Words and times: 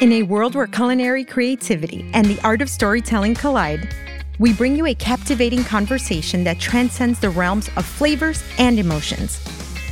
In 0.00 0.12
a 0.12 0.22
world 0.22 0.54
where 0.54 0.66
culinary 0.66 1.26
creativity 1.26 2.08
and 2.14 2.24
the 2.24 2.40
art 2.40 2.62
of 2.62 2.70
storytelling 2.70 3.34
collide, 3.34 3.94
we 4.38 4.54
bring 4.54 4.74
you 4.74 4.86
a 4.86 4.94
captivating 4.94 5.62
conversation 5.62 6.42
that 6.44 6.58
transcends 6.58 7.20
the 7.20 7.28
realms 7.28 7.68
of 7.76 7.84
flavors 7.84 8.42
and 8.56 8.78
emotions. 8.78 9.44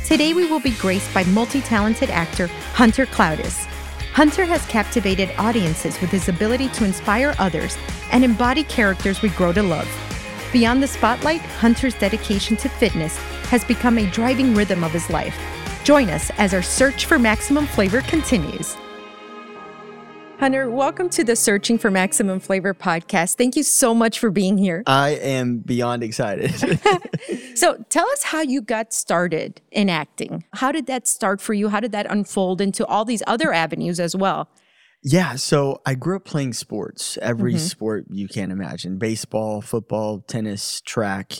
Today, 0.07 0.33
we 0.33 0.49
will 0.49 0.61
be 0.61 0.71
graced 0.77 1.13
by 1.13 1.25
multi 1.25 1.61
talented 1.61 2.09
actor 2.09 2.47
Hunter 2.73 3.05
Clowdus. 3.05 3.65
Hunter 4.13 4.45
has 4.45 4.65
captivated 4.65 5.29
audiences 5.37 6.01
with 6.01 6.09
his 6.09 6.27
ability 6.27 6.69
to 6.69 6.85
inspire 6.85 7.35
others 7.37 7.77
and 8.11 8.23
embody 8.23 8.63
characters 8.63 9.21
we 9.21 9.29
grow 9.29 9.53
to 9.53 9.61
love. 9.61 9.87
Beyond 10.51 10.81
the 10.81 10.87
spotlight, 10.87 11.41
Hunter's 11.41 11.93
dedication 11.93 12.57
to 12.57 12.67
fitness 12.67 13.15
has 13.51 13.63
become 13.63 13.99
a 13.99 14.09
driving 14.09 14.55
rhythm 14.55 14.83
of 14.83 14.91
his 14.91 15.07
life. 15.11 15.39
Join 15.83 16.09
us 16.09 16.31
as 16.39 16.55
our 16.55 16.63
search 16.63 17.05
for 17.05 17.19
maximum 17.19 17.67
flavor 17.67 18.01
continues. 18.01 18.75
Hunter, 20.39 20.69
welcome 20.69 21.09
to 21.09 21.25
the 21.25 21.35
Searching 21.35 21.77
for 21.77 21.91
Maximum 21.91 22.39
Flavor 22.39 22.73
podcast. 22.73 23.35
Thank 23.35 23.57
you 23.57 23.63
so 23.63 23.93
much 23.93 24.19
for 24.19 24.31
being 24.31 24.57
here. 24.57 24.83
I 24.87 25.09
am 25.09 25.57
beyond 25.57 26.01
excited. 26.01 26.53
so, 27.55 27.83
tell 27.89 28.09
us 28.11 28.23
how 28.23 28.39
you 28.39 28.61
got 28.61 28.93
started 28.93 29.59
in 29.69 29.89
acting. 29.89 30.45
How 30.53 30.71
did 30.71 30.87
that 30.87 31.09
start 31.09 31.41
for 31.41 31.53
you? 31.53 31.67
How 31.67 31.81
did 31.81 31.91
that 31.91 32.09
unfold 32.09 32.61
into 32.61 32.85
all 32.85 33.03
these 33.03 33.21
other 33.27 33.51
avenues 33.51 33.99
as 33.99 34.15
well? 34.15 34.49
Yeah, 35.03 35.35
so 35.35 35.81
I 35.85 35.95
grew 35.95 36.15
up 36.15 36.23
playing 36.23 36.53
sports, 36.53 37.17
every 37.21 37.55
mm-hmm. 37.55 37.59
sport 37.59 38.05
you 38.09 38.29
can 38.29 38.49
imagine 38.49 38.97
baseball, 38.97 39.59
football, 39.59 40.21
tennis, 40.21 40.79
track 40.79 41.33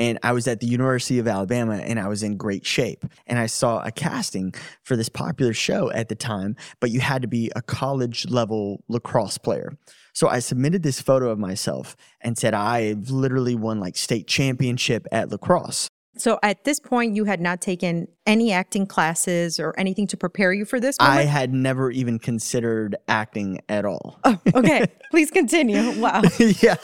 and 0.00 0.18
I 0.22 0.32
was 0.32 0.48
at 0.48 0.60
the 0.60 0.66
University 0.66 1.18
of 1.18 1.28
Alabama 1.28 1.74
and 1.74 2.00
I 2.00 2.08
was 2.08 2.22
in 2.22 2.38
great 2.38 2.64
shape. 2.64 3.04
And 3.26 3.38
I 3.38 3.44
saw 3.46 3.82
a 3.84 3.92
casting 3.92 4.54
for 4.82 4.96
this 4.96 5.10
popular 5.10 5.52
show 5.52 5.92
at 5.92 6.08
the 6.08 6.14
time, 6.14 6.56
but 6.80 6.90
you 6.90 7.00
had 7.00 7.20
to 7.20 7.28
be 7.28 7.52
a 7.54 7.60
college 7.60 8.26
level 8.30 8.82
lacrosse 8.88 9.36
player. 9.36 9.76
So 10.14 10.26
I 10.26 10.38
submitted 10.38 10.82
this 10.82 11.02
photo 11.02 11.28
of 11.28 11.38
myself 11.38 11.96
and 12.22 12.36
said 12.36 12.54
"I've 12.54 13.10
literally 13.10 13.54
won 13.54 13.78
like 13.78 13.96
state 13.96 14.26
championship 14.26 15.06
at 15.12 15.28
lacrosse. 15.28 15.90
So 16.16 16.38
at 16.42 16.64
this 16.64 16.80
point, 16.80 17.14
you 17.14 17.24
had 17.24 17.40
not 17.40 17.60
taken 17.60 18.08
any 18.26 18.52
acting 18.52 18.86
classes 18.86 19.60
or 19.60 19.74
anything 19.78 20.06
to 20.08 20.16
prepare 20.16 20.52
you 20.52 20.64
for 20.64 20.80
this? 20.80 20.98
Moment? 20.98 21.18
I 21.18 21.22
had 21.24 21.52
never 21.52 21.90
even 21.90 22.18
considered 22.18 22.96
acting 23.06 23.60
at 23.68 23.84
all. 23.84 24.18
Oh, 24.24 24.38
okay. 24.54 24.86
Please 25.10 25.30
continue. 25.30 26.00
Wow. 26.00 26.22
yeah. 26.38 26.76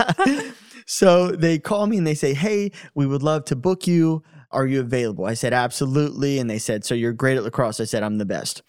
So 0.86 1.32
they 1.32 1.58
call 1.58 1.86
me 1.86 1.98
and 1.98 2.06
they 2.06 2.14
say, 2.14 2.32
Hey, 2.32 2.72
we 2.94 3.06
would 3.06 3.22
love 3.22 3.44
to 3.46 3.56
book 3.56 3.86
you. 3.86 4.22
Are 4.52 4.66
you 4.66 4.80
available? 4.80 5.26
I 5.26 5.34
said, 5.34 5.52
Absolutely. 5.52 6.38
And 6.38 6.48
they 6.48 6.58
said, 6.58 6.84
So 6.84 6.94
you're 6.94 7.12
great 7.12 7.36
at 7.36 7.42
lacrosse. 7.42 7.80
I 7.80 7.84
said, 7.84 8.02
I'm 8.02 8.18
the 8.18 8.24
best. 8.24 8.62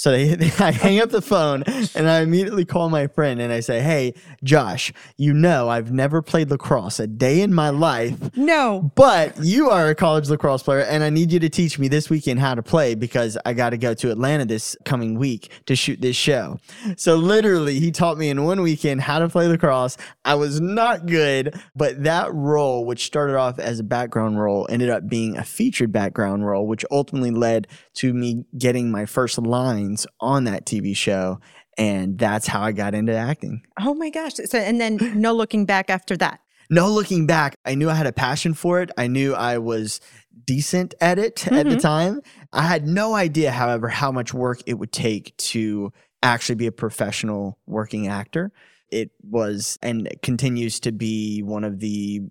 So 0.00 0.12
they, 0.12 0.34
they, 0.34 0.50
I 0.64 0.70
hang 0.70 0.98
up 0.98 1.10
the 1.10 1.20
phone 1.20 1.62
and 1.94 2.08
I 2.08 2.20
immediately 2.20 2.64
call 2.64 2.88
my 2.88 3.06
friend 3.06 3.38
and 3.38 3.52
I 3.52 3.60
say, 3.60 3.82
Hey, 3.82 4.14
Josh, 4.42 4.94
you 5.18 5.34
know 5.34 5.68
I've 5.68 5.92
never 5.92 6.22
played 6.22 6.48
lacrosse 6.48 6.98
a 7.00 7.06
day 7.06 7.42
in 7.42 7.52
my 7.52 7.68
life. 7.68 8.34
No. 8.34 8.90
But 8.94 9.36
you 9.44 9.68
are 9.68 9.90
a 9.90 9.94
college 9.94 10.30
lacrosse 10.30 10.62
player 10.62 10.80
and 10.80 11.04
I 11.04 11.10
need 11.10 11.30
you 11.32 11.38
to 11.40 11.50
teach 11.50 11.78
me 11.78 11.86
this 11.88 12.08
weekend 12.08 12.40
how 12.40 12.54
to 12.54 12.62
play 12.62 12.94
because 12.94 13.36
I 13.44 13.52
got 13.52 13.70
to 13.70 13.76
go 13.76 13.92
to 13.92 14.10
Atlanta 14.10 14.46
this 14.46 14.74
coming 14.86 15.18
week 15.18 15.50
to 15.66 15.76
shoot 15.76 16.00
this 16.00 16.16
show. 16.16 16.58
So 16.96 17.16
literally, 17.16 17.78
he 17.78 17.90
taught 17.90 18.16
me 18.16 18.30
in 18.30 18.42
one 18.44 18.62
weekend 18.62 19.02
how 19.02 19.18
to 19.18 19.28
play 19.28 19.48
lacrosse. 19.48 19.98
I 20.24 20.34
was 20.34 20.62
not 20.62 21.04
good, 21.04 21.60
but 21.76 22.04
that 22.04 22.32
role, 22.32 22.86
which 22.86 23.04
started 23.04 23.36
off 23.36 23.58
as 23.58 23.80
a 23.80 23.84
background 23.84 24.40
role, 24.40 24.66
ended 24.70 24.88
up 24.88 25.10
being 25.10 25.36
a 25.36 25.44
featured 25.44 25.92
background 25.92 26.46
role, 26.46 26.66
which 26.66 26.86
ultimately 26.90 27.32
led 27.32 27.68
to 27.94 28.12
me 28.12 28.44
getting 28.56 28.90
my 28.90 29.06
first 29.06 29.38
lines 29.38 30.06
on 30.20 30.44
that 30.44 30.66
TV 30.66 30.96
show. 30.96 31.40
And 31.78 32.18
that's 32.18 32.46
how 32.46 32.62
I 32.62 32.72
got 32.72 32.94
into 32.94 33.14
acting. 33.14 33.62
Oh 33.80 33.94
my 33.94 34.10
gosh. 34.10 34.34
So, 34.44 34.58
and 34.58 34.80
then 34.80 34.98
no 35.14 35.32
looking 35.32 35.64
back 35.66 35.90
after 35.90 36.16
that. 36.18 36.40
No 36.68 36.88
looking 36.88 37.26
back. 37.26 37.56
I 37.64 37.74
knew 37.74 37.90
I 37.90 37.94
had 37.94 38.06
a 38.06 38.12
passion 38.12 38.54
for 38.54 38.80
it. 38.80 38.90
I 38.96 39.08
knew 39.08 39.34
I 39.34 39.58
was 39.58 40.00
decent 40.44 40.94
at 41.00 41.18
it 41.18 41.36
mm-hmm. 41.36 41.54
at 41.54 41.64
the 41.64 41.72
mm-hmm. 41.72 41.80
time. 41.80 42.20
I 42.52 42.62
had 42.62 42.86
no 42.86 43.14
idea, 43.14 43.50
however, 43.50 43.88
how 43.88 44.12
much 44.12 44.32
work 44.32 44.60
it 44.66 44.74
would 44.74 44.92
take 44.92 45.36
to 45.38 45.92
actually 46.22 46.56
be 46.56 46.66
a 46.66 46.72
professional 46.72 47.58
working 47.66 48.06
actor. 48.06 48.52
It 48.90 49.10
was 49.22 49.78
and 49.82 50.06
it 50.06 50.22
continues 50.22 50.80
to 50.80 50.92
be 50.92 51.42
one 51.42 51.64
of 51.64 51.78
the 51.80 52.22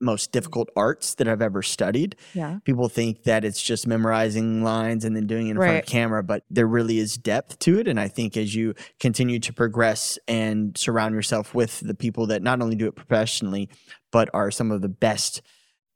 most 0.00 0.32
difficult 0.32 0.68
arts 0.76 1.14
that 1.14 1.28
I've 1.28 1.42
ever 1.42 1.62
studied. 1.62 2.16
Yeah. 2.34 2.58
People 2.64 2.88
think 2.88 3.24
that 3.24 3.44
it's 3.44 3.62
just 3.62 3.86
memorizing 3.86 4.62
lines 4.62 5.04
and 5.04 5.16
then 5.16 5.26
doing 5.26 5.48
it 5.48 5.52
in 5.52 5.58
right. 5.58 5.68
front 5.68 5.84
of 5.84 5.86
camera, 5.86 6.22
but 6.22 6.44
there 6.50 6.66
really 6.66 6.98
is 6.98 7.16
depth 7.16 7.58
to 7.60 7.78
it. 7.78 7.88
And 7.88 7.98
I 7.98 8.08
think 8.08 8.36
as 8.36 8.54
you 8.54 8.74
continue 9.00 9.38
to 9.40 9.52
progress 9.52 10.18
and 10.28 10.76
surround 10.76 11.14
yourself 11.14 11.54
with 11.54 11.80
the 11.80 11.94
people 11.94 12.26
that 12.26 12.42
not 12.42 12.60
only 12.60 12.76
do 12.76 12.86
it 12.86 12.94
professionally, 12.94 13.68
but 14.12 14.28
are 14.34 14.50
some 14.50 14.70
of 14.70 14.82
the 14.82 14.88
best, 14.88 15.40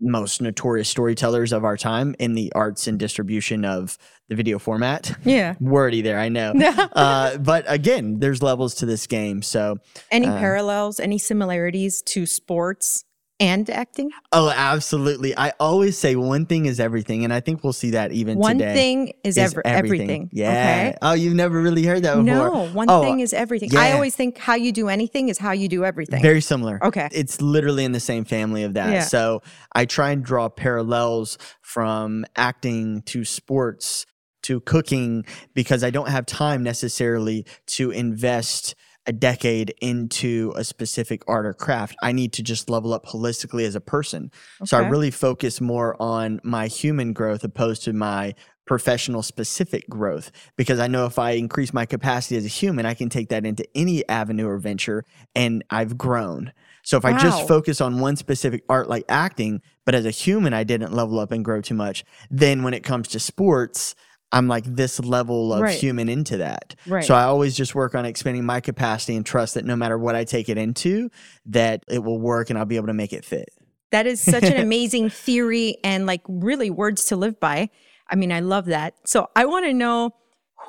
most 0.01 0.41
notorious 0.41 0.89
storytellers 0.89 1.53
of 1.53 1.65
our 1.65 1.77
time 1.77 2.15
in 2.19 2.35
the 2.35 2.51
arts 2.55 2.87
and 2.87 2.99
distribution 2.99 3.67
of 3.67 3.99
the 4.29 4.35
video 4.35 4.59
format. 4.59 5.15
Yeah. 5.25 5.57
Wordy 5.61 6.01
there, 6.01 6.19
I 6.19 6.31
know. 6.31 6.53
uh, 6.93 7.37
but 7.37 7.65
again, 7.67 8.19
there's 8.19 8.43
levels 8.43 8.77
to 8.77 8.87
this 8.87 9.07
game. 9.07 9.43
So, 9.43 9.77
any 10.11 10.27
uh, 10.27 10.39
parallels, 10.39 11.01
any 11.01 11.19
similarities 11.19 12.01
to 12.03 12.25
sports 12.25 13.05
and 13.41 13.69
acting? 13.71 14.11
Oh, 14.33 14.51
absolutely. 14.55 15.37
I 15.37 15.53
always 15.59 15.97
say 15.97 16.15
one 16.15 16.47
thing 16.47 16.67
is 16.67 16.79
everything, 16.79 17.25
and 17.25 17.33
I 17.33 17.41
think 17.41 17.65
we'll 17.65 17.73
see 17.73 17.91
that 17.91 18.13
even 18.13 18.39
one 18.39 18.59
today. 18.59 18.67
One 18.67 18.75
thing 18.77 19.13
is, 19.25 19.37
is 19.37 19.39
ever, 19.39 19.67
everything. 19.67 20.01
everything. 20.01 20.31
Yeah. 20.33 20.51
Okay. 20.51 20.99
Oh, 21.03 21.13
you've 21.15 21.35
never 21.35 21.61
really 21.61 21.85
heard 21.85 22.03
that 22.03 22.17
before. 22.17 22.25
No, 22.25 22.69
one 22.69 22.91
oh, 22.91 23.01
thing 23.01 23.21
is 23.21 23.33
everything. 23.33 23.71
Yeah. 23.73 23.81
I 23.81 23.93
always 23.93 24.15
think 24.15 24.39
how 24.39 24.55
you 24.55 24.71
do 24.71 24.89
anything 24.89 25.31
is 25.31 25.39
how 25.39 25.53
you 25.53 25.69
do 25.69 25.85
everything. 25.85 26.23
Very 26.23 26.43
similar. 26.43 26.79
Okay. 26.85 27.09
It's 27.13 27.41
literally 27.41 27.85
in 27.85 27.93
the 27.93 28.01
same 28.01 28.25
family 28.25 28.63
of 28.63 28.75
that. 28.75 28.93
Yeah. 28.93 29.03
So 29.03 29.43
I 29.75 29.87
try 29.87 30.11
and 30.11 30.23
draw 30.23 30.49
parallels 30.51 31.39
from 31.63 32.27
acting 32.37 33.03
to 33.07 33.25
sports 33.25 34.07
to 34.43 34.61
cooking 34.61 35.25
because 35.55 35.83
I 35.83 35.91
don't 35.91 36.09
have 36.09 36.27
time 36.27 36.63
necessarily 36.63 37.47
to 37.69 37.91
invest– 37.91 38.75
a 39.11 39.13
decade 39.13 39.75
into 39.81 40.53
a 40.55 40.63
specific 40.63 41.25
art 41.27 41.45
or 41.45 41.53
craft. 41.53 41.97
I 42.01 42.13
need 42.13 42.33
to 42.35 42.45
just 42.45 42.71
level 42.71 42.95
up 42.95 43.07
holistically 43.07 43.65
as 43.67 43.75
a 43.75 43.81
person. 43.81 44.31
Okay. 44.61 44.67
So 44.67 44.79
I 44.79 44.89
really 44.89 45.11
focus 45.11 45.61
more 45.61 46.01
on 46.01 46.41
my 46.45 46.69
human 46.69 47.13
growth 47.13 47.43
opposed 47.43 47.83
to 47.85 47.93
my 47.93 48.37
professional 48.67 49.25
specific 49.25 49.89
growth 49.89 50.31
because 50.57 50.79
I 50.79 50.87
know 50.87 51.07
if 51.07 51.19
I 51.19 51.33
increase 51.33 51.75
my 51.75 51.87
capacity 51.87 52.37
as 52.37 52.45
a 52.45 52.49
human, 52.49 52.87
I 52.87 52.95
can 52.95 53.09
take 53.09 53.31
that 53.31 53.45
into 53.45 53.67
any 53.75 54.09
avenue 54.09 54.47
or 54.47 54.59
venture 54.59 55.05
and 55.35 55.65
I've 55.71 55.99
grown. 55.99 56.53
So 56.85 56.97
if 56.97 57.03
wow. 57.03 57.11
I 57.11 57.19
just 57.19 57.49
focus 57.49 57.81
on 57.81 57.99
one 57.99 58.15
specific 58.15 58.63
art 58.69 58.89
like 58.89 59.07
acting, 59.09 59.61
but 59.85 59.97
as 59.97 60.07
a 60.07 60.13
human 60.13 60.55
I 60.55 60.63
didn't 60.63 60.93
level 60.93 61.19
up 61.19 61.33
and 61.33 61.45
grow 61.45 61.61
too 61.61 61.75
much, 61.75 62.05
then 62.31 62.63
when 62.63 62.75
it 62.75 62.85
comes 62.85 63.09
to 63.09 63.19
sports, 63.19 63.97
I'm 64.33 64.47
like 64.49 64.65
this 64.65 65.01
level 65.01 65.53
of 65.53 65.63
right. 65.63 65.79
human 65.79 66.09
into 66.09 66.39
that. 66.39 66.75
Right. 66.87 67.05
So 67.05 67.15
I 67.15 67.25
always 67.25 67.57
just 67.57 67.75
work 67.75 67.95
on 67.95 68.05
expanding 68.05 68.45
my 68.45 68.61
capacity 68.61 69.17
and 69.17 69.27
trust 69.27 69.55
that 69.55 69.65
no 69.65 69.77
matter 69.77 69.99
what 69.99 70.15
I 70.15 70.25
take 70.25 70.49
it 70.49 70.57
into, 70.57 71.11
that 71.47 71.85
it 71.89 72.05
will 72.05 72.21
work 72.21 72.51
and 72.51 72.59
I'll 72.59 72.65
be 72.65 72.77
able 72.77 72.87
to 72.89 72.95
make 72.95 73.13
it 73.13 73.25
fit. 73.25 73.51
That 73.91 74.07
is 74.07 74.21
such 74.21 74.45
an 74.45 74.57
amazing 74.61 75.11
theory 75.11 75.79
and 75.83 76.07
like 76.07 76.23
really 76.29 76.71
words 76.71 77.07
to 77.07 77.17
live 77.17 77.41
by. 77.41 77.71
I 78.09 78.17
mean, 78.17 78.33
I 78.33 78.41
love 78.41 78.67
that. 78.67 78.95
So 79.05 79.29
I 79.35 79.47
want 79.47 79.67
to 79.67 79.73
know 79.73 80.15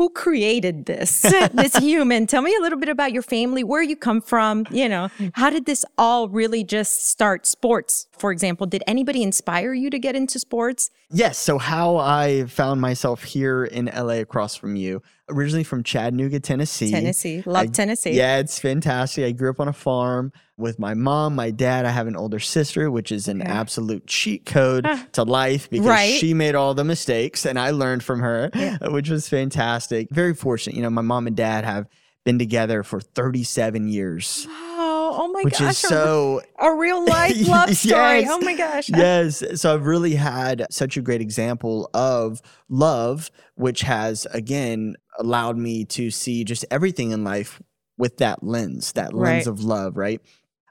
who 0.01 0.09
created 0.09 0.87
this 0.87 1.21
this 1.53 1.75
human? 1.75 2.25
Tell 2.25 2.41
me 2.41 2.55
a 2.55 2.59
little 2.59 2.79
bit 2.79 2.89
about 2.89 3.13
your 3.13 3.21
family 3.21 3.63
where 3.63 3.83
you 3.83 3.95
come 3.95 4.19
from 4.19 4.65
you 4.71 4.89
know. 4.89 5.09
Hmm. 5.19 5.27
How 5.33 5.51
did 5.51 5.67
this 5.67 5.85
all 5.95 6.27
really 6.27 6.63
just 6.63 7.07
start 7.07 7.45
sports 7.45 8.07
for 8.17 8.31
example? 8.31 8.65
Did 8.65 8.83
anybody 8.87 9.21
inspire 9.21 9.75
you 9.75 9.91
to 9.91 9.99
get 9.99 10.15
into 10.15 10.39
sports? 10.39 10.89
Yes 11.11 11.37
so 11.37 11.57
how 11.57 11.97
i 11.97 12.45
found 12.45 12.81
myself 12.81 13.23
here 13.23 13.65
in 13.65 13.85
la 13.93 14.13
across 14.13 14.55
from 14.55 14.75
you 14.75 15.03
originally 15.31 15.63
from 15.63 15.83
chattanooga 15.83 16.39
tennessee 16.39 16.91
tennessee 16.91 17.43
love 17.45 17.63
I, 17.63 17.67
tennessee 17.67 18.11
yeah 18.11 18.37
it's 18.37 18.59
fantastic 18.59 19.25
i 19.25 19.31
grew 19.31 19.49
up 19.49 19.59
on 19.59 19.67
a 19.67 19.73
farm 19.73 20.31
with 20.61 20.79
my 20.79 20.93
mom, 20.93 21.35
my 21.35 21.51
dad. 21.51 21.85
I 21.85 21.89
have 21.89 22.07
an 22.07 22.15
older 22.15 22.39
sister, 22.39 22.89
which 22.89 23.11
is 23.11 23.27
an 23.27 23.41
absolute 23.41 24.07
cheat 24.07 24.45
code 24.45 24.87
to 25.13 25.23
life 25.23 25.69
because 25.69 25.87
right. 25.87 26.13
she 26.13 26.33
made 26.33 26.55
all 26.55 26.73
the 26.73 26.85
mistakes 26.85 27.45
and 27.45 27.59
I 27.59 27.71
learned 27.71 28.03
from 28.03 28.21
her, 28.21 28.49
yeah. 28.55 28.77
Uh, 28.79 28.91
which 28.91 29.09
was 29.09 29.27
fantastic. 29.27 30.09
Very 30.11 30.33
fortunate. 30.33 30.75
You 30.75 30.83
know, 30.83 30.89
my 30.89 31.01
mom 31.01 31.27
and 31.27 31.35
dad 31.35 31.65
have 31.65 31.87
been 32.23 32.37
together 32.37 32.83
for 32.83 33.01
37 33.01 33.87
years. 33.89 34.45
Oh, 34.47 35.17
oh 35.19 35.27
my 35.29 35.43
gosh. 35.43 35.51
which 35.51 35.59
gosh. 35.59 35.69
is 35.69 35.77
so 35.79 36.41
a 36.59 36.73
real 36.75 37.03
life 37.03 37.47
love 37.47 37.75
story. 37.75 38.21
yes, 38.21 38.27
oh 38.29 38.39
my 38.39 38.55
gosh. 38.55 38.89
yes. 38.89 39.43
So 39.59 39.73
I've 39.73 39.85
really 39.85 40.15
had 40.15 40.67
such 40.69 40.95
a 40.95 41.01
great 41.01 41.21
example 41.21 41.89
of 41.93 42.41
love, 42.69 43.31
which 43.55 43.81
has 43.81 44.27
again 44.27 44.95
allowed 45.19 45.57
me 45.57 45.85
to 45.85 46.11
see 46.11 46.43
just 46.43 46.65
everything 46.71 47.11
in 47.11 47.23
life 47.23 47.61
with 47.97 48.17
that 48.17 48.43
lens, 48.43 48.93
that 48.93 49.13
lens 49.13 49.45
right. 49.45 49.47
of 49.47 49.63
love, 49.63 49.97
right? 49.97 50.21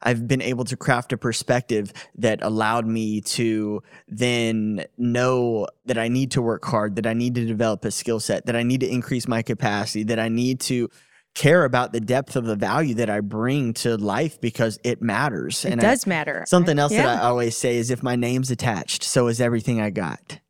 I've 0.02 0.26
been 0.26 0.40
able 0.40 0.64
to 0.64 0.76
craft 0.76 1.12
a 1.12 1.19
perspective 1.19 1.92
that 2.16 2.42
allowed 2.42 2.87
me 2.87 3.20
to 3.20 3.82
then 4.08 4.84
know 4.96 5.66
that 5.84 5.98
I 5.98 6.08
need 6.08 6.31
to 6.32 6.42
work 6.42 6.64
hard, 6.64 6.96
that 6.96 7.06
I 7.06 7.12
need 7.12 7.34
to 7.34 7.44
develop 7.44 7.84
a 7.84 7.90
skill 7.90 8.19
set, 8.19 8.46
that 8.46 8.56
I 8.56 8.62
need 8.62 8.81
to 8.81 8.90
increase 8.90 9.28
my 9.28 9.42
capacity, 9.42 10.04
that 10.04 10.19
I 10.19 10.28
need 10.28 10.60
to 10.60 10.88
care 11.34 11.64
about 11.64 11.92
the 11.92 12.00
depth 12.00 12.34
of 12.34 12.44
the 12.44 12.56
value 12.56 12.94
that 12.94 13.10
I 13.10 13.20
bring 13.20 13.75
to 13.75 13.96
life 13.96 14.40
because 14.40 14.78
it 14.82 15.00
matters. 15.00 15.64
It 15.64 15.72
and 15.72 15.81
does 15.81 16.06
I, 16.06 16.08
matter. 16.08 16.44
Something 16.46 16.78
else 16.78 16.92
Yeah. 16.92 17.02
that 17.04 17.22
I 17.22 17.26
always 17.26 17.56
say 17.56 17.76
is 17.76 17.90
if 17.90 18.02
my 18.02 18.16
name's 18.16 18.50
attached, 18.50 19.02
so 19.04 19.28
is 19.28 19.40
everything 19.40 19.81
I 19.81 19.90
got. 19.90 20.40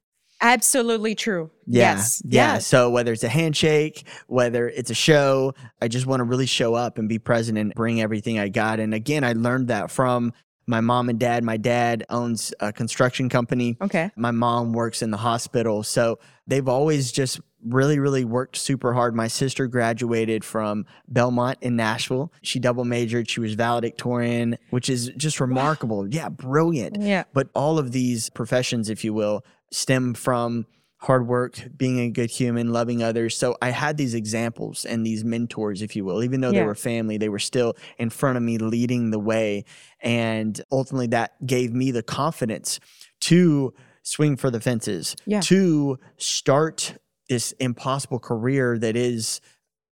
Absolutely 0.41 1.15
true. 1.15 1.51
Yeah. 1.67 1.95
Yes. 1.95 2.23
Yeah. 2.25 2.55
Yes. 2.55 2.67
So 2.67 2.91
whether 2.91 3.13
it's 3.13 3.25
a 3.25 3.29
handshake, 3.29 4.07
whether 4.27 4.69
it's 4.69 4.91
a 4.91 4.95
show, 4.95 5.55
I 5.83 5.89
just 5.89 6.07
want 6.07 6.21
to 6.21 6.25
really 6.25 6.47
show 6.47 6.75
up 6.75 6.99
and 6.99 7.09
be 7.09 7.19
present 7.19 7.59
and 7.59 7.75
bring 7.75 8.01
everything 8.01 8.39
I 8.39 8.49
got. 8.49 8.81
And 8.81 8.95
again, 8.95 9.25
I 9.25 9.33
learned 9.35 9.69
that 9.69 9.91
from 9.91 10.33
my 10.67 10.81
mom 10.81 11.09
and 11.09 11.19
dad. 11.19 11.45
My 11.45 11.57
dad 11.57 12.05
owns 12.09 12.55
a 12.61 12.73
construction 12.73 13.29
company. 13.29 13.77
Okay. 13.81 14.11
My 14.17 14.31
mom 14.31 14.73
works 14.73 15.03
in 15.03 15.11
the 15.11 15.17
hospital. 15.17 15.83
So 15.83 16.19
they've 16.47 16.69
always 16.69 17.13
just 17.13 17.41
really, 17.63 17.99
really 17.99 18.25
worked 18.25 18.57
super 18.57 18.95
hard. 18.95 19.15
My 19.15 19.29
sister 19.29 19.67
graduated 19.67 20.45
from 20.45 20.87
Belmont 21.09 21.59
in 21.61 21.77
Nashville. 21.77 22.33
She 22.43 22.59
double 22.59 22.85
majored. 22.85 23.29
She 23.29 23.41
was 23.41 23.55
valedictorian, 23.55 24.57
which 24.71 24.89
is 24.89 25.11
just 25.17 25.41
remarkable. 25.41 26.09
Yeah, 26.09 26.31
brilliant. 26.31 27.03
Yeah. 27.03 27.25
But 27.35 27.51
all 27.55 27.79
of 27.79 27.93
these 27.93 28.31
professions, 28.31 28.89
if 28.89 29.05
you 29.05 29.13
will, 29.13 29.45
stem 29.71 30.15
from 30.15 30.67
hard 30.99 31.27
work, 31.27 31.59
being 31.77 31.99
a 32.01 32.11
good 32.11 32.31
human, 32.31 32.73
loving 32.75 33.03
others. 33.03 33.35
So 33.35 33.57
I 33.63 33.71
had 33.71 33.97
these 33.97 34.13
examples 34.13 34.85
and 34.85 35.05
these 35.07 35.25
mentors, 35.25 35.81
if 35.81 35.97
you 35.97 36.05
will, 36.05 36.23
even 36.23 36.43
though 36.43 36.53
they 36.53 36.63
were 36.63 36.75
family, 36.75 37.17
they 37.17 37.31
were 37.31 37.39
still 37.39 37.75
in 37.97 38.11
front 38.11 38.37
of 38.37 38.43
me 38.43 38.59
leading 38.59 39.11
the 39.11 39.19
way. 39.19 39.65
And 40.01 40.61
ultimately, 40.71 41.07
that 41.09 41.47
gave 41.47 41.73
me 41.73 41.91
the 41.91 42.03
confidence 42.03 42.81
to 43.23 43.73
swing 44.03 44.37
for 44.37 44.51
the 44.51 44.61
fences, 44.61 45.17
Yeah. 45.25 45.41
to 45.41 45.99
start 46.19 46.99
this 47.31 47.53
impossible 47.53 48.19
career 48.19 48.79
that 48.79 48.97
is. 48.97 49.41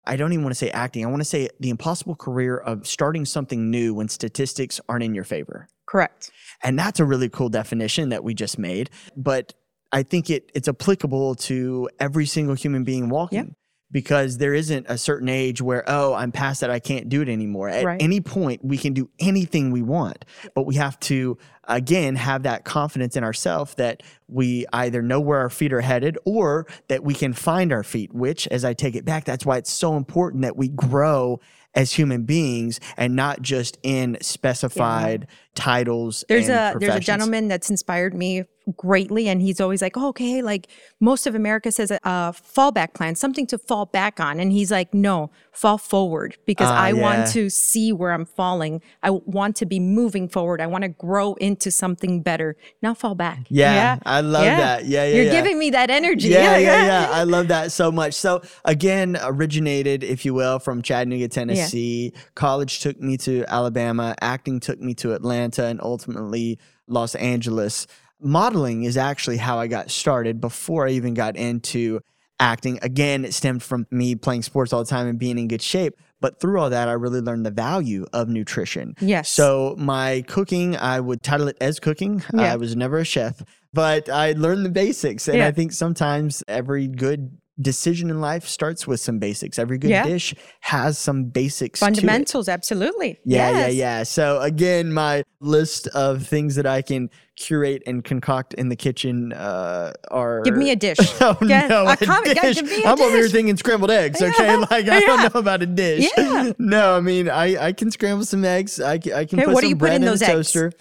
I 0.06 0.16
don't 0.16 0.32
even 0.32 0.44
want 0.44 0.52
to 0.52 0.58
say 0.58 0.72
acting. 0.72 1.06
I 1.06 1.10
want 1.10 1.20
to 1.20 1.26
say 1.26 1.50
the 1.60 1.70
impossible 1.70 2.16
career 2.16 2.58
of 2.58 2.88
starting 2.88 3.26
something 3.26 3.70
new 3.70 3.94
when 3.94 4.08
statistics 4.08 4.80
aren't 4.88 5.04
in 5.04 5.14
your 5.14 5.26
favor. 5.26 5.68
Correct. 5.86 6.32
And 6.64 6.80
that's 6.80 7.02
a 7.02 7.06
really 7.06 7.28
cool 7.28 7.50
definition 7.50 8.08
that 8.10 8.24
we 8.24 8.34
just 8.34 8.58
made. 8.58 8.90
But 9.18 9.54
I 9.92 10.04
think 10.04 10.30
it 10.30 10.52
it's 10.54 10.68
applicable 10.68 11.36
to 11.36 11.90
every 12.00 12.26
single 12.26 12.56
human 12.56 12.84
being 12.84 13.10
walking. 13.10 13.56
Because 13.90 14.38
there 14.38 14.54
isn't 14.54 14.86
a 14.90 14.98
certain 14.98 15.30
age 15.30 15.62
where, 15.62 15.86
oh, 15.88 16.14
I'm 16.14 16.34
past 16.34 16.60
that, 16.60 16.70
I 16.70 16.78
can't 16.78 17.08
do 17.08 17.22
it 17.22 17.30
anymore. 17.30 17.70
At 17.70 17.86
Right. 17.86 18.02
any 18.02 18.20
point, 18.20 18.60
we 18.62 18.78
can 18.78 18.92
do 18.92 19.10
anything 19.18 19.72
we 19.72 19.82
want. 19.82 20.26
But 20.54 20.66
we 20.66 20.76
have 20.76 21.00
to, 21.02 21.38
again, 21.70 22.18
have 22.18 22.44
that 22.44 22.66
confidence 22.66 23.16
in 23.16 23.24
ourselves 23.24 23.76
that 23.76 24.04
we 24.28 24.66
either 24.74 25.02
know 25.02 25.22
where 25.22 25.40
our 25.40 25.50
feet 25.50 25.72
are 25.72 25.80
headed 25.80 26.18
or 26.26 26.68
that 26.90 27.06
we 27.06 27.14
can 27.14 27.32
find 27.32 27.72
our 27.72 27.82
feet, 27.84 28.14
which, 28.14 28.46
as 28.50 28.66
I 28.66 28.74
take 28.74 28.94
it 28.94 29.06
back, 29.06 29.24
that's 29.24 29.46
why 29.46 29.56
it's 29.56 29.72
so 29.72 29.96
important 29.96 30.42
that 30.42 30.58
we 30.58 30.68
grow 30.68 31.40
as 31.74 31.94
human 31.94 32.24
beings 32.24 32.82
and 32.98 33.16
not 33.16 33.42
just 33.42 33.78
in 33.84 34.18
specified 34.20 35.28
titles. 35.56 36.26
There's 36.28 36.50
a 36.50 36.76
there's 36.78 36.96
a 36.96 37.00
gentleman 37.00 37.48
that's 37.48 37.70
inspired 37.70 38.14
me 38.14 38.44
greatly, 38.76 39.28
and 39.30 39.42
he's 39.42 39.62
always 39.62 39.82
like, 39.82 39.96
oh, 39.98 40.10
okay, 40.10 40.42
like 40.42 40.68
most 41.00 41.28
of 41.28 41.36
America 41.36 41.72
says 41.72 41.92
a, 41.92 42.00
a 42.04 42.34
fallback 42.34 42.94
plan, 42.94 43.16
something 43.16 43.48
to 43.48 43.58
fall 43.58 43.86
back 43.86 44.20
on, 44.20 44.40
and 44.40 44.52
he's 44.52 44.72
like, 44.72 44.94
no, 44.94 45.30
fall 45.52 45.78
forward 45.78 46.38
because 46.46 46.68
Ah, 46.70 46.84
I 46.84 46.90
yeah. 46.90 47.02
want 47.02 47.28
to 47.32 47.50
see 47.50 47.94
where 47.94 48.12
I'm 48.12 48.26
falling. 48.26 48.82
I 49.02 49.12
want 49.12 49.56
to 49.58 49.66
be 49.66 49.80
moving 49.80 50.28
forward. 50.28 50.62
I 50.62 50.68
want 50.68 50.84
to 50.84 50.90
grow 50.90 51.34
into 51.36 51.72
something 51.72 52.22
better, 52.22 52.56
not 52.82 52.98
fall 52.98 53.16
back. 53.16 53.46
Yeah, 53.50 54.00
I 54.06 54.22
love 54.22 54.44
that. 54.44 54.86
Yeah, 54.86 55.06
yeah, 55.06 55.16
You're 55.16 55.26
yeah. 55.26 55.32
giving 55.32 55.58
me 55.58 55.70
that 55.72 55.90
energy. 55.90 56.30
Yeah, 56.30 56.58
yeah, 56.58 56.86
yeah. 56.86 57.10
I 57.12 57.24
love 57.24 57.48
that 57.50 57.72
so 57.72 57.92
much. 57.92 58.14
So 58.14 58.42
again, 58.66 59.18
originated, 59.24 60.04
if 60.04 60.26
you 60.26 60.34
will, 60.34 60.60
from 60.60 60.82
Chattanooga, 60.82 61.28
Tennessee. 61.28 62.14
College 62.36 62.80
took 62.82 63.00
me 63.00 63.18
to 63.18 63.46
Alabama. 63.48 64.16
Acting 64.22 64.60
took 64.60 64.80
me 64.80 64.94
to 64.96 65.14
Atlanta, 65.14 65.66
and 65.66 65.80
ultimately 65.82 66.60
Los 66.88 67.16
Angeles. 67.16 67.88
Modeling 68.20 68.84
is 68.84 68.98
actually 68.98 69.38
how 69.38 69.60
I 69.60 69.68
got 69.68 69.92
started 69.92 70.42
before 70.42 70.88
I 70.88 70.92
even 70.92 71.14
got 71.14 71.36
into 71.36 72.00
acting. 72.40 72.80
Again, 72.82 73.26
it 73.26 73.34
stemmed 73.34 73.64
from 73.64 73.86
me 73.92 74.16
playing 74.16 74.44
sports 74.44 74.74
all 74.74 74.84
the 74.84 74.90
time 74.90 75.08
and 75.08 75.20
being 75.20 75.38
in 75.38 75.48
good 75.48 75.62
shape. 75.62 75.96
But 76.20 76.40
through 76.40 76.60
all 76.60 76.72
that, 76.72 76.88
I 76.88 76.94
really 76.94 77.22
learned 77.22 77.46
the 77.46 77.52
value 77.52 78.08
of 78.12 78.28
nutrition. 78.28 78.96
Yes. 79.00 79.30
So 79.30 79.76
my 79.78 80.24
cooking, 80.28 80.76
I 80.76 81.00
would 81.00 81.22
title 81.22 81.48
it 81.48 81.58
as 81.62 81.80
cooking. 81.80 82.24
Yeah. 82.34 82.54
I 82.54 82.56
was 82.56 82.76
never 82.76 82.98
a 82.98 83.06
chef, 83.06 83.44
but 83.72 84.10
I 84.10 84.32
learned 84.32 84.66
the 84.66 84.72
basics. 84.72 85.28
And 85.28 85.38
Yeah. 85.38 85.48
I 85.48 85.52
think 85.52 85.74
sometimes 85.74 86.44
every 86.48 86.88
good 86.88 87.38
decision 87.60 88.10
in 88.10 88.22
life 88.22 88.48
starts 88.48 88.86
with 88.86 89.00
some 89.00 89.18
basics. 89.20 89.58
Every 89.58 89.78
good 89.78 89.90
Yeah. 89.90 90.04
dish 90.04 90.36
has 90.62 90.98
some 90.98 91.26
basics. 91.26 91.80
Fundamentals, 91.80 92.48
absolutely. 92.48 93.20
Yeah, 93.26 93.50
Yes. 93.50 93.60
yeah, 93.60 93.68
yeah. 93.98 94.04
So 94.04 94.40
again, 94.42 94.94
my 94.94 95.24
list 95.40 95.88
of 95.88 96.26
things 96.28 96.56
that 96.56 96.66
I 96.68 96.82
can 96.82 97.10
curate 97.36 97.84
and 97.88 98.04
concoct 98.04 98.54
in 98.56 98.70
the 98.70 98.76
kitchen 98.76 99.34
uh, 99.34 99.94
are. 100.12 100.42
Give 100.42 100.56
me 100.58 100.72
a 100.72 100.76
dish. 100.76 100.98
Oh 101.22 101.36
Yeah, 101.42 101.68
no, 101.68 101.86
a 101.88 101.94
a 101.94 101.98
yeah, 102.26 102.42
dish. 102.42 102.56
give 102.56 102.66
me 102.70 102.84
a 102.84 102.88
I'm 102.90 103.02
over 103.02 103.16
here 103.18 103.28
thinking 103.30 103.58
scrambled 103.58 103.92
eggs. 103.92 104.22
Okay, 104.22 104.56
like 104.72 104.88
I 104.88 105.00
don't 105.02 105.34
know 105.34 105.40
about 105.40 105.62
a 105.62 105.66
dish. 105.68 106.10
Yeah. 106.18 106.52
No, 106.60 106.96
I 106.96 107.00
mean 107.02 107.28
I 107.30 107.68
I 107.68 107.72
can 107.74 107.90
scramble 107.92 108.26
some 108.26 108.46
eggs. 108.46 108.80
I 108.80 108.98
can, 109.00 109.14
I 109.14 109.26
can 109.26 109.40
Okay, 109.40 109.46
put 109.46 109.54
what 109.56 109.62
do 109.62 109.66
some 109.68 109.70
you 109.72 109.76
put 109.76 109.80
bread 109.80 109.96
in 109.98 110.04
in, 110.04 110.10
those 110.10 110.22
a 110.22 110.26
eggs? 110.26 110.34
toaster. 110.52 110.72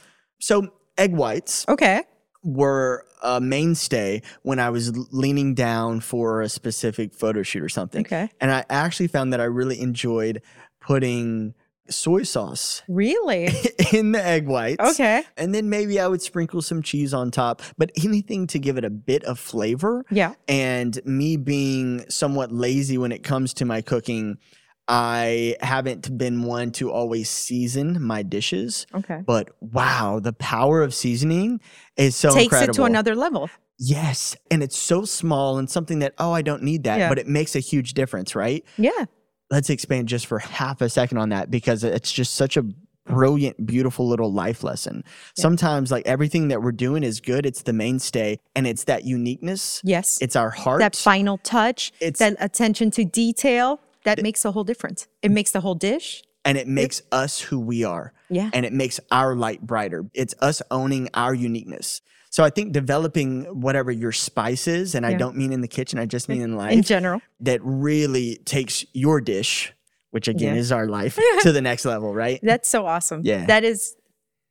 So 0.41 0.69
egg 0.99 1.13
whites 1.15 1.65
Okay. 1.69 2.03
Were 2.47 3.05
a 3.23 3.41
mainstay 3.41 4.23
when 4.43 4.59
I 4.61 4.71
was 4.71 4.97
leaning 5.13 5.55
down 5.55 6.01
for 6.01 6.43
a 6.43 6.49
specific 6.49 7.13
photo 7.13 7.43
shoot 7.43 7.63
or 7.63 7.69
something. 7.69 8.03
Okay. 8.03 8.31
And 8.41 8.53
I 8.53 8.65
actually 8.71 9.09
found 9.09 9.33
that 9.33 9.41
I 9.41 9.45
really 9.45 9.81
enjoyed 9.81 10.43
putting 10.81 11.55
soy 11.89 12.23
sauce 12.23 12.83
Really? 12.89 13.49
in 13.93 14.13
the 14.13 14.25
egg 14.25 14.47
whites. 14.47 14.83
Okay. 14.93 15.23
And 15.37 15.55
then 15.55 15.69
maybe 15.69 16.01
I 16.01 16.07
would 16.07 16.23
sprinkle 16.23 16.63
some 16.63 16.83
cheese 16.83 17.13
on 17.13 17.31
top, 17.31 17.63
but 17.77 17.91
anything 18.03 18.47
to 18.49 18.59
give 18.59 18.77
it 18.79 18.85
a 18.85 18.91
bit 18.91 19.25
of 19.25 19.39
flavor. 19.39 20.05
Yeah. 20.11 20.35
And 20.49 20.99
me 21.05 21.37
being 21.37 22.09
somewhat 22.09 22.53
lazy 22.53 22.99
when 22.99 23.13
it 23.13 23.23
comes 23.23 23.55
to 23.55 23.65
my 23.65 23.83
cooking, 23.83 24.39
I 24.89 25.57
haven't 25.61 26.17
been 26.17 26.45
one 26.45 26.71
to 26.73 26.91
always 26.93 27.29
season 27.29 28.01
my 28.03 28.23
dishes. 28.23 28.87
Okay. 28.95 29.21
But 29.27 29.51
wow, 29.61 30.21
the 30.23 30.33
power 30.33 30.83
of 30.83 30.95
seasoning 30.95 31.61
is 31.97 32.15
so 32.15 32.31
Takes 32.31 32.45
incredible. 32.45 32.71
it 32.71 32.77
to 32.77 32.85
another 32.85 33.15
level. 33.15 33.51
Yes. 33.79 34.37
And 34.51 34.63
it's 34.63 34.77
so 34.79 35.05
small 35.05 35.59
and 35.59 35.69
something 35.69 35.99
that, 35.99 36.15
oh, 36.19 36.33
I 36.33 36.43
don't 36.43 36.63
need 36.63 36.85
that, 36.85 36.99
Yeah. 36.99 37.09
but 37.09 37.19
it 37.19 37.27
makes 37.27 37.57
a 37.57 37.61
huge 37.61 37.95
difference, 37.95 38.35
right? 38.35 38.65
Yeah. 38.79 39.05
Let's 39.51 39.71
expand 39.71 40.09
just 40.09 40.27
for 40.27 40.39
half 40.39 40.81
a 40.81 40.89
second 40.89 41.19
on 41.19 41.29
that 41.31 41.51
because 41.51 41.85
it's 41.85 42.11
just 42.13 42.35
such 42.37 42.57
a 42.57 42.65
brilliant, 43.07 43.65
beautiful 43.67 44.09
little 44.09 44.33
life 44.33 44.65
lesson. 44.65 45.05
Sometimes, 45.39 45.93
like 45.93 46.05
everything 46.07 46.49
that 46.49 46.61
we're 46.63 46.73
doing 46.73 47.05
is 47.05 47.21
good, 47.21 47.47
it's 47.47 47.63
the 47.63 47.73
mainstay, 47.73 48.41
and 48.57 48.67
it's 48.67 48.83
that 48.85 49.05
uniqueness, 49.05 49.81
Yes. 49.85 50.19
it's 50.21 50.35
our 50.35 50.51
heart. 50.51 50.81
that 50.81 50.97
final 50.97 51.39
touch, 51.39 51.93
It's- 52.01 52.19
that 52.19 52.37
attention 52.45 52.91
to 52.93 53.05
detail, 53.05 53.79
that 54.07 54.23
makes 54.23 54.45
a 54.45 54.51
whole 54.53 54.65
difference. 54.65 55.07
It 55.23 55.31
makes 55.31 55.51
the 55.53 55.61
whole 55.61 55.75
dish. 55.77 56.23
and 56.45 56.57
it 56.57 56.67
makes 56.69 57.03
us 57.13 57.41
who 57.41 57.59
we 57.61 57.85
are. 57.85 58.13
Yeah. 58.31 58.51
And 58.55 58.65
it 58.65 58.73
makes 58.73 58.99
our 59.11 59.35
light 59.37 59.61
brighter. 59.67 60.05
It's 60.15 60.35
us 60.41 60.63
owning 60.71 61.09
our 61.15 61.35
uniqueness. 61.35 62.01
So 62.31 62.45
I 62.45 62.51
think 62.51 62.73
developing 62.73 63.45
whatever 63.61 63.91
your 63.91 64.13
spice 64.13 64.69
is, 64.69 64.95
and 64.95 65.05
I 65.07 65.15
don't 65.15 65.37
mean 65.37 65.53
in 65.53 65.61
the 65.61 65.69
kitchen, 65.69 65.99
I 65.99 66.07
just 66.07 66.29
mean 66.29 66.43
in 66.43 66.57
life. 66.57 66.73
In 66.73 66.83
general. 66.83 67.21
that 67.41 67.61
really 67.65 68.37
takes 68.45 68.85
your 68.93 69.21
dish, 69.21 69.73
which 70.11 70.29
again 70.29 70.55
Yeah. 70.55 70.61
is 70.61 70.71
our 70.73 70.87
life, 70.87 71.19
to 71.43 71.51
the 71.53 71.61
next 71.63 71.85
level, 71.85 72.15
right? 72.15 72.39
That's 72.43 72.69
so 72.69 72.87
awesome. 72.87 73.23
Yeah. 73.25 73.47
That 73.47 73.65
is 73.65 73.97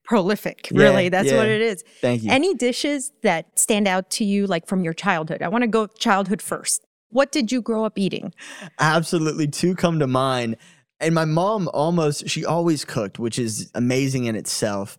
prolific, 0.04 0.70
Yeah, 0.72 0.82
really. 0.84 1.10
That's 1.10 1.32
what 1.32 1.48
it 1.48 1.62
is. 1.62 1.84
Thank 2.02 2.24
you. 2.24 2.32
Any 2.32 2.54
dishes 2.54 3.12
that 3.24 3.58
stand 3.58 3.88
out 3.88 4.10
to 4.12 4.24
you, 4.26 4.48
like 4.48 4.68
from 4.68 4.84
your 4.84 4.94
childhood? 4.94 5.42
I 5.42 5.48
want 5.48 5.64
to 5.64 5.68
go 5.68 5.88
childhood 5.88 6.42
first. 6.42 6.85
What 7.16 7.32
did 7.32 7.50
you 7.50 7.62
grow 7.62 7.86
up 7.86 7.98
eating? 7.98 8.34
Absolutely, 8.78 9.48
two 9.48 9.74
come 9.74 10.00
to 10.00 10.08
mind. 10.08 10.58
And 11.00 11.16
my 11.16 11.24
mom 11.24 11.70
almost, 11.74 12.28
she 12.28 12.44
always 12.44 12.84
cooked, 12.84 13.20
which 13.20 13.40
is 13.40 13.72
amazing 13.74 14.26
in 14.26 14.36
itself. 14.36 14.98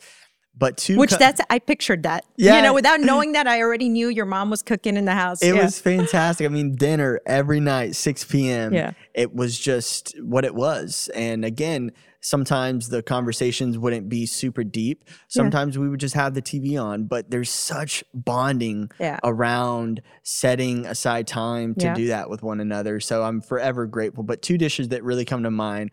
But 0.57 0.79
two, 0.79 0.97
Which 0.97 1.11
co- 1.11 1.19
that's 1.19 1.43
I 1.51 1.59
pictured 1.59 2.05
that. 2.05 2.25
Yeah. 2.39 2.57
You 2.57 2.63
know, 2.63 2.73
without 2.73 3.01
knowing 3.03 3.33
that, 3.33 3.47
I 3.47 3.61
already 3.61 3.91
knew 3.91 4.09
your 4.09 4.25
mom 4.25 4.49
was 4.49 4.63
cooking 4.63 4.97
in 4.97 5.05
the 5.05 5.13
house. 5.13 5.43
it 5.43 5.55
yeah. 5.55 5.63
was 5.63 5.79
fantastic. 5.79 6.47
I 6.47 6.49
mean, 6.49 6.75
dinner 6.75 7.21
every 7.27 7.61
night, 7.61 7.95
6 7.95 8.25
p.m. 8.25 8.73
Yeah. 8.73 8.93
It 9.13 9.35
was 9.35 9.59
just 9.59 10.15
what 10.23 10.47
it 10.47 10.55
was. 10.55 11.11
And 11.15 11.45
again, 11.45 11.93
sometimes 12.21 12.89
the 12.89 13.03
conversations 13.03 13.79
wouldn't 13.79 14.09
be 14.09 14.27
super 14.27 14.65
deep. 14.65 15.05
Sometimes 15.29 15.79
we 15.79 15.89
would 15.89 16.01
just 16.01 16.15
have 16.15 16.35
the 16.35 16.43
TV 16.43 16.77
on, 16.83 17.05
but 17.05 17.31
there's 17.31 17.51
such 17.51 18.03
bonding 18.15 18.91
Yeah. 18.99 19.19
around 19.25 20.03
setting 20.23 20.87
aside 20.87 21.27
time 21.27 21.75
to 21.77 21.87
Yeah. 21.87 21.95
do 21.95 22.07
that 22.09 22.29
with 22.31 22.43
one 22.43 22.61
another. 22.61 23.01
So 23.01 23.23
I'm 23.23 23.41
forever 23.41 23.87
grateful. 23.87 24.25
But 24.25 24.43
two 24.43 24.59
dishes 24.59 24.89
that 24.89 25.05
really 25.05 25.25
come 25.25 25.43
to 25.43 25.51
mind 25.51 25.91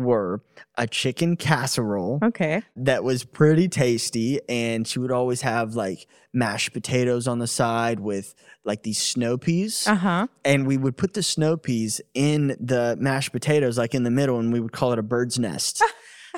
were 0.00 0.42
a 0.76 0.86
chicken 0.86 1.36
casserole 1.36 2.18
Okay. 2.24 2.62
that 2.76 3.04
was 3.04 3.24
pretty 3.24 3.68
tasty. 3.68 4.40
And 4.48 4.86
she 4.86 4.98
would 4.98 5.12
always 5.12 5.42
have 5.42 5.74
like 5.74 6.06
mashed 6.32 6.72
potatoes 6.72 7.28
on 7.28 7.38
the 7.38 7.46
side 7.46 8.00
with 8.00 8.34
like 8.64 8.82
these 8.82 8.98
snow 8.98 9.36
peas. 9.38 9.86
Uh 9.86 9.94
huh. 9.94 10.26
And 10.44 10.66
we 10.66 10.76
would 10.76 10.96
put 10.96 11.14
the 11.14 11.22
snow 11.22 11.56
peas 11.56 12.00
in 12.14 12.56
the 12.60 12.96
mashed 12.98 13.32
potatoes, 13.32 13.76
like 13.78 13.94
in 13.94 14.02
the 14.04 14.10
middle, 14.10 14.38
and 14.38 14.52
we 14.52 14.60
would 14.60 14.72
call 14.72 14.92
it 14.92 14.98
a 14.98 15.02
bird's 15.02 15.38
nest. 15.38 15.82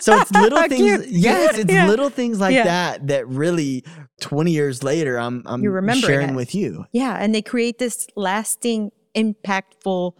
So 0.00 0.18
it's 0.20 0.30
little 0.44 0.62
things. 0.68 1.06
Yes, 1.10 1.58
it's 1.58 1.70
Yeah. 1.72 1.86
little 1.86 2.08
things 2.10 2.40
like 2.40 2.54
Yeah. 2.54 2.64
that 2.64 3.06
that 3.08 3.28
really, 3.28 3.84
twenty 4.20 4.52
years 4.52 4.82
later, 4.82 5.18
I'm 5.18 5.42
I'm 5.46 5.62
sharing 6.00 6.30
it. 6.30 6.34
with 6.36 6.54
you. 6.54 6.86
Yeah. 6.92 7.16
And 7.20 7.34
they 7.34 7.42
create 7.42 7.78
this 7.78 8.06
lasting, 8.16 8.90
impactful 9.14 10.12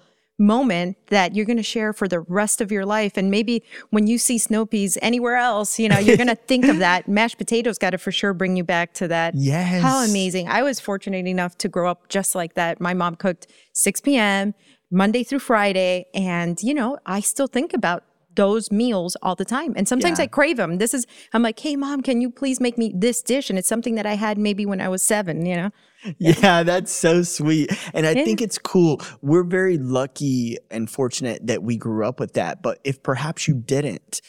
moment 0.43 0.97
that 1.07 1.35
you're 1.35 1.47
going 1.47 1.57
to 1.57 1.63
share 1.63 1.93
for 1.93 2.09
the 2.09 2.21
rest 2.21 2.61
of 2.61 2.71
your 2.71 2.85
life. 2.85 3.17
And 3.17 3.31
maybe 3.31 3.63
when 3.91 4.07
you 4.07 4.19
see 4.19 4.37
snow 4.39 4.67
peas 4.67 4.99
anywhere 5.01 5.37
else, 5.37 5.79
you 5.79 5.89
know, 5.89 5.99
you're 5.99 6.17
going 6.17 6.27
to 6.37 6.37
think 6.37 6.67
of 6.67 6.79
that. 6.81 7.09
Mashed 7.09 7.39
potatoes 7.39 7.79
got 7.79 7.91
to 7.91 7.99
for 7.99 8.13
sure 8.13 8.35
bring 8.35 8.57
you 8.57 8.65
back 8.65 8.93
to 8.95 9.09
that. 9.09 9.35
Yes. 9.35 9.83
How 9.83 10.05
amazing. 10.05 10.49
I 10.49 10.63
was 10.63 10.81
fortunate 10.81 11.27
enough 11.27 11.57
to 11.59 11.69
grow 11.69 11.91
up 11.91 12.09
just 12.09 12.35
like 12.35 12.55
that. 12.55 12.81
My 12.81 12.93
mom 12.93 13.15
cooked 13.15 13.47
6 13.73 14.01
p.m., 14.03 14.55
Monday 14.91 15.25
through 15.25 15.39
Friday. 15.39 16.05
And, 16.13 16.63
you 16.63 16.75
know, 16.75 16.99
I 17.07 17.21
still 17.21 17.47
think 17.47 17.73
about 17.73 18.05
those 18.35 18.71
meals 18.71 19.17
all 19.23 19.35
the 19.35 19.45
time. 19.45 19.73
And 19.77 19.87
sometimes 19.87 20.19
Yeah. 20.19 20.25
I 20.25 20.27
crave 20.27 20.57
them. 20.57 20.79
This 20.79 20.93
is, 20.95 21.07
I'm 21.33 21.43
like, 21.43 21.59
hey, 21.59 21.77
mom, 21.77 22.03
can 22.03 22.21
you 22.21 22.31
please 22.31 22.61
make 22.61 22.77
me 22.77 22.93
this 22.95 23.23
dish? 23.23 23.49
And 23.51 23.59
it's 23.59 23.69
something 23.69 23.95
that 23.95 24.07
I 24.07 24.15
had 24.15 24.39
maybe 24.39 24.67
when 24.67 24.81
I 24.81 24.89
was 24.89 25.03
seven, 25.03 25.47
you 25.47 25.57
know? 25.57 25.71
Yeah, 26.19 26.63
that's 26.63 26.93
so 26.93 27.23
sweet. 27.23 27.71
And 27.95 28.07
I 28.07 28.13
Yeah. 28.13 28.25
think 28.25 28.41
it's 28.43 28.59
cool. 28.59 29.01
We're 29.21 29.45
very 29.45 29.79
lucky 29.79 30.59
and 30.71 30.91
fortunate 30.91 31.47
that 31.47 31.63
we 31.63 31.77
grew 31.77 32.05
up 32.07 32.19
with 32.21 32.33
that. 32.35 32.63
But 32.63 32.81
if 32.85 33.03
perhaps 33.03 33.47
you 33.47 33.55
didn't, 33.55 34.21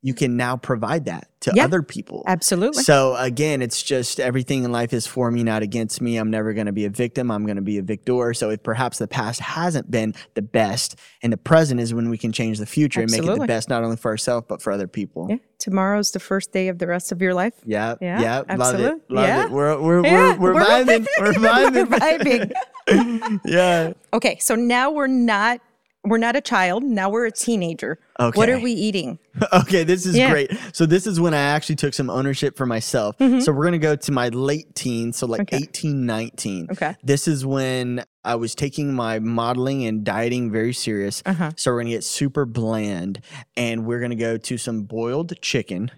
you 0.00 0.14
can 0.14 0.36
now 0.36 0.56
provide 0.56 1.06
that 1.06 1.28
to 1.40 1.52
Yeah. 1.54 1.64
other 1.64 1.82
people. 1.82 2.22
Absolutely. 2.26 2.82
So 2.84 3.16
again, 3.16 3.62
it's 3.62 3.82
just 3.82 4.20
everything 4.20 4.62
in 4.64 4.70
life 4.70 4.92
is 4.92 5.06
for 5.08 5.28
me, 5.30 5.42
not 5.42 5.62
against 5.62 6.00
me. 6.00 6.16
I'm 6.16 6.30
never 6.30 6.52
going 6.52 6.66
to 6.66 6.72
be 6.72 6.84
a 6.84 6.90
victim. 6.90 7.30
I'm 7.32 7.44
going 7.46 7.56
to 7.56 7.62
be 7.62 7.78
a 7.78 7.82
victor. 7.82 8.32
So 8.34 8.50
if 8.50 8.62
perhaps 8.62 8.98
the 8.98 9.08
past 9.08 9.40
hasn't 9.40 9.90
been 9.90 10.14
the 10.34 10.42
best 10.42 10.96
and 11.22 11.32
the 11.32 11.36
present 11.36 11.80
is 11.80 11.92
when 11.92 12.10
we 12.10 12.18
can 12.18 12.30
change 12.32 12.58
the 12.58 12.66
future 12.66 13.00
and 13.00 13.10
make 13.10 13.22
it 13.24 13.38
the 13.40 13.46
best, 13.46 13.68
not 13.68 13.82
only 13.82 13.96
for 13.96 14.10
ourselves, 14.12 14.46
but 14.48 14.62
for 14.62 14.72
other 14.72 14.86
people. 14.86 15.26
Yeah. 15.30 15.36
Tomorrow's 15.58 16.12
the 16.12 16.20
first 16.20 16.52
day 16.52 16.68
of 16.68 16.78
the 16.78 16.86
rest 16.86 17.10
of 17.10 17.20
your 17.20 17.34
life. 17.34 17.54
Yeah, 17.64 17.96
Yeah, 18.00 18.20
yeah, 18.46 18.56
love 18.56 18.78
it, 18.78 19.00
love 19.10 19.26
yeah. 19.26 19.44
it. 19.46 19.50
We're 19.50 19.80
we're 19.80 20.04
Yeah, 20.04 20.36
we're, 20.36 20.54
we're, 20.54 20.54
we're- 20.54 20.84
vibing, 20.84 21.06
we're 21.18 21.32
vibing, 21.32 21.90
We're 21.90 22.52
vibing. 22.94 23.40
yeah. 23.44 23.92
Okay, 24.12 24.38
so 24.38 24.54
now 24.54 24.92
we're 24.92 25.08
not 25.08 25.60
we're 26.04 26.18
not 26.18 26.36
a 26.36 26.40
child. 26.40 26.82
Now 26.84 27.10
we're 27.10 27.26
a 27.26 27.30
teenager. 27.32 27.98
okay 28.20 28.36
What 28.36 28.48
are 28.48 28.58
we 28.58 28.72
eating? 28.72 29.18
Okay, 29.52 29.84
this 29.84 30.04
is 30.06 30.16
Yeah. 30.16 30.30
great. 30.30 30.50
So 30.72 30.84
this 30.86 31.06
is 31.06 31.20
when 31.20 31.32
I 31.32 31.38
actually 31.40 31.76
took 31.76 31.94
some 31.94 32.10
ownership 32.10 32.56
for 32.56 32.66
myself. 32.66 33.16
So 33.18 33.52
we're 33.52 33.64
gonna 33.64 33.78
go 33.78 33.94
to 33.94 34.12
my 34.12 34.28
late 34.30 34.74
teens, 34.74 35.16
so 35.18 35.26
like 35.26 35.42
Mm-hmm. 35.42 35.54
Okay. 35.56 35.64
18, 35.64 36.06
19. 36.06 36.68
Okay. 36.72 36.96
This 37.04 37.28
is 37.28 37.46
when 37.46 38.04
I 38.24 38.34
was 38.34 38.54
taking 38.56 38.94
my 38.94 39.18
modeling 39.20 39.84
and 39.86 40.02
dieting 40.04 40.50
very 40.50 40.72
serious. 40.72 41.22
Uh-huh. 41.24 41.52
So 41.56 41.70
we're 41.72 41.80
gonna 41.82 41.90
get 41.90 42.04
super 42.04 42.44
bland, 42.46 43.20
and 43.56 43.86
we're 43.86 44.00
gonna 44.00 44.16
go 44.16 44.36
to 44.38 44.58
some 44.58 44.82
boiled 44.82 45.40
chicken. 45.40 45.90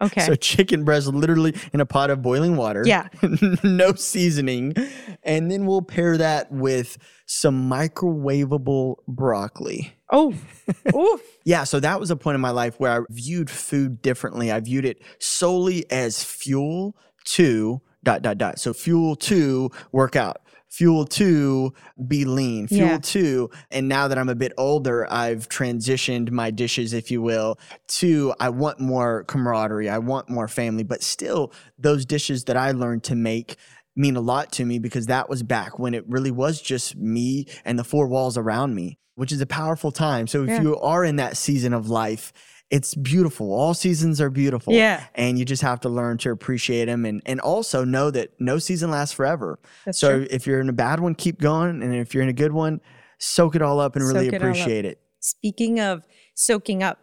Okay. 0.00 0.22
So 0.22 0.34
chicken 0.34 0.84
breast, 0.84 1.06
literally 1.08 1.54
in 1.72 1.80
a 1.80 1.86
pot 1.86 2.10
of 2.10 2.22
boiling 2.22 2.56
water. 2.56 2.82
Yeah. 2.86 3.08
no 3.62 3.92
seasoning, 3.94 4.74
and 5.22 5.50
then 5.50 5.66
we'll 5.66 5.82
pair 5.82 6.16
that 6.16 6.50
with 6.50 6.96
some 7.26 7.70
microwavable 7.70 8.96
broccoli. 9.06 9.94
oh. 10.10 10.34
Ooh. 10.94 11.20
Yeah, 11.44 11.64
so 11.64 11.80
that 11.80 12.00
was 12.00 12.10
a 12.10 12.16
point 12.16 12.34
in 12.34 12.40
my 12.40 12.50
life 12.50 12.78
where 12.78 13.02
I 13.02 13.04
viewed 13.10 13.50
food 13.50 14.02
differently. 14.02 14.50
I 14.52 14.60
viewed 14.60 14.84
it 14.84 15.02
solely 15.18 15.90
as 15.90 16.22
fuel 16.22 16.96
to 17.26 17.80
dot 18.02 18.22
dot 18.22 18.38
dot. 18.38 18.58
So 18.58 18.72
fuel 18.72 19.16
to 19.16 19.70
work 19.92 20.16
out, 20.16 20.40
fuel 20.70 21.04
to 21.04 21.72
be 22.06 22.24
lean, 22.24 22.68
fuel 22.68 22.88
Yeah. 22.88 22.98
to 22.98 23.50
and 23.70 23.88
now 23.88 24.08
that 24.08 24.16
I'm 24.16 24.28
a 24.28 24.34
bit 24.34 24.52
older, 24.56 25.06
I've 25.12 25.48
transitioned 25.48 26.30
my 26.30 26.50
dishes 26.50 26.92
if 26.92 27.10
you 27.10 27.20
will 27.20 27.58
to 27.88 28.32
I 28.40 28.48
want 28.50 28.80
more 28.80 29.24
camaraderie, 29.24 29.88
I 29.90 29.98
want 29.98 30.28
more 30.30 30.48
family, 30.48 30.84
but 30.84 31.02
still 31.02 31.52
those 31.78 32.06
dishes 32.06 32.44
that 32.44 32.56
I 32.56 32.70
learned 32.70 33.02
to 33.04 33.14
make 33.16 33.56
mean 33.96 34.14
a 34.16 34.20
lot 34.20 34.52
to 34.52 34.64
me 34.64 34.78
because 34.78 35.06
that 35.06 35.28
was 35.28 35.42
back 35.42 35.78
when 35.78 35.92
it 35.94 36.04
really 36.08 36.30
was 36.30 36.62
just 36.62 36.96
me 36.96 37.46
and 37.64 37.78
the 37.78 37.84
four 37.84 38.06
walls 38.06 38.38
around 38.38 38.74
me, 38.74 38.98
which 39.16 39.32
is 39.32 39.40
a 39.40 39.46
powerful 39.46 39.90
time. 39.90 40.26
So 40.28 40.44
if 40.44 40.48
Yeah. 40.50 40.62
you 40.62 40.78
are 40.78 41.04
in 41.04 41.16
that 41.16 41.36
season 41.36 41.74
of 41.74 41.88
life, 41.90 42.32
it's 42.70 42.94
beautiful. 42.94 43.52
All 43.52 43.74
seasons 43.74 44.20
are 44.20 44.30
beautiful. 44.30 44.72
Yeah. 44.72 45.04
And 45.14 45.38
you 45.38 45.44
just 45.44 45.62
have 45.62 45.80
to 45.80 45.88
learn 45.88 46.18
to 46.18 46.30
appreciate 46.30 46.86
them 46.86 47.04
and, 47.04 47.20
and 47.26 47.40
also 47.40 47.84
know 47.84 48.10
that 48.12 48.30
no 48.38 48.58
season 48.58 48.90
lasts 48.90 49.14
forever. 49.14 49.58
That's 49.84 49.98
so 49.98 50.18
true. 50.18 50.26
if 50.30 50.46
you're 50.46 50.60
in 50.60 50.68
a 50.68 50.72
bad 50.72 51.00
one, 51.00 51.14
keep 51.14 51.40
going. 51.40 51.82
And 51.82 51.94
if 51.94 52.14
you're 52.14 52.22
in 52.22 52.28
a 52.28 52.34
good 52.34 52.52
one, 52.52 52.80
soak 53.18 53.56
it 53.56 53.62
all 53.62 53.80
up 53.80 53.96
and 53.96 54.06
really 54.06 54.26
Soak 54.26 54.34
it 54.34 54.36
appreciate 54.36 54.84
it. 54.84 55.00
Speaking 55.18 55.80
of 55.80 56.06
soaking 56.34 56.82
up, 56.82 56.98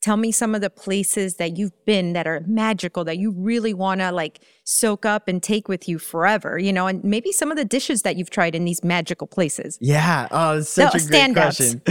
tell 0.00 0.16
me 0.16 0.32
some 0.32 0.54
of 0.54 0.60
the 0.60 0.70
places 0.70 1.36
that 1.36 1.56
you've 1.56 1.84
been 1.84 2.14
that 2.14 2.26
are 2.26 2.42
magical 2.46 3.04
that 3.04 3.18
you 3.18 3.32
really 3.32 3.74
want 3.74 4.00
to 4.00 4.10
like 4.10 4.40
soak 4.64 5.04
up 5.04 5.28
and 5.28 5.42
take 5.42 5.68
with 5.68 5.88
you 5.88 5.98
forever, 5.98 6.58
you 6.58 6.72
know, 6.72 6.86
and 6.86 7.04
maybe 7.04 7.32
some 7.32 7.50
of 7.50 7.56
the 7.56 7.64
dishes 7.64 8.02
that 8.02 8.16
you've 8.16 8.30
tried 8.30 8.54
in 8.54 8.64
these 8.64 8.82
magical 8.82 9.26
places. 9.26 9.78
Yeah. 9.80 10.28
Oh, 10.30 10.60
such 10.60 10.94
No, 10.94 11.00
a 11.00 11.08
great 11.08 11.34
question. 11.34 11.82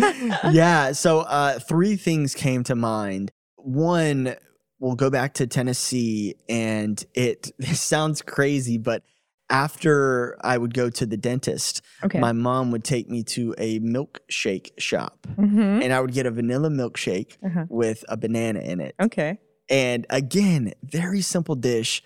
yeah. 0.52 0.92
So 0.92 1.20
uh, 1.22 1.60
three 1.60 1.96
things 1.96 2.34
came 2.34 2.64
to 2.66 2.76
mind. 2.76 3.32
One, 3.58 4.36
we'll 4.80 4.96
go 4.96 5.10
back 5.10 5.36
to 5.36 5.48
Tennessee, 5.48 6.36
and 6.48 7.04
it 7.14 7.52
this 7.60 7.82
sounds 7.82 8.22
crazy, 8.22 8.78
but 8.78 9.04
after 9.50 10.38
I 10.42 10.58
would 10.58 10.74
go 10.74 10.90
to 10.90 11.06
the 11.06 11.18
dentist, 11.18 11.82
Okay. 12.04 12.20
my 12.20 12.32
mom 12.32 12.72
would 12.72 12.84
take 12.84 13.10
me 13.10 13.24
to 13.24 13.56
a 13.58 13.80
milkshake 13.80 14.72
shop, 14.78 15.26
mm-hmm. 15.38 15.60
and 15.82 15.92
I 15.94 16.00
would 16.02 16.14
get 16.14 16.26
a 16.26 16.32
vanilla 16.32 16.70
milkshake 16.70 17.38
Uh-huh. 17.44 17.66
with 17.70 18.04
a 18.10 18.18
banana 18.18 18.60
in 18.60 18.80
it. 18.80 18.96
Okay. 19.02 19.40
And 19.70 20.06
again, 20.10 20.74
very 20.84 21.22
simple 21.22 21.56
dish, 21.56 22.02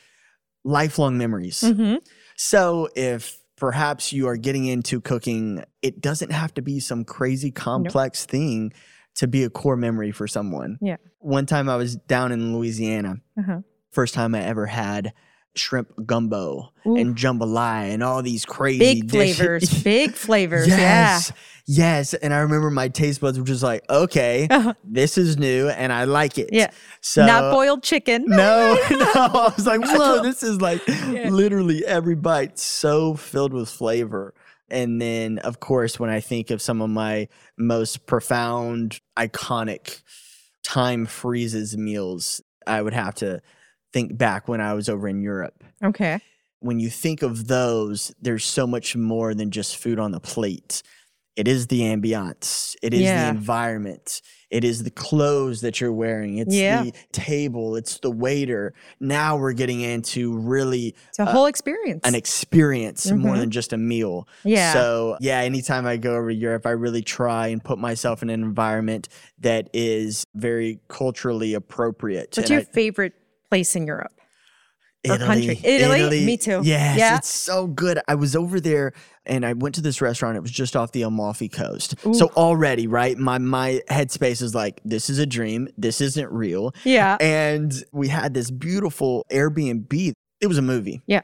lifelong 0.64 1.18
memories. 1.18 1.62
Mm-hmm. 1.62 1.96
So 2.36 2.90
if 2.96 3.40
perhaps 3.58 4.12
you 4.12 4.28
are 4.28 4.38
getting 4.38 4.66
into 4.66 5.00
cooking, 5.00 5.64
it 5.82 6.02
doesn't 6.02 6.32
have 6.32 6.54
to 6.56 6.62
be 6.62 6.80
some 6.80 7.06
crazy 7.06 7.52
complex 7.52 8.26
thing 8.26 8.74
to 9.16 9.28
be 9.28 9.44
a 9.44 9.50
core 9.50 9.78
memory 9.78 10.12
for 10.12 10.28
someone. 10.28 10.78
Yeah. 10.82 10.98
One 11.20 11.46
time 11.46 11.70
I 11.70 11.76
was 11.76 11.96
down 11.96 12.32
in 12.32 12.56
Louisiana, 12.56 13.18
Uh-huh. 13.38 13.60
first 13.92 14.14
time 14.14 14.34
I 14.36 14.42
ever 14.42 14.66
had 14.66 15.14
shrimp 15.56 15.92
gumbo 16.06 16.72
Ooh. 16.86 16.96
and 16.96 17.16
jambalaya 17.16 17.94
and 17.94 18.04
all 18.04 18.22
these 18.24 18.46
crazy 18.46 18.80
Big 18.80 19.08
dishes. 19.08 19.38
flavors, 19.38 19.84
big 19.84 20.14
flavors. 20.14 20.68
Yes. 20.68 21.32
Yes. 21.66 22.14
And 22.14 22.34
I 22.34 22.40
remember 22.40 22.70
my 22.70 22.90
taste 22.90 23.22
buds 23.22 23.40
were 23.40 23.46
just 23.46 23.64
like, 23.64 23.84
okay, 23.90 24.48
Yeah. 24.50 24.58
Uh-huh. 24.58 24.74
this 24.84 25.18
is 25.18 25.38
new 25.38 25.70
and 25.70 25.94
I 25.94 26.04
like 26.06 26.38
it. 26.38 26.50
Yeah. 26.52 26.72
So 27.02 27.26
Not 27.26 27.52
boiled 27.54 27.84
chicken. 27.84 28.26
no, 28.28 28.78
no. 28.92 29.12
I 29.14 29.54
was 29.56 29.66
like, 29.66 29.82
whoa, 29.82 30.22
this 30.22 30.44
is 30.44 30.60
like 30.60 30.86
literally 30.88 31.86
every 31.86 32.16
bite 32.16 32.58
so 32.60 33.14
filled 33.16 33.54
with 33.54 33.70
flavor. 33.70 34.34
And 34.70 35.00
then, 35.00 35.38
of 35.40 35.60
course, 35.60 36.00
when 36.00 36.10
I 36.10 36.20
think 36.20 36.50
of 36.50 36.62
some 36.62 36.82
of 36.82 36.90
my 36.90 37.28
most 37.58 38.08
profound, 38.08 39.00
iconic 39.16 40.02
time 40.64 41.06
freezes 41.06 41.78
meals, 41.78 42.42
I 42.66 42.82
would 42.82 42.94
have 42.94 43.14
to 43.16 43.42
think 43.94 44.18
back 44.18 44.48
when 44.48 44.60
I 44.60 44.74
was 44.74 44.90
over 44.90 45.08
in 45.08 45.22
Europe. 45.22 45.64
Okay. 45.84 46.20
When 46.60 46.80
you 46.80 46.90
think 46.90 47.22
of 47.22 47.48
those, 47.48 48.14
there's 48.22 48.44
so 48.46 48.66
much 48.66 48.96
more 48.96 49.34
than 49.34 49.52
just 49.52 49.78
food 49.78 50.00
on 50.00 50.12
the 50.12 50.20
plate. 50.20 50.82
It 51.36 51.48
is 51.48 51.66
the 51.68 51.82
ambiance, 51.82 52.76
it 52.84 52.94
is 52.94 53.02
Yeah. 53.02 53.24
the 53.32 53.38
environment, 53.38 54.22
it 54.52 54.64
is 54.64 54.84
the 54.84 54.92
clothes 54.92 55.62
that 55.62 55.82
you're 55.82 55.92
wearing, 55.92 56.38
it's 56.38 56.54
Yeah. 56.54 56.84
the 56.84 56.94
table, 57.12 57.76
it's 57.76 57.98
the 57.98 58.12
waiter. 58.12 58.76
Now 59.00 59.36
we're 59.38 59.54
getting 59.54 59.82
into 59.82 60.38
really 60.38 60.94
It's 61.10 61.18
a 61.18 61.26
whole 61.26 61.48
experience. 61.48 62.02
an 62.04 62.14
experience 62.14 63.10
more 63.12 63.34
Mhm. 63.36 63.40
than 63.40 63.50
just 63.50 63.74
a 63.74 63.78
meal. 63.78 64.28
yeah. 64.44 64.74
So, 64.74 65.18
yeah, 65.22 65.40
anytime 65.40 65.88
I 65.88 65.98
go 65.98 66.16
over 66.16 66.30
to 66.30 66.36
Europe, 66.36 66.68
I 66.68 66.72
really 66.72 67.02
try 67.02 67.48
and 67.48 67.64
put 67.64 67.80
myself 67.80 68.22
in 68.22 68.30
an 68.30 68.44
environment 68.44 69.10
that 69.40 69.72
is 69.74 70.26
very 70.36 70.82
culturally 70.88 71.56
appropriate. 71.56 72.36
What's 72.38 72.38
And 72.38 72.50
your 72.52 72.60
I- 72.60 72.64
favorite 72.66 73.14
place 73.54 73.76
in 73.76 73.86
Europe? 73.88 74.12
or 75.06 75.16
Italy, 75.16 75.48
country? 75.48 75.60
Italy? 75.70 76.26
Me 76.26 76.38
too. 76.38 76.62
Yes, 76.64 76.98
Yeah. 76.98 77.18
it's 77.18 77.28
so 77.28 77.68
good. 77.68 78.00
I 78.08 78.16
was 78.16 78.38
over 78.38 78.62
there 78.62 78.94
and 79.26 79.46
I 79.46 79.52
went 79.52 79.76
to 79.76 79.82
this 79.82 80.00
restaurant. 80.02 80.38
It 80.38 80.40
was 80.42 80.50
just 80.52 80.78
off 80.78 80.94
the 80.94 81.02
Amalfi 81.02 81.50
Coast. 81.50 81.96
So 82.14 82.28
already, 82.38 82.88
right, 82.88 83.18
my 83.18 83.38
my 83.38 83.82
headspace 83.90 84.42
is 84.42 84.56
like, 84.56 84.80
this 84.86 85.10
is 85.10 85.20
a 85.20 85.26
dream. 85.26 85.68
This 85.78 86.00
isn't 86.00 86.32
real. 86.32 86.74
Yeah. 86.86 87.18
And 87.20 87.74
we 87.92 88.08
had 88.08 88.34
this 88.34 88.50
beautiful 88.50 89.26
Airbnb. 89.30 90.14
It 90.40 90.48
was 90.48 90.58
a 90.58 90.62
movie. 90.62 91.02
Yeah. 91.06 91.22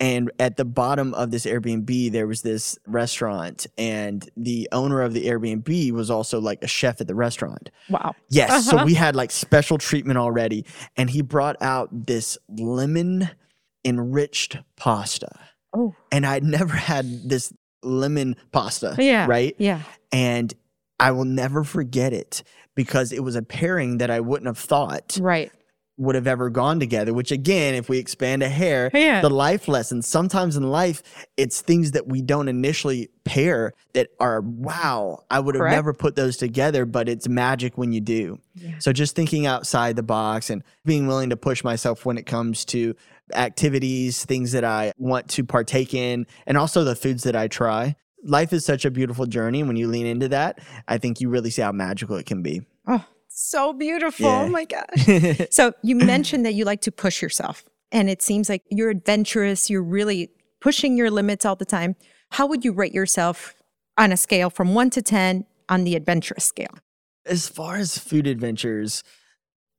And 0.00 0.32
at 0.40 0.56
the 0.56 0.64
bottom 0.64 1.14
of 1.14 1.30
this 1.30 1.46
Airbnb, 1.46 2.10
there 2.10 2.26
was 2.26 2.42
this 2.42 2.76
restaurant, 2.86 3.66
and 3.78 4.28
the 4.36 4.68
owner 4.72 5.00
of 5.00 5.12
the 5.14 5.26
Airbnb 5.26 5.92
was 5.92 6.10
also 6.10 6.40
like 6.40 6.62
a 6.62 6.66
chef 6.66 7.00
at 7.00 7.06
the 7.06 7.14
restaurant. 7.14 7.70
Wow. 7.88 8.14
Yes. 8.28 8.50
Uh-huh. 8.50 8.78
So 8.78 8.84
we 8.84 8.94
had 8.94 9.14
like 9.14 9.30
special 9.30 9.78
treatment 9.78 10.18
already. 10.18 10.64
And 10.96 11.08
he 11.10 11.22
brought 11.22 11.56
out 11.62 11.88
this 12.06 12.36
lemon 12.48 13.30
enriched 13.84 14.58
pasta. 14.76 15.30
Oh. 15.72 15.94
And 16.10 16.26
I'd 16.26 16.44
never 16.44 16.74
had 16.74 17.28
this 17.28 17.52
lemon 17.82 18.36
pasta. 18.50 18.96
Yeah. 18.98 19.26
Right. 19.28 19.54
Yeah. 19.58 19.82
And 20.10 20.52
I 20.98 21.12
will 21.12 21.24
never 21.24 21.64
forget 21.64 22.12
it 22.12 22.42
because 22.74 23.12
it 23.12 23.22
was 23.22 23.36
a 23.36 23.42
pairing 23.42 23.98
that 23.98 24.10
I 24.10 24.20
wouldn't 24.20 24.46
have 24.46 24.58
thought 24.58 25.18
Right. 25.20 25.52
Would 25.98 26.14
have 26.14 26.26
ever 26.26 26.48
gone 26.50 26.80
together. 26.80 27.12
Which, 27.12 27.30
again, 27.30 27.74
if 27.74 27.88
we 27.88 27.98
expand 27.98 28.42
a 28.42 28.48
hair, 28.48 28.90
oh, 28.92 28.98
Yeah. 28.98 29.20
the 29.20 29.30
life 29.30 29.68
lessons, 29.68 30.06
sometimes 30.06 30.56
in 30.56 30.62
life, 30.64 31.02
it's 31.36 31.60
things 31.60 31.92
that 31.92 32.08
we 32.08 32.22
don't 32.22 32.48
initially 32.48 33.10
pair 33.24 33.72
that 33.92 34.08
are, 34.18 34.40
wow, 34.40 35.22
I 35.30 35.38
would 35.40 35.54
have 35.54 35.60
Correct. 35.60 35.76
never 35.76 35.92
put 35.92 36.16
those 36.16 36.36
together, 36.36 36.86
but 36.86 37.08
it's 37.08 37.28
magic 37.28 37.76
when 37.76 37.92
you 37.92 38.00
do. 38.00 38.38
Yeah. 38.54 38.78
So 38.78 38.92
just 38.92 39.14
thinking 39.14 39.46
outside 39.46 39.96
the 39.96 40.02
box 40.02 40.48
and 40.50 40.62
being 40.84 41.06
willing 41.06 41.30
to 41.30 41.36
push 41.36 41.62
myself 41.62 42.04
when 42.06 42.16
it 42.18 42.24
comes 42.26 42.64
to 42.66 42.94
activities, 43.34 44.24
things 44.24 44.52
that 44.52 44.64
I 44.64 44.92
want 44.98 45.28
to 45.30 45.44
partake 45.44 45.94
in, 45.94 46.26
and 46.46 46.56
also 46.56 46.84
the 46.84 46.96
foods 46.96 47.22
that 47.24 47.36
I 47.36 47.48
try. 47.48 47.96
Life 48.24 48.52
is 48.52 48.64
such 48.64 48.84
a 48.84 48.90
beautiful 48.90 49.26
journey. 49.26 49.60
And 49.60 49.68
when 49.68 49.76
you 49.76 49.88
lean 49.88 50.06
into 50.06 50.28
that, 50.28 50.60
I 50.88 50.98
think 50.98 51.20
you 51.20 51.28
really 51.28 51.50
see 51.50 51.62
how 51.62 51.72
magical 51.72 52.16
it 52.16 52.26
can 52.26 52.42
be. 52.42 52.62
Oh, 52.86 53.04
so 53.34 53.72
beautiful. 53.72 54.26
Oh 54.26 54.30
yeah. 54.30 54.42
Oh 54.42 54.48
my 54.48 54.64
gosh. 54.64 55.48
so 55.50 55.72
you 55.82 55.96
mentioned 55.96 56.44
that 56.46 56.54
you 56.54 56.64
like 56.64 56.80
to 56.82 56.92
push 56.92 57.22
yourself, 57.22 57.64
and 57.90 58.08
it 58.08 58.22
seems 58.22 58.48
like 58.48 58.62
you're 58.70 58.90
adventurous. 58.90 59.70
You're 59.70 59.82
really 59.82 60.30
pushing 60.60 60.96
your 60.96 61.10
limits 61.10 61.44
all 61.44 61.56
the 61.56 61.64
time. 61.64 61.96
How 62.30 62.46
would 62.46 62.64
you 62.64 62.72
rate 62.72 62.94
yourself 62.94 63.54
on 63.98 64.12
a 64.12 64.16
scale 64.16 64.48
from 64.48 64.74
one 64.74 64.90
to 64.90 65.02
10 65.02 65.44
on 65.68 65.84
the 65.84 65.96
adventurous 65.96 66.44
scale? 66.44 66.74
as 67.26 67.48
far 67.48 67.76
as 67.76 67.98
food 67.98 68.26
adventures, 68.26 69.02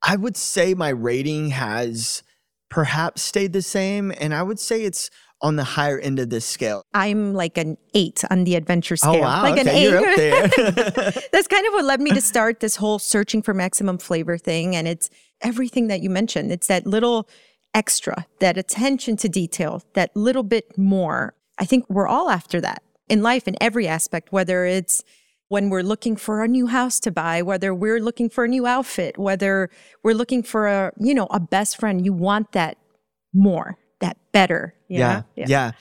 I 0.02 0.16
would 0.16 0.38
say 0.38 0.74
my 0.74 0.90
rating 0.90 1.50
has 1.52 2.24
perhaps 2.70 3.22
stayed 3.22 3.54
the 3.54 3.62
same. 3.62 4.12
And 4.20 4.34
I 4.34 4.44
would 4.44 4.60
say 4.60 4.84
it's 4.84 5.10
on 5.44 5.58
the 5.58 5.64
higher 5.64 6.00
end 6.00 6.18
of 6.20 6.30
this 6.30 6.46
scale. 6.46 6.82
I'm 6.94 7.34
like 7.34 7.58
an 7.58 7.78
eight 7.94 8.24
on 8.32 8.46
the 8.46 8.56
adventure 8.56 8.94
oh, 8.94 8.96
scale. 8.96 9.16
Oh, 9.16 9.20
wow. 9.20 9.44
Like 9.44 9.60
an 9.60 9.68
eight. 9.68 9.84
You're 9.84 10.00
up 10.00 10.16
there. 10.16 10.48
That's 11.32 11.48
kind 11.48 11.68
of 11.68 11.74
what 11.74 11.86
led 11.86 12.02
me 12.02 12.12
to 12.12 12.22
start 12.22 12.62
this 12.62 12.78
whole 12.78 12.98
searching 12.98 13.42
for 13.42 13.54
maximum 13.54 13.98
flavor 13.98 14.38
thing. 14.38 14.76
And 14.76 14.88
it's 14.88 15.10
everything 15.42 15.88
that 15.88 16.02
you 16.02 16.10
mentioned. 16.10 16.52
It's 16.52 16.68
that 16.68 16.88
little 16.88 17.28
extra, 17.74 18.26
that 18.40 18.58
attention 18.58 19.18
to 19.18 19.30
detail, 19.30 19.84
that 19.94 20.16
little 20.16 20.44
bit 20.44 20.78
more. 20.78 21.36
I 21.60 21.66
think 21.66 21.86
we're 21.90 22.08
all 22.08 22.30
after 22.30 22.62
that 22.62 22.82
in 23.10 23.22
life 23.22 23.48
in 23.48 23.56
every 23.62 23.88
aspect, 23.88 24.32
whether 24.32 24.66
it's 24.66 25.04
when 25.50 25.70
we're 25.70 25.84
looking 25.84 26.16
for 26.16 26.42
a 26.42 26.48
new 26.48 26.68
house 26.68 27.00
to 27.02 27.12
buy, 27.12 27.42
whether 27.42 27.76
we're 27.76 28.00
looking 28.00 28.30
for 28.30 28.46
a 28.46 28.48
new 28.48 28.66
outfit, 28.66 29.18
whether 29.18 29.70
we're 30.04 30.16
looking 30.16 30.42
for 30.42 30.68
a, 30.68 30.92
you 31.00 31.14
know, 31.14 31.28
a 31.30 31.40
best 31.40 31.78
friend, 31.80 32.04
you 32.04 32.14
want 32.14 32.54
that 32.54 32.78
more, 33.34 33.78
that 34.04 34.18
better. 34.32 34.76
you 34.88 35.00
yeah, 35.00 35.24
yeah. 35.36 35.72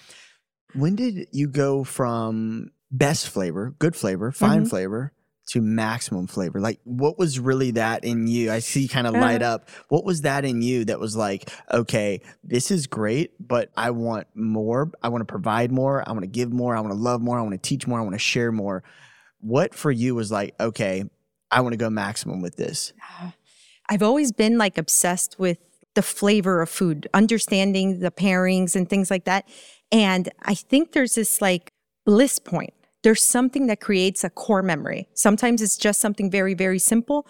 When 0.75 0.97
did 0.97 1.29
you 1.33 1.49
go 1.49 1.85
from 1.85 2.71
best 2.91 3.29
flavor, 3.29 3.75
good 3.79 3.95
flavor, 3.95 4.33
fine 4.33 4.65
Mhm. 4.65 4.71
flavor 4.71 5.13
to 5.51 5.61
maximum 5.61 6.27
flavor? 6.27 6.61
Like, 6.61 6.81
what 6.85 7.19
was 7.19 7.39
really 7.39 7.73
that 7.73 8.05
in 8.05 8.27
you? 8.27 8.51
I 8.51 8.61
see 8.61 8.83
you 8.83 8.89
kind 8.89 9.07
of 9.07 9.15
light 9.15 9.43
Uh-huh. 9.43 9.55
up. 9.57 9.69
What 9.91 10.05
was 10.05 10.23
that 10.23 10.45
in 10.47 10.63
you 10.63 10.85
that 10.87 10.99
was 10.99 11.15
like, 11.17 11.51
okay, 11.73 12.21
this 12.43 12.71
is 12.71 12.87
great, 12.87 13.33
but 13.39 13.71
I 13.77 13.91
want 13.91 14.29
more. 14.35 14.91
I 15.03 15.09
want 15.11 15.21
to 15.21 15.27
provide 15.31 15.71
more. 15.73 16.03
I 16.09 16.13
want 16.13 16.23
to 16.23 16.27
give 16.31 16.53
more. 16.53 16.75
I 16.77 16.81
want 16.81 16.93
to 16.93 16.99
love 16.99 17.21
more. 17.21 17.39
I 17.39 17.43
want 17.43 17.53
to 17.61 17.69
teach 17.69 17.87
more. 17.87 17.99
I 17.99 18.03
want 18.03 18.15
to 18.15 18.19
share 18.19 18.53
more. 18.53 18.83
What 19.41 19.75
for 19.75 19.91
you 19.91 20.15
was 20.15 20.31
like, 20.33 20.55
okay, 20.61 21.05
I 21.51 21.61
want 21.61 21.73
to 21.75 21.77
go 21.77 21.91
maximum 21.91 22.41
with 22.41 22.57
this? 22.57 22.93
I've 23.91 24.03
always 24.03 24.33
been 24.33 24.57
like 24.57 24.79
obsessed 24.79 25.39
with 25.39 25.59
the 25.95 26.03
flavor 26.03 26.63
of 26.63 26.69
food, 26.69 27.09
understanding 27.13 28.01
the 28.01 28.11
pairings 28.11 28.75
and 28.75 28.89
things 28.89 29.11
like 29.11 29.25
that. 29.25 29.47
And 29.91 30.31
I 30.43 30.55
think 30.55 30.93
there's 30.93 31.15
this 31.15 31.41
like 31.41 31.71
bliss 32.07 32.39
point. 32.39 32.73
There's 33.03 33.23
something 33.23 33.67
that 33.67 33.81
creates 33.81 34.25
a 34.25 34.31
core 34.31 34.63
memory. 34.63 35.09
Sometimes 35.15 35.61
it's 35.61 35.77
just 35.77 36.01
something 36.01 36.31
very, 36.31 36.55
very 36.55 36.79
simple, 36.79 37.27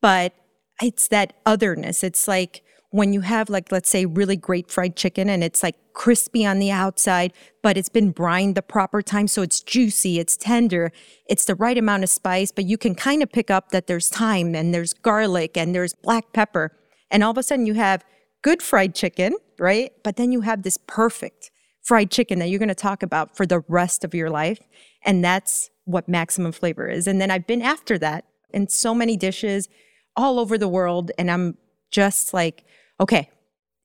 but 0.00 0.32
it's 0.80 1.08
that 1.08 1.34
otherness. 1.44 2.04
It's 2.04 2.28
like 2.28 2.62
when 2.90 3.12
you 3.12 3.20
have 3.20 3.50
like 3.50 3.70
let's 3.72 3.90
say 3.90 4.06
really 4.06 4.36
great 4.36 4.70
fried 4.70 4.96
chicken 4.96 5.28
and 5.28 5.42
it's 5.42 5.62
like 5.62 5.76
crispy 5.92 6.46
on 6.46 6.58
the 6.58 6.70
outside 6.70 7.32
but 7.62 7.76
it's 7.76 7.88
been 7.88 8.10
brined 8.10 8.54
the 8.54 8.62
proper 8.62 9.02
time 9.02 9.26
so 9.26 9.42
it's 9.42 9.60
juicy 9.60 10.18
it's 10.18 10.36
tender 10.36 10.92
it's 11.26 11.46
the 11.46 11.54
right 11.54 11.78
amount 11.78 12.02
of 12.02 12.08
spice 12.08 12.52
but 12.52 12.64
you 12.64 12.78
can 12.78 12.94
kind 12.94 13.22
of 13.22 13.30
pick 13.30 13.50
up 13.50 13.70
that 13.70 13.86
there's 13.86 14.08
thyme 14.08 14.54
and 14.54 14.72
there's 14.72 14.94
garlic 14.94 15.56
and 15.56 15.74
there's 15.74 15.94
black 15.94 16.32
pepper 16.32 16.70
and 17.10 17.22
all 17.22 17.30
of 17.30 17.38
a 17.38 17.42
sudden 17.42 17.66
you 17.66 17.74
have 17.74 18.04
good 18.42 18.62
fried 18.62 18.94
chicken 18.94 19.34
right 19.58 19.92
but 20.02 20.16
then 20.16 20.32
you 20.32 20.42
have 20.42 20.62
this 20.62 20.78
perfect 20.86 21.50
fried 21.82 22.10
chicken 22.10 22.38
that 22.38 22.48
you're 22.48 22.58
going 22.58 22.68
to 22.68 22.74
talk 22.74 23.02
about 23.02 23.36
for 23.36 23.46
the 23.46 23.60
rest 23.68 24.04
of 24.04 24.14
your 24.14 24.30
life 24.30 24.60
and 25.04 25.24
that's 25.24 25.70
what 25.84 26.08
maximum 26.08 26.52
flavor 26.52 26.88
is 26.88 27.06
and 27.06 27.20
then 27.20 27.30
i've 27.30 27.46
been 27.46 27.62
after 27.62 27.98
that 27.98 28.24
in 28.50 28.68
so 28.68 28.94
many 28.94 29.16
dishes 29.16 29.68
all 30.16 30.38
over 30.38 30.58
the 30.58 30.68
world 30.68 31.10
and 31.18 31.30
i'm 31.30 31.56
just 31.90 32.34
like 32.34 32.64
okay, 33.00 33.30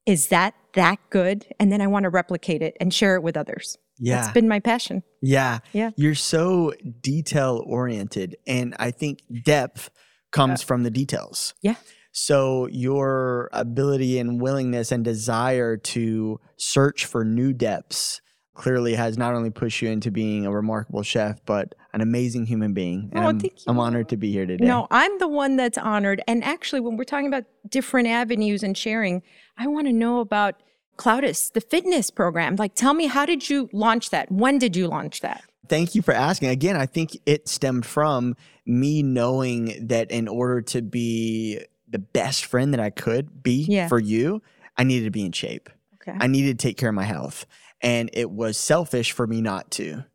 is 0.05 0.27
that 0.27 0.55
that 0.73 0.99
good? 1.10 1.45
And 1.60 1.71
then 1.71 1.81
I 1.81 1.88
want 1.88 2.03
to 2.03 2.10
replicate 2.10 2.62
it 2.62 2.77
and 2.79 2.93
share 2.93 3.15
it 3.15 3.23
with 3.23 3.38
others. 3.38 3.77
Yeah. 3.99 4.21
That's 4.21 4.34
been 4.34 4.47
my 4.47 4.60
passion. 4.60 5.03
Yeah. 5.21 5.60
Yeah. 5.73 5.91
You're 5.95 6.15
so 6.15 6.73
detail 7.01 7.63
oriented. 7.65 8.38
And 8.47 8.75
I 8.79 8.91
think 8.91 9.21
depth 9.43 9.91
comes 10.31 10.63
uh, 10.63 10.65
from 10.65 10.84
the 10.84 10.89
details. 10.89 11.53
Yeah. 11.62 11.75
So 12.12 12.67
your 12.67 13.50
ability 13.54 14.19
and 14.19 14.41
willingness 14.41 14.91
and 14.91 15.04
desire 15.04 15.78
to 15.78 16.39
search 16.58 17.06
for 17.06 17.24
new 17.24 17.54
depths 17.54 18.21
clearly 18.54 18.95
has 18.95 19.17
not 19.17 19.34
only 19.34 19.50
pushed 19.50 19.82
you 19.82 19.89
into 19.89 20.12
being 20.12 20.45
a 20.45 20.52
remarkable 20.52 21.04
chef, 21.04 21.39
but 21.45 21.74
an 21.93 22.02
amazing 22.02 22.45
human 22.45 22.74
being. 22.74 23.10
And 23.13 23.24
Oh, 23.24 23.30
I'm, 23.30 23.39
thank 23.39 23.54
you. 23.54 23.63
I'm 23.67 23.80
honored 23.80 24.10
to 24.10 24.17
be 24.17 24.32
here 24.32 24.45
today. 24.45 24.65
No, 24.65 24.88
I'm 24.91 25.17
the 25.19 25.28
one 25.28 25.56
that's 25.56 25.78
honored. 25.78 26.21
And 26.28 26.43
actually, 26.43 26.82
when 26.82 26.97
we're 26.97 27.06
talking 27.06 27.28
about 27.28 27.45
different 27.69 28.08
avenues 28.10 28.62
and 28.62 28.78
sharing, 28.78 29.24
I 29.58 29.67
want 29.67 29.88
to 29.88 29.93
know 29.93 30.19
about 30.19 30.62
Clowdus, 30.97 31.54
the 31.54 31.62
fitness 31.62 32.12
program. 32.12 32.58
Like, 32.58 32.76
tell 32.76 32.93
me, 32.93 33.08
how 33.08 33.26
did 33.26 33.50
you 33.50 33.69
launch 33.71 34.10
that? 34.10 34.32
When 34.32 34.60
did 34.60 34.76
you 34.76 34.88
launch 34.88 35.21
that? 35.21 35.43
Thank 35.67 35.95
you 35.95 36.02
for 36.02 36.13
asking. 36.13 36.50
Again, 36.50 36.76
I 36.76 36.86
think 36.86 37.17
it 37.26 37.47
stemmed 37.47 37.86
from 37.86 38.36
me 38.65 39.02
knowing 39.02 39.88
that 39.88 40.12
in 40.12 40.28
order 40.28 40.62
to 40.62 40.82
be 40.82 41.62
the 41.91 41.99
best 41.99 42.45
friend 42.45 42.73
that 42.73 42.80
I 42.80 42.89
could 42.89 43.43
be 43.43 43.65
Yeah. 43.67 43.88
for 43.88 43.99
you, 43.99 44.41
I 44.77 44.84
needed 44.84 45.06
to 45.06 45.12
be 45.12 45.25
in 45.25 45.32
shape. 45.32 45.69
Okay. 45.95 46.17
I 46.19 46.27
needed 46.27 46.58
to 46.58 46.67
take 46.67 46.77
care 46.77 46.89
of 46.89 46.95
my 46.95 47.04
health. 47.04 47.45
And 47.82 48.10
it 48.13 48.32
was 48.32 48.58
selfish 48.58 49.12
for 49.12 49.27
me 49.27 49.41
not 49.41 49.71
to, 49.71 50.06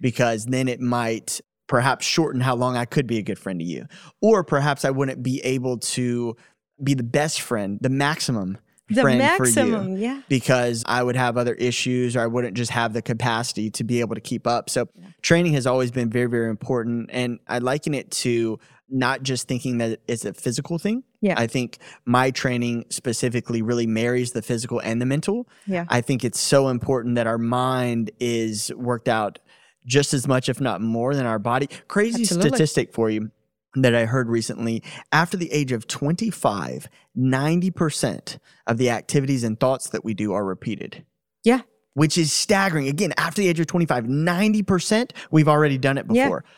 because 0.00 0.46
then 0.46 0.68
it 0.68 0.80
might 0.80 1.40
perhaps 1.66 2.04
shorten 2.04 2.40
how 2.40 2.54
long 2.54 2.76
I 2.76 2.84
could 2.84 3.06
be 3.06 3.18
a 3.18 3.22
good 3.22 3.38
friend 3.38 3.58
to 3.60 3.64
you. 3.64 3.86
Or 4.20 4.44
perhaps 4.44 4.84
I 4.84 4.90
wouldn't 4.90 5.22
be 5.22 5.40
able 5.42 5.78
to 5.78 6.36
be 6.82 6.94
the 6.94 7.02
best 7.02 7.40
friend, 7.40 7.78
the 7.80 7.88
maximum 7.88 8.58
the 8.88 9.02
friend 9.02 9.20
for 9.36 9.46
you 9.46 9.54
maximum, 9.54 9.96
yeah. 9.96 10.20
because 10.28 10.82
I 10.86 11.02
would 11.02 11.16
have 11.16 11.36
other 11.36 11.54
issues 11.54 12.16
or 12.16 12.20
I 12.20 12.26
wouldn't 12.26 12.54
just 12.54 12.72
have 12.72 12.92
the 12.92 13.02
capacity 13.02 13.70
to 13.70 13.84
be 13.84 14.00
able 14.00 14.14
to 14.14 14.20
keep 14.20 14.46
up. 14.46 14.68
So 14.68 14.88
training 15.22 15.54
has 15.54 15.66
always 15.66 15.90
been 15.90 16.10
very, 16.10 16.26
very 16.26 16.50
important. 16.50 17.08
And 17.12 17.38
I 17.48 17.58
liken 17.58 17.94
it 17.94 18.10
to 18.10 18.58
not 18.92 19.22
just 19.22 19.48
thinking 19.48 19.78
that 19.78 20.00
it's 20.06 20.24
a 20.24 20.34
physical 20.34 20.78
thing. 20.78 21.02
Yeah. 21.20 21.34
I 21.36 21.46
think 21.46 21.78
my 22.04 22.30
training 22.30 22.84
specifically 22.90 23.62
really 23.62 23.86
marries 23.86 24.32
the 24.32 24.42
physical 24.42 24.80
and 24.80 25.00
the 25.00 25.06
mental. 25.06 25.48
Yeah. 25.66 25.86
I 25.88 26.00
think 26.00 26.24
it's 26.24 26.38
so 26.38 26.68
important 26.68 27.14
that 27.14 27.26
our 27.26 27.38
mind 27.38 28.10
is 28.20 28.72
worked 28.76 29.08
out 29.08 29.38
just 29.86 30.14
as 30.14 30.28
much, 30.28 30.48
if 30.48 30.60
not 30.60 30.80
more, 30.80 31.14
than 31.14 31.26
our 31.26 31.38
body. 31.38 31.68
Crazy 31.88 32.22
Absolutely. 32.22 32.50
statistic 32.50 32.92
for 32.92 33.10
you 33.10 33.30
that 33.74 33.94
I 33.94 34.04
heard 34.04 34.28
recently. 34.28 34.82
After 35.10 35.36
the 35.36 35.50
age 35.50 35.72
of 35.72 35.86
25, 35.86 36.88
90% 37.16 38.38
of 38.66 38.78
the 38.78 38.90
activities 38.90 39.42
and 39.42 39.58
thoughts 39.58 39.88
that 39.90 40.04
we 40.04 40.14
do 40.14 40.32
are 40.34 40.44
repeated. 40.44 41.04
Yeah. 41.42 41.62
Which 41.94 42.18
is 42.18 42.32
staggering. 42.32 42.88
Again, 42.88 43.14
after 43.16 43.42
the 43.42 43.48
age 43.48 43.60
of 43.60 43.66
25, 43.66 44.04
90% 44.04 45.10
we've 45.30 45.48
already 45.48 45.78
done 45.78 45.98
it 45.98 46.06
before. 46.06 46.44
Yeah. 46.44 46.52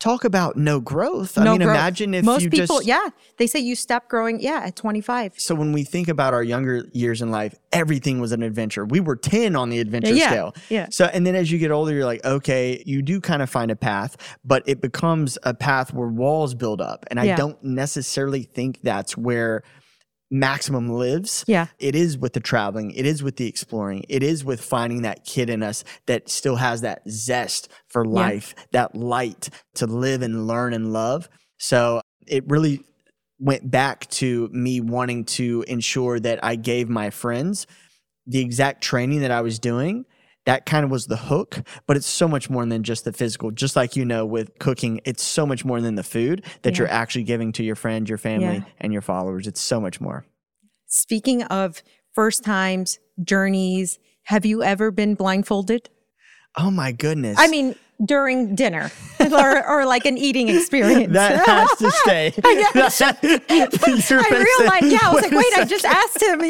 Talk 0.00 0.24
about 0.24 0.56
no 0.56 0.80
growth. 0.80 1.36
I 1.36 1.44
mean, 1.44 1.58
growth. 1.60 1.76
imagine 1.76 2.14
if 2.14 2.24
Most 2.24 2.42
you 2.42 2.48
people, 2.50 2.76
just 2.78 2.86
yeah, 2.86 3.10
they 3.36 3.46
say 3.46 3.60
you 3.60 3.76
stop 3.76 4.08
growing, 4.08 4.40
yeah, 4.40 4.62
at 4.64 4.74
25. 4.74 5.34
so 5.36 5.54
when 5.54 5.72
we 5.72 5.84
think 5.84 6.08
about 6.08 6.32
our 6.32 6.42
younger 6.42 6.86
years 6.92 7.20
in 7.20 7.30
life, 7.30 7.54
everything 7.70 8.18
was 8.18 8.32
an 8.32 8.42
adventure. 8.42 8.86
We 8.86 9.00
were 9.00 9.14
10 9.14 9.54
on 9.56 9.68
the 9.68 9.78
adventure 9.78 10.14
Yeah, 10.14 10.30
scale. 10.30 10.54
yeah. 10.70 10.86
So 10.90 11.04
and 11.12 11.26
then 11.26 11.34
as 11.34 11.52
you 11.52 11.58
get 11.58 11.70
older, 11.70 11.92
you're 11.92 12.06
like, 12.06 12.24
okay, 12.24 12.82
you 12.86 13.02
do 13.02 13.20
kind 13.20 13.42
of 13.42 13.50
find 13.50 13.70
a 13.70 13.76
path, 13.76 14.16
but 14.42 14.62
it 14.66 14.80
becomes 14.80 15.36
a 15.42 15.52
path 15.52 15.92
where 15.92 16.08
walls 16.08 16.54
build 16.54 16.80
up. 16.80 17.04
And 17.10 17.20
I 17.20 17.24
Yeah. 17.24 17.36
don't 17.36 17.62
necessarily 17.62 18.44
think 18.44 18.80
that's 18.82 19.18
where 19.18 19.62
maximum 20.30 20.88
lives. 20.88 21.44
Yeah. 21.46 21.66
It 21.78 21.94
is 21.94 22.16
with 22.16 22.32
the 22.34 22.40
traveling, 22.40 22.92
it 22.92 23.06
is 23.06 23.22
with 23.22 23.36
the 23.36 23.46
exploring, 23.48 24.04
it 24.08 24.22
is 24.22 24.44
with 24.44 24.60
finding 24.60 25.02
that 25.02 25.24
kid 25.24 25.50
in 25.50 25.62
us 25.62 25.84
that 26.06 26.28
still 26.28 26.56
has 26.56 26.82
that 26.82 27.02
zest 27.08 27.68
for 27.88 28.04
life, 28.04 28.54
that 28.72 28.94
light 28.94 29.50
to 29.74 29.86
live 29.86 30.22
and 30.22 30.46
learn 30.46 30.72
and 30.72 30.92
love. 30.92 31.28
So 31.58 32.00
it 32.26 32.48
really 32.48 32.84
went 33.38 33.70
back 33.70 34.08
to 34.10 34.48
me 34.52 34.80
wanting 34.80 35.24
to 35.24 35.64
ensure 35.66 36.20
that 36.20 36.44
I 36.44 36.56
gave 36.56 36.88
my 36.88 37.10
friends 37.10 37.66
the 38.26 38.40
exact 38.40 38.82
training 38.82 39.20
that 39.20 39.30
I 39.30 39.40
was 39.40 39.58
doing 39.58 40.04
that 40.46 40.64
kind 40.66 40.84
of 40.84 40.90
was 40.90 41.06
the 41.06 41.16
hook 41.16 41.62
but 41.86 41.96
it's 41.96 42.06
so 42.06 42.26
much 42.26 42.48
more 42.48 42.64
than 42.66 42.82
just 42.82 43.04
the 43.04 43.12
physical 43.12 43.50
just 43.50 43.76
like 43.76 43.94
you 43.96 44.04
know 44.04 44.24
with 44.24 44.58
cooking 44.58 45.00
it's 45.04 45.22
so 45.22 45.44
much 45.46 45.64
more 45.64 45.80
than 45.80 45.94
the 45.96 46.02
food 46.02 46.44
that 46.62 46.72
Yeah. 46.74 46.78
you're 46.80 46.88
actually 46.88 47.24
giving 47.24 47.52
to 47.52 47.62
your 47.62 47.76
friend, 47.76 48.08
your 48.08 48.18
family 48.18 48.56
Yeah. 48.56 48.64
and 48.78 48.92
your 48.92 49.02
followers 49.02 49.46
it's 49.46 49.60
so 49.60 49.80
much 49.80 50.00
more 50.00 50.24
Speaking 50.86 51.44
of 51.44 51.82
first 52.14 52.42
times, 52.42 52.98
journeys, 53.22 53.98
have 54.24 54.44
you 54.44 54.62
ever 54.62 54.90
been 54.90 55.14
blindfolded? 55.14 55.88
oh 56.56 56.70
my 56.70 56.90
goodness 56.92 57.36
I 57.38 57.46
mean, 57.46 57.76
during 58.04 58.54
dinner 58.54 58.90
or, 59.20 59.68
or 59.68 59.86
like 59.86 60.06
an 60.06 60.16
eating 60.16 60.48
experience. 60.48 61.12
that 61.12 61.46
has 61.46 61.70
to 61.78 61.90
stay 61.90 62.32
I 62.44 62.54
realized, 64.60 64.86
yeah, 64.92 64.98
I 65.02 65.12
was 65.12 65.22
like, 65.22 65.32
wait, 65.32 65.52
I 65.56 65.64
just 65.64 65.84
asked 65.84 66.22
him. 66.22 66.40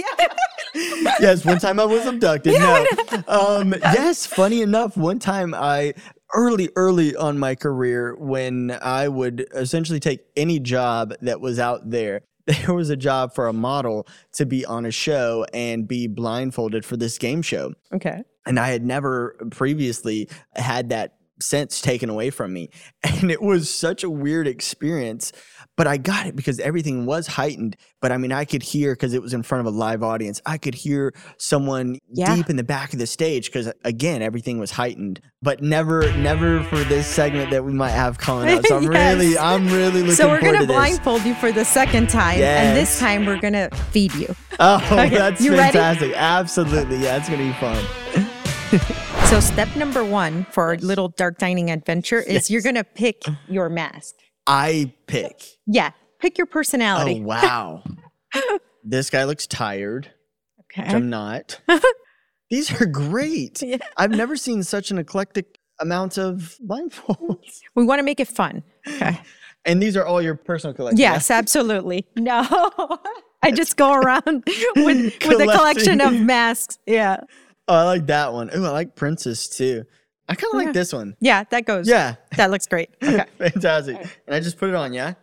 yes, 1.21 1.45
one 1.45 1.59
time 1.59 1.81
I 1.81 1.85
was 1.85 2.07
abducted. 2.07 2.55
no. 2.55 2.87
Um, 3.29 3.75
yes, 3.81 4.27
funny 4.27 4.63
enough, 4.63 4.97
one 4.97 5.19
time 5.19 5.55
I 5.55 5.95
early, 6.35 6.71
early 6.77 7.17
on 7.17 7.39
my 7.39 7.55
career, 7.55 8.15
when 8.17 8.77
I 8.83 9.09
would 9.09 9.47
essentially 9.55 10.01
take 10.01 10.21
any 10.37 10.61
job 10.61 11.15
that 11.23 11.41
was 11.41 11.59
out 11.59 11.91
there. 11.91 12.23
There 12.47 12.75
was 12.75 12.91
a 12.91 12.97
job 12.97 13.35
for 13.35 13.47
a 13.47 13.53
model 13.53 14.09
to 14.33 14.45
be 14.45 14.65
on 14.65 14.85
a 14.85 14.91
show 14.91 15.47
and 15.53 15.87
be 15.87 16.09
blindfolded 16.09 16.85
for 16.85 16.97
this 16.97 17.17
game 17.17 17.43
show. 17.43 17.75
Okay. 17.95 18.23
And 18.45 18.59
I 18.59 18.71
had 18.71 18.85
never 18.85 19.37
previously 19.51 20.29
had 20.57 20.89
that 20.89 21.15
sense 21.43 21.81
taken 21.81 22.09
away 22.11 22.31
from 22.31 22.53
me. 22.53 22.69
And 23.23 23.31
it 23.31 23.43
was 23.43 23.69
such 23.69 24.03
a 24.05 24.09
weird 24.11 24.47
experience, 24.47 25.33
but 25.77 25.87
I 25.87 25.97
got 25.99 26.27
it 26.27 26.37
because 26.37 26.59
everything 26.61 27.05
was 27.07 27.27
heightened. 27.27 27.77
But 28.01 28.13
I 28.13 28.17
mean, 28.17 28.33
I 28.33 28.45
could 28.47 28.63
hear 28.63 28.95
because 28.95 29.13
it 29.15 29.21
was 29.21 29.35
in 29.35 29.43
front 29.43 29.67
of 29.67 29.75
a 29.75 29.77
live 29.77 30.03
audience, 30.03 30.41
I 30.47 30.57
could 30.59 30.75
hear 30.75 31.13
someone 31.39 31.99
Yeah. 32.13 32.35
deep 32.35 32.49
in 32.49 32.57
the 32.57 32.65
back 32.65 32.93
of 32.95 32.99
the 32.99 33.07
stage 33.07 33.47
because, 33.47 33.71
again, 33.85 34.23
everything 34.23 34.59
was 34.59 34.71
heightened. 34.71 35.21
But 35.43 35.63
never, 35.63 36.15
never 36.17 36.63
for 36.65 36.79
this 36.85 37.07
segment 37.07 37.51
that 37.51 37.65
we 37.65 37.73
might 37.73 37.91
have 37.91 38.17
coming 38.19 38.49
up. 38.57 38.65
So 38.67 38.77
I'm 38.77 38.83
Yes. 38.93 39.19
really, 39.19 39.39
I'm 39.39 39.67
really 39.69 40.01
looking 40.01 40.15
So 40.15 40.29
we're 40.29 40.41
going 40.41 40.61
to 40.61 40.67
blindfold 40.67 41.25
you 41.25 41.35
for 41.35 41.53
the 41.53 41.65
second 41.65 42.09
time. 42.09 42.41
And 42.41 42.77
this 42.77 42.99
time 42.99 43.27
we're 43.27 43.41
going 43.41 43.55
to 43.55 43.69
feed 43.91 44.15
you. 44.15 44.35
Oh, 44.59 44.77
Okay, 44.93 45.09
that's 45.11 45.41
you 45.43 45.53
ready? 45.53 45.73
fantastic. 45.79 46.13
Absolutely. 46.17 46.99
Yeah, 46.99 47.17
it's 47.19 47.29
going 47.29 47.41
to 47.41 47.47
be 47.47 47.59
fun. 47.61 49.07
So 49.31 49.39
step 49.39 49.77
number 49.77 50.05
one 50.05 50.45
for 50.51 50.65
our 50.65 50.77
little 50.79 51.11
dark 51.11 51.39
dining 51.39 51.71
adventure 51.71 52.19
is 52.19 52.51
you're 52.51 52.63
going 52.63 52.75
to 52.75 52.83
pick 52.83 53.23
your 53.47 53.69
mask. 53.69 54.17
I 54.45 54.93
pick. 55.07 55.45
Yeah. 55.69 55.93
Pick 56.19 56.37
your 56.37 56.49
personality. 56.49 57.21
Oh, 57.21 57.23
wow. 57.27 57.85
this 58.83 59.09
guy 59.09 59.23
looks 59.23 59.47
tired. 59.47 60.11
Okay. 60.63 60.83
I'm 60.83 61.11
not. 61.11 61.61
These 62.51 62.81
are 62.81 62.87
great. 62.87 63.63
Yeah. 63.63 63.77
I've 63.97 64.11
never 64.11 64.35
seen 64.35 64.65
such 64.65 64.91
an 64.91 64.99
eclectic 64.99 65.61
amount 65.79 66.19
of 66.19 66.57
blindfolds. 66.69 67.61
We 67.77 67.85
want 67.85 68.01
to 68.01 68.03
make 68.03 68.19
it 68.19 68.27
fun. 68.27 68.65
Okay. 68.89 69.21
And 69.65 69.81
these 69.81 69.97
are 69.97 70.05
all 70.05 70.21
your 70.21 70.35
personal 70.35 70.75
collection. 70.75 70.99
Yes, 70.99 71.31
absolutely. 71.31 72.05
No. 72.17 72.41
I 73.43 73.53
just 73.53 73.77
go 73.77 73.93
around 73.93 74.43
with, 74.75 75.25
with 75.25 75.41
a 75.41 75.57
collection 75.57 76.01
of 76.01 76.21
masks. 76.21 76.79
Yeah. 76.85 77.21
Oh, 77.71 77.75
I 77.75 77.85
like 77.85 78.07
that 78.07 78.33
one. 78.33 78.51
Oh, 78.53 78.65
I 78.65 78.71
like 78.71 78.97
Princess 78.97 79.49
too. 79.49 79.85
I 80.29 80.35
kind 80.35 80.53
of 80.55 80.61
Yeah. 80.61 80.67
like 80.67 80.75
this 80.75 80.93
one. 80.93 81.17
Yeah, 81.21 81.45
that 81.51 81.65
goes. 81.67 81.89
Yeah. 81.89 82.17
That 82.37 82.51
looks 82.51 82.67
great. 82.67 82.91
Okay. 83.03 83.25
Fantastic. 83.39 83.97
And 84.27 84.35
I 84.35 84.41
just 84.41 84.59
put 84.59 84.69
it 84.69 84.75
on, 84.75 84.93
yeah? 84.93 85.15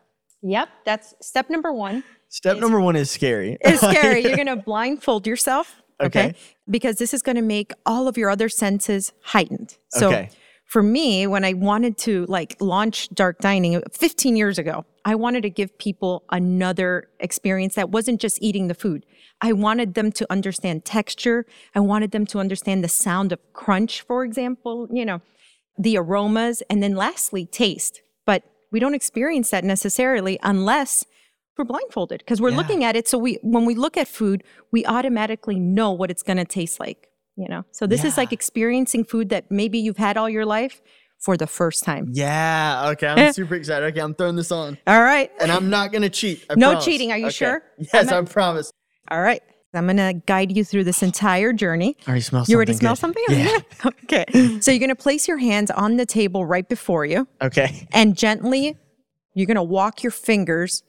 yep. 0.41 0.69
That's 0.85 1.13
step 1.21 1.49
number 1.49 1.73
one. 1.73 2.03
Step 2.29 2.57
number 2.57 2.79
one 2.79 2.95
is 2.95 3.09
scary. 3.11 3.57
It's 3.61 3.81
scary. 3.89 4.21
You're 4.23 4.35
going 4.35 4.47
to 4.47 4.55
blindfold 4.55 5.27
yourself. 5.27 5.81
Okay? 6.01 6.27
Okay. 6.29 6.35
Because 6.69 6.97
this 6.97 7.13
is 7.13 7.21
going 7.21 7.35
to 7.37 7.41
make 7.41 7.71
all 7.85 8.07
of 8.07 8.17
your 8.17 8.29
other 8.29 8.47
senses 8.49 9.11
heightened. 9.23 9.77
So 9.89 10.07
Okay. 10.07 10.29
For 10.67 10.83
me, 10.83 11.25
when 11.27 11.45
I 11.45 11.53
wanted 11.53 11.97
to 11.99 12.25
like 12.27 12.57
launch 12.59 13.09
dark 13.09 13.39
dining 13.39 13.81
15 13.91 14.35
years 14.35 14.57
ago, 14.59 14.85
I 15.05 15.15
wanted 15.15 15.41
to 15.43 15.49
give 15.49 15.77
people 15.77 16.23
another 16.29 17.07
experience 17.21 17.75
that 17.75 17.89
wasn't 17.89 18.19
just 18.19 18.37
eating 18.41 18.67
the 18.67 18.73
food. 18.73 19.05
I 19.39 19.53
wanted 19.53 19.93
them 19.93 20.11
to 20.13 20.27
understand 20.29 20.83
texture. 20.83 21.45
I 21.73 21.79
wanted 21.79 22.11
them 22.11 22.25
to 22.27 22.39
understand 22.39 22.83
the 22.83 22.89
sound 22.89 23.31
of 23.31 23.39
crunch, 23.53 24.01
for 24.01 24.25
example, 24.25 24.87
you 24.91 25.05
know, 25.05 25.21
the 25.77 25.97
aromas, 25.97 26.61
and 26.69 26.83
then 26.83 26.95
lastly, 26.95 27.45
taste. 27.45 28.01
But 28.25 28.43
we 28.71 28.81
don't 28.81 28.95
experience 28.95 29.51
that 29.51 29.63
necessarily 29.63 30.37
unless 30.43 31.05
we're 31.57 31.65
blindfolded 31.65 32.19
because 32.19 32.41
we're 32.41 32.49
Yeah. 32.49 32.57
looking 32.57 32.83
at 32.83 32.95
it. 32.97 33.07
So 33.07 33.17
we, 33.17 33.39
when 33.41 33.65
we 33.65 33.73
look 33.73 33.95
at 33.95 34.07
food, 34.07 34.43
we 34.71 34.85
automatically 34.85 35.59
know 35.59 35.91
what 35.91 36.11
it's 36.11 36.23
going 36.23 36.37
to 36.37 36.45
taste 36.45 36.79
like. 36.79 37.07
You 37.37 37.47
know, 37.47 37.63
so 37.71 37.85
this 37.85 38.03
is 38.03 38.17
like 38.17 38.33
experiencing 38.33 39.03
food 39.05 39.29
that 39.29 39.51
maybe 39.51 39.77
you've 39.77 39.97
had 39.97 40.17
all 40.17 40.27
your 40.29 40.45
life 40.45 40.81
for 41.19 41.37
the 41.37 41.45
first 41.47 41.83
time. 41.83 42.09
Yeah. 42.11 42.89
Okay. 42.93 43.07
I'm 43.07 43.31
super 43.39 43.53
excited. 43.55 43.85
Okay. 43.87 43.99
I'm 44.01 44.15
throwing 44.15 44.35
this 44.35 44.51
on. 44.51 44.77
All 44.87 45.01
right, 45.03 45.31
And 45.39 45.51
I'm 45.51 45.69
not 45.69 45.91
going 45.91 46.01
to 46.01 46.09
cheat. 46.09 46.43
I 46.49 46.55
No 46.55 46.69
promise. 46.71 46.85
cheating. 46.85 47.11
Are 47.11 47.17
you 47.17 47.27
Okay. 47.27 47.33
sure? 47.33 47.63
Yes, 47.93 48.11
I'm 48.11 48.25
promise. 48.25 48.71
all 49.11 49.21
right. 49.21 49.41
I'm 49.73 49.85
going 49.85 49.97
to 49.97 50.13
guide 50.25 50.55
you 50.57 50.63
through 50.63 50.85
this 50.85 51.03
entire 51.03 51.53
journey. 51.53 51.95
I 52.07 52.09
already 52.09 52.21
smell 52.21 52.41
something. 52.41 52.51
You 52.51 52.55
already 52.57 52.73
smell 52.73 52.93
good. 52.95 52.99
something? 52.99 53.23
Yeah. 53.29 53.57
okay. 53.85 54.25
So 54.61 54.71
you're 54.71 54.79
going 54.79 54.89
to 54.89 54.95
place 54.95 55.27
your 55.27 55.37
hands 55.37 55.69
on 55.69 55.97
the 55.97 56.05
table 56.07 56.45
right 56.45 56.67
before 56.67 57.05
you 57.05 57.27
Okay. 57.41 57.87
and 57.91 58.17
gently, 58.17 58.75
you're 59.35 59.45
going 59.45 59.55
to 59.55 59.61
walk 59.63 60.01
your 60.01 60.11
fingers 60.11 60.81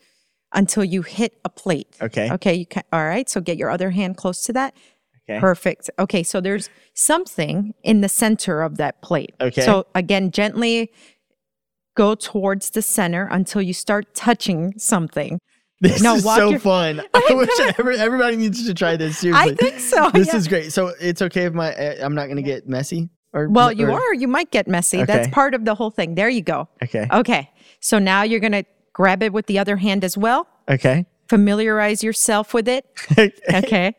until 0.54 0.82
you 0.84 1.02
hit 1.02 1.38
a 1.44 1.50
plate. 1.50 1.88
Okay. 2.00 2.32
Okay. 2.32 2.54
You 2.54 2.64
can, 2.66 2.82
all 2.90 3.04
right. 3.04 3.28
So 3.28 3.42
get 3.42 3.58
your 3.58 3.68
other 3.68 3.90
hand 3.90 4.16
close 4.16 4.42
to 4.44 4.54
that. 4.54 4.74
Okay. 5.28 5.40
Perfect. 5.40 5.90
Okay, 5.98 6.22
so 6.22 6.40
there's 6.40 6.70
something 6.94 7.74
in 7.82 8.00
the 8.00 8.08
center 8.08 8.62
of 8.62 8.78
that 8.78 9.02
plate. 9.02 9.34
Okay. 9.40 9.62
So 9.62 9.86
again, 9.94 10.30
gently 10.30 10.90
go 11.96 12.14
towards 12.14 12.70
the 12.70 12.80
center 12.82 13.28
until 13.30 13.60
you 13.60 13.74
start 13.74 14.14
touching 14.14 14.72
something. 14.78 15.38
This 15.80 16.02
No, 16.02 16.16
is 16.16 16.24
so 16.24 16.50
your- 16.50 16.58
fun. 16.58 17.00
I 17.14 17.34
wish 17.34 17.48
every, 17.78 17.98
everybody 17.98 18.36
needs 18.36 18.66
to 18.66 18.74
try 18.74 18.96
this. 18.96 19.18
Seriously. 19.18 19.52
I 19.52 19.54
think 19.54 19.78
so. 19.78 20.10
This 20.10 20.26
yeah. 20.26 20.36
is 20.36 20.48
great. 20.48 20.72
So 20.72 20.92
it's 21.00 21.22
okay 21.22 21.44
if 21.44 21.52
my 21.52 21.72
uh, 21.72 22.04
I'm 22.04 22.16
not 22.16 22.24
going 22.24 22.34
to 22.36 22.42
get 22.42 22.68
messy. 22.68 23.10
Or 23.32 23.48
well, 23.48 23.70
you 23.70 23.86
or- 23.86 23.92
are. 23.92 24.14
You 24.14 24.26
might 24.26 24.50
get 24.50 24.66
messy. 24.66 25.04
That's 25.04 25.28
part 25.28 25.54
of 25.54 25.64
the 25.64 25.76
whole 25.76 25.90
thing. 25.92 26.16
There 26.16 26.28
you 26.28 26.42
go. 26.42 26.68
Okay. 26.82 27.06
Okay. 27.12 27.48
So 27.78 28.00
now 28.00 28.22
you're 28.24 28.40
going 28.40 28.54
to 28.54 28.64
grab 28.92 29.22
it 29.22 29.32
with 29.32 29.46
the 29.46 29.60
other 29.60 29.76
hand 29.76 30.02
as 30.02 30.18
well. 30.18 30.48
Okay. 30.68 31.06
Familiarize 31.28 32.02
yourself 32.02 32.54
with 32.54 32.66
it. 32.66 32.84
Okay. 33.54 33.94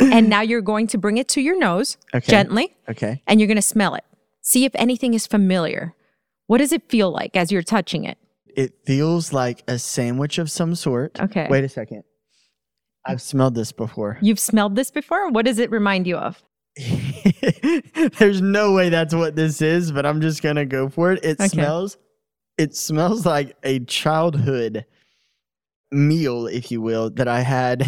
And 0.00 0.28
now 0.28 0.40
you're 0.42 0.60
going 0.60 0.86
to 0.88 0.98
bring 0.98 1.16
it 1.16 1.28
to 1.28 1.40
your 1.40 1.58
nose 1.58 1.96
Okay. 2.14 2.30
gently 2.30 2.74
okay. 2.88 3.22
and 3.26 3.40
you're 3.40 3.46
going 3.48 3.56
to 3.56 3.62
smell 3.62 3.94
it. 3.94 4.04
See 4.42 4.64
if 4.64 4.72
anything 4.74 5.14
is 5.14 5.26
familiar. 5.26 5.94
What 6.46 6.58
does 6.58 6.72
it 6.72 6.88
feel 6.88 7.10
like 7.10 7.34
as 7.36 7.50
you're 7.50 7.62
touching 7.62 8.04
it? 8.04 8.18
It 8.56 8.74
feels 8.86 9.32
like 9.32 9.62
a 9.68 9.78
sandwich 9.78 10.38
of 10.38 10.50
some 10.50 10.74
sort. 10.74 11.20
Okay. 11.20 11.46
Wait 11.50 11.64
a 11.64 11.68
second. 11.68 12.04
I've 13.04 13.20
smelled 13.22 13.54
this 13.54 13.72
before. 13.72 14.18
You've 14.20 14.38
smelled 14.40 14.76
this 14.76 14.90
before? 14.90 15.28
What 15.30 15.44
does 15.46 15.58
it 15.58 15.70
remind 15.70 16.06
you 16.06 16.16
of? 16.16 16.42
There's 18.18 18.40
no 18.40 18.72
way 18.72 18.88
that's 18.88 19.14
what 19.14 19.36
this 19.36 19.62
is, 19.62 19.92
but 19.92 20.04
I'm 20.06 20.20
just 20.20 20.42
gonna 20.42 20.64
go 20.66 20.88
for 20.88 21.12
it. 21.12 21.20
It 21.24 21.40
Okay. 21.40 21.48
smells. 21.48 21.96
It 22.58 22.74
smells 22.76 23.24
like 23.26 23.56
a 23.62 23.80
childhood 23.80 24.86
meal, 25.92 26.46
if 26.46 26.70
you 26.70 26.80
will, 26.80 27.10
that 27.10 27.28
I 27.28 27.40
had 27.40 27.86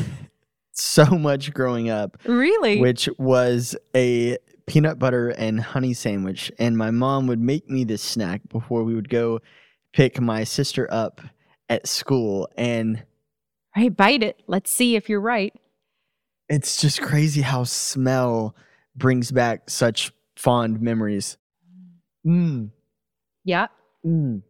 so 0.80 1.04
much 1.06 1.52
growing 1.52 1.90
up, 1.90 2.16
Really? 2.24 2.80
which 2.80 3.08
was 3.18 3.76
a 3.94 4.38
peanut 4.66 4.98
butter 4.98 5.30
and 5.30 5.60
honey 5.60 5.94
sandwich. 5.94 6.52
And 6.58 6.76
my 6.76 6.90
mom 6.90 7.26
would 7.26 7.40
make 7.40 7.68
me 7.68 7.84
this 7.84 8.02
snack 8.02 8.42
before 8.48 8.84
we 8.84 8.94
would 8.94 9.08
go 9.08 9.40
pick 9.92 10.20
my 10.20 10.44
sister 10.44 10.86
up 10.90 11.20
at 11.68 11.86
school. 11.86 12.48
And 12.56 13.02
right, 13.76 13.94
bite 13.96 14.22
it. 14.22 14.42
Let's 14.46 14.70
see 14.70 14.94
if 14.96 15.08
you're 15.08 15.20
right. 15.20 15.54
it's 16.48 16.80
just 16.80 17.00
crazy 17.02 17.40
how 17.42 17.64
smell 17.64 18.54
brings 18.94 19.30
back 19.30 19.68
such 19.70 20.12
fond 20.36 20.80
memories. 20.80 21.36
Mm. 22.26 22.70
Yeah. 23.44 23.68
Mm. 24.04 24.42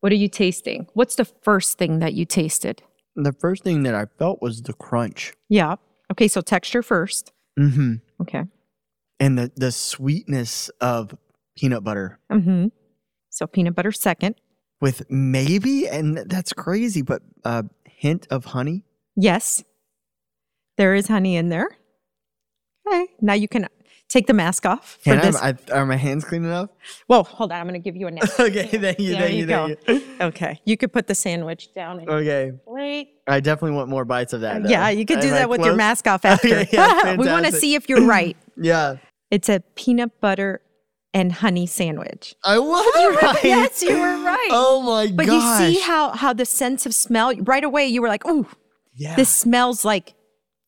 What 0.00 0.12
are 0.12 0.16
you 0.16 0.28
tasting? 0.28 0.86
What's 0.94 1.14
the 1.16 1.24
first 1.24 1.78
thing 1.78 1.98
that 2.00 2.14
you 2.14 2.24
tasted? 2.24 2.82
The 3.16 3.32
first 3.32 3.62
thing 3.62 3.84
that 3.84 3.94
I 3.94 4.06
felt 4.18 4.42
was 4.42 4.62
the 4.62 4.72
crunch. 4.72 5.32
Yeah. 5.48 5.76
Okay, 6.10 6.28
so 6.28 6.40
texture 6.40 6.82
first. 6.82 7.32
Mm-hmm. 7.58 7.94
Okay. 8.22 8.44
And 9.20 9.38
the, 9.38 9.52
the 9.56 9.70
sweetness 9.72 10.68
of 10.80 11.16
peanut 11.56 11.84
butter 11.84 12.18
Mm-hmm. 12.30 12.66
So 13.30 13.46
peanut 13.46 13.74
butter 13.74 13.92
second. 13.92 14.36
with 14.80 15.08
maybe, 15.10 15.88
and 15.88 16.18
that's 16.18 16.52
crazy, 16.52 17.02
but 17.02 17.22
a 17.44 17.64
hint 17.84 18.26
of 18.30 18.44
honey. 18.46 18.84
Yes. 19.16 19.64
There 20.76 20.94
is 20.94 21.08
honey 21.08 21.36
in 21.36 21.48
there. 21.48 21.68
Okay. 22.86 23.06
Now 23.20 23.34
you 23.34 23.48
can 23.48 23.66
take 24.14 24.26
the 24.28 24.32
mask 24.32 24.64
off. 24.64 24.98
Can 25.02 25.18
I, 25.18 25.48
I, 25.50 25.54
are 25.72 25.84
my 25.84 25.96
hands 25.96 26.24
clean 26.24 26.44
enough? 26.44 26.70
Whoa, 27.08 27.24
hold 27.24 27.50
on. 27.50 27.60
I'm 27.60 27.66
going 27.66 27.74
to 27.74 27.84
give 27.84 27.96
you 27.96 28.06
a 28.06 28.10
napkin. 28.12 28.30
okay, 28.46 28.66
thank 28.66 29.00
you, 29.00 29.10
There 29.10 29.20
thank 29.22 29.32
you 29.34 29.40
you, 29.40 29.46
go. 29.46 29.74
thank 29.84 29.88
you. 29.88 30.14
Okay. 30.20 30.60
You 30.64 30.76
could 30.76 30.92
put 30.92 31.08
the 31.08 31.14
sandwich 31.14 31.74
down 31.74 32.08
Okay, 32.08 32.52
wait. 32.64 33.08
I 33.26 33.40
definitely 33.40 33.76
want 33.76 33.88
more 33.88 34.04
bites 34.04 34.32
of 34.32 34.42
that. 34.42 34.62
though. 34.62 34.68
Yeah, 34.68 34.88
you 34.90 35.04
could 35.04 35.20
do 35.20 35.28
Am 35.28 35.34
I 35.34 35.38
that 35.38 35.50
with 35.50 35.64
your 35.64 35.74
mask 35.74 36.06
off 36.06 36.24
after. 36.32 36.46
Okay, 36.46 36.68
yeah, 36.72 37.16
we 37.16 37.26
want 37.26 37.46
to 37.46 37.52
see 37.52 37.74
if 37.74 37.88
you're 37.88 38.06
right. 38.16 38.36
Yeah, 38.56 38.96
It's 39.32 39.48
a 39.48 39.60
peanut 39.74 40.20
butter 40.20 40.60
and 41.12 41.32
honey 41.32 41.66
sandwich. 41.66 42.36
I 42.44 42.58
was 42.58 43.22
right. 43.22 43.44
Yes, 43.44 43.82
you 43.82 43.98
were 43.98 44.22
right. 44.22 44.48
Oh 44.50 44.80
my 44.82 45.06
god! 45.06 45.16
but 45.16 45.26
gosh! 45.26 45.68
you 45.68 45.74
see 45.74 45.80
how 45.80 46.10
how 46.10 46.32
the 46.32 46.46
sense 46.46 46.86
of 46.86 46.94
smell 46.94 47.34
right 47.42 47.64
away 47.64 47.86
you 47.86 48.00
were 48.02 48.08
like, 48.08 48.22
"Oh, 48.24 48.46
yeah. 48.94 49.16
this 49.16 49.28
smells 49.28 49.84
like 49.84 50.14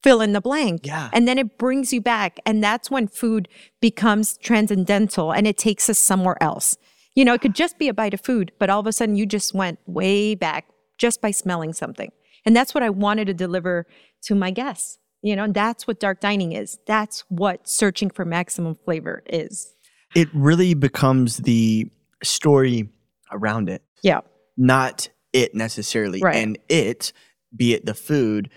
fill 0.07 0.21
in 0.21 0.33
the 0.33 0.41
blank." 0.41 0.87
Yeah. 0.87 1.11
And 1.13 1.27
then 1.29 1.39
it 1.39 1.59
brings 1.59 1.93
you 1.93 2.01
back 2.01 2.39
and 2.47 2.63
that's 2.63 2.91
when 2.91 3.09
food 3.09 3.49
becomes 3.81 4.37
transcendental 4.39 5.33
and 5.33 5.47
it 5.47 5.59
takes 5.59 5.89
us 5.91 5.99
somewhere 5.99 6.37
else. 6.41 6.77
You 7.15 7.25
know, 7.25 7.35
it 7.35 7.41
could 7.41 7.55
just 7.55 7.79
be 7.79 7.89
a 7.89 7.95
bite 7.95 8.15
of 8.15 8.21
food, 8.21 8.53
but 8.59 8.69
all 8.71 8.81
of 8.81 8.87
a 8.87 8.93
sudden 8.93 9.17
you 9.17 9.27
just 9.27 9.55
went 9.55 9.79
way 9.87 10.35
back 10.35 10.67
just 10.99 11.21
by 11.21 11.31
smelling 11.31 11.73
something. 11.73 12.11
And 12.45 12.55
that's 12.55 12.75
what 12.75 12.83
I 12.83 12.91
wanted 12.91 13.27
to 13.27 13.35
deliver 13.35 13.87
to 14.27 14.35
my 14.35 14.51
guests. 14.51 14.99
You 15.23 15.35
know, 15.35 15.45
and 15.45 15.55
that's 15.55 15.87
what 15.89 15.99
dark 15.99 16.21
dining 16.21 16.53
is. 16.53 16.79
That's 16.87 17.25
what 17.29 17.67
searching 17.69 18.11
for 18.11 18.25
maximum 18.25 18.75
flavor 18.85 19.23
is. 19.27 19.73
it 20.15 20.29
really 20.33 20.73
becomes 20.75 21.39
the 21.39 21.91
story 22.23 22.89
around 23.33 23.69
it, 23.69 23.83
Yeah. 24.03 24.21
not 24.57 25.09
it 25.33 25.55
necessarily. 25.55 26.21
Right. 26.23 26.37
And 26.37 26.59
it, 26.69 27.13
be 27.55 27.75
it 27.75 27.85
the 27.87 27.95
food, 27.95 28.49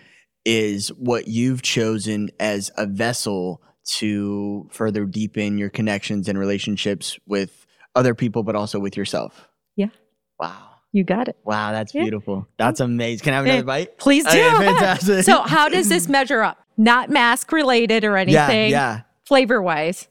is 0.46 0.90
what 0.90 1.28
you've 1.28 1.62
chosen 1.62 2.30
as 2.40 2.72
a 2.78 2.86
vessel 2.86 3.62
to 3.86 4.68
further 4.72 5.06
deepen 5.06 5.58
your 5.58 5.70
connections 5.70 6.28
and 6.28 6.38
relationships 6.38 7.18
with 7.28 7.66
other 7.96 8.14
people, 8.14 8.44
but 8.44 8.56
also 8.56 8.80
with 8.80 8.96
yourself. 8.96 9.48
Yeah. 9.76 9.88
Wow. 10.40 10.66
You 10.92 11.04
got 11.04 11.28
it. 11.28 11.38
Wow, 11.44 11.72
that's 11.72 11.94
Yeah. 11.94 12.02
beautiful. 12.04 12.48
That's 12.58 12.80
amazing. 12.80 13.24
Can 13.24 13.34
I 13.34 13.38
have 13.38 13.46
Yeah. 13.48 13.54
another 13.54 13.66
bite? 13.66 13.98
Please 13.98 14.24
do. 14.26 14.30
Okay, 14.30 14.66
fantastic. 14.66 15.24
so, 15.26 15.42
how 15.42 15.70
does 15.70 15.90
this 15.90 16.08
measure 16.08 16.42
up? 16.42 16.58
Not 16.78 17.10
mask 17.10 17.52
related 17.52 18.04
or 18.04 18.16
anything, 18.18 18.72
yeah. 18.72 18.96
yeah. 18.98 19.02
flavor 19.26 19.62
wise. 19.62 20.08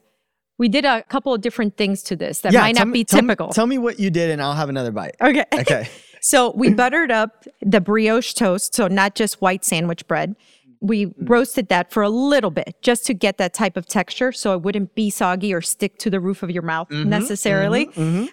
We 0.57 0.67
did 0.69 0.83
a 0.85 1.03
couple 1.03 1.33
of 1.33 1.41
different 1.41 1.77
things 1.77 2.03
to 2.03 2.15
this 2.17 2.41
that 2.41 2.53
might 2.53 2.75
not 2.75 2.87
me- 2.87 2.93
be 2.99 3.03
tell 3.05 3.21
me- 3.21 3.27
typical. 3.27 3.49
Tell 3.49 3.65
me 3.67 3.77
what 3.77 3.99
you 3.99 4.09
did, 4.09 4.29
and 4.29 4.41
I'll 4.41 4.53
have 4.53 4.67
another 4.69 4.91
bite. 4.91 5.15
okay. 5.21 5.45
Okay. 5.53 5.87
so, 6.21 6.51
we 6.55 6.73
buttered 6.73 7.11
up 7.11 7.45
the 7.61 7.81
brioche 7.81 8.33
toast, 8.33 8.73
so 8.75 8.87
not 8.87 9.15
just 9.15 9.41
white 9.41 9.63
sandwich 9.65 10.07
bread. 10.07 10.35
We 10.81 11.07
Mm. 11.07 11.13
roasted 11.29 11.67
that 11.69 11.91
for 11.91 12.01
a 12.03 12.09
little 12.09 12.51
bit 12.51 12.75
just 12.81 13.05
to 13.07 13.13
get 13.13 13.37
that 13.37 13.53
type 13.53 13.75
of 13.75 13.85
texture 13.85 14.31
so 14.31 14.53
it 14.53 14.61
wouldn't 14.61 14.95
be 14.95 15.09
soggy 15.09 15.53
or 15.53 15.59
stick 15.61 15.97
to 15.99 16.09
the 16.09 16.21
roof 16.21 16.41
of 16.41 16.49
your 16.51 16.63
mouth 16.63 16.87
Mm-hmm, 16.89 17.09
necessarily. 17.09 17.89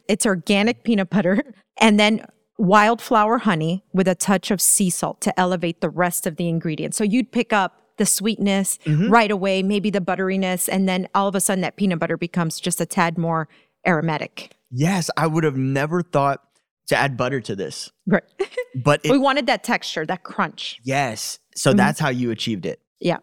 It's 0.07 0.25
organic 0.25 0.85
peanut 0.85 1.11
butter 1.11 1.43
and 1.81 1.99
then 1.99 2.25
wildflower 2.59 3.39
honey 3.39 3.85
with 3.93 4.07
a 4.09 4.15
touch 4.15 4.51
of 4.51 4.61
sea 4.61 4.91
salt 4.91 5.21
to 5.23 5.39
elevate 5.41 5.81
the 5.81 5.91
rest 5.91 6.27
of 6.27 6.37
the 6.37 6.49
ingredients. 6.49 6.97
So 6.97 7.03
you'd 7.05 7.33
pick 7.33 7.53
up 7.53 7.83
the 7.97 8.07
sweetness 8.07 8.79
Mm-hmm. 8.85 9.11
right 9.11 9.31
away, 9.31 9.63
maybe 9.65 9.91
the 9.91 10.01
butteriness, 10.01 10.69
and 10.71 10.89
then 10.89 11.09
all 11.15 11.27
of 11.29 11.35
a 11.35 11.41
sudden 11.41 11.63
that 11.63 11.77
peanut 11.77 11.99
butter 11.99 12.17
becomes 12.17 12.61
just 12.61 12.81
a 12.81 12.87
tad 12.87 13.19
more 13.19 13.49
aromatic. 13.87 14.53
Yes, 14.71 15.11
I 15.17 15.27
would 15.27 15.45
have 15.45 15.57
never 15.57 16.03
thought 16.03 16.43
to 16.89 16.97
add 16.97 17.17
butter 17.17 17.41
to 17.41 17.57
this, 17.57 17.91
Right. 18.07 18.23
but 18.75 19.01
it, 19.05 19.11
we 19.11 19.19
wanted 19.19 19.47
that 19.47 19.65
texture, 19.65 20.07
that 20.07 20.23
crunch. 20.23 20.81
yes. 20.83 21.39
So 21.55 21.71
mm-hmm. 21.71 21.79
that's 21.79 21.99
how 21.99 22.11
you 22.11 22.31
achieved 22.31 22.67
it. 22.67 22.81
Yeah. 23.01 23.19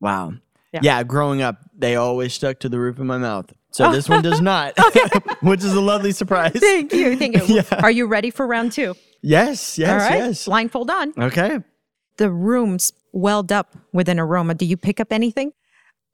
Wow. 0.00 0.34
Yeah. 0.72 0.80
Yeah. 0.82 1.02
growing 1.02 1.42
up, 1.42 1.58
they 1.76 1.96
always 1.96 2.34
stuck 2.34 2.60
to 2.60 2.68
the 2.68 2.78
roof 2.78 2.98
of 2.98 3.06
my 3.06 3.18
mouth. 3.18 3.52
So 3.70 3.86
oh. 3.86 3.92
this 3.92 4.08
one 4.08 4.22
does 4.22 4.40
not, 4.40 4.74
which 5.42 5.62
is 5.62 5.74
a 5.74 5.80
lovely 5.80 6.12
surprise. 6.12 6.52
Thank 6.58 6.92
you. 6.92 7.16
Thank 7.16 7.36
you. 7.36 7.56
Yeah. 7.56 7.80
Are 7.82 7.90
you 7.90 8.06
ready 8.06 8.30
for 8.30 8.46
round 8.46 8.72
two? 8.72 8.94
Yes, 9.22 9.78
yes, 9.78 9.90
all 9.90 9.96
right. 9.98 10.18
yes. 10.18 10.44
Blindfold 10.44 10.90
on. 10.90 11.12
Okay. 11.18 11.58
The 12.18 12.30
rooms 12.30 12.92
welled 13.12 13.52
up 13.52 13.76
with 13.92 14.08
an 14.08 14.18
aroma. 14.18 14.54
Do 14.54 14.64
you 14.64 14.76
pick 14.76 15.00
up 15.00 15.12
anything? 15.12 15.52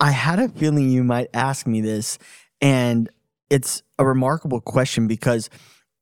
I 0.01 0.11
had 0.11 0.38
a 0.38 0.49
feeling 0.49 0.90
you 0.90 1.05
might 1.05 1.29
ask 1.35 1.67
me 1.67 1.81
this, 1.81 2.19
and 2.61 3.09
it's 3.51 3.83
a 3.99 4.07
remarkable 4.07 4.61
question 4.61 5.07
because 5.07 5.49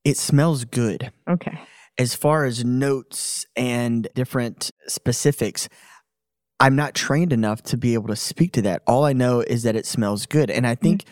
it 0.04 0.16
smells 0.16 0.64
good. 0.64 1.12
Okay. 1.28 1.58
as 1.98 2.14
far 2.14 2.44
as 2.44 2.64
notes 2.64 3.46
and 3.54 4.08
different 4.14 4.70
specifics, 4.88 5.68
I'm 6.58 6.76
not 6.76 6.94
trained 6.94 7.32
enough 7.32 7.62
to 7.64 7.76
be 7.76 7.94
able 7.94 8.08
to 8.08 8.16
speak 8.16 8.52
to 8.52 8.62
that. 8.62 8.82
All 8.86 9.04
I 9.04 9.12
know 9.12 9.40
is 9.40 9.64
that 9.64 9.76
it 9.76 9.86
smells 9.86 10.26
good. 10.26 10.50
And 10.50 10.66
I 10.66 10.74
mm-hmm. 10.74 10.82
think 10.82 11.04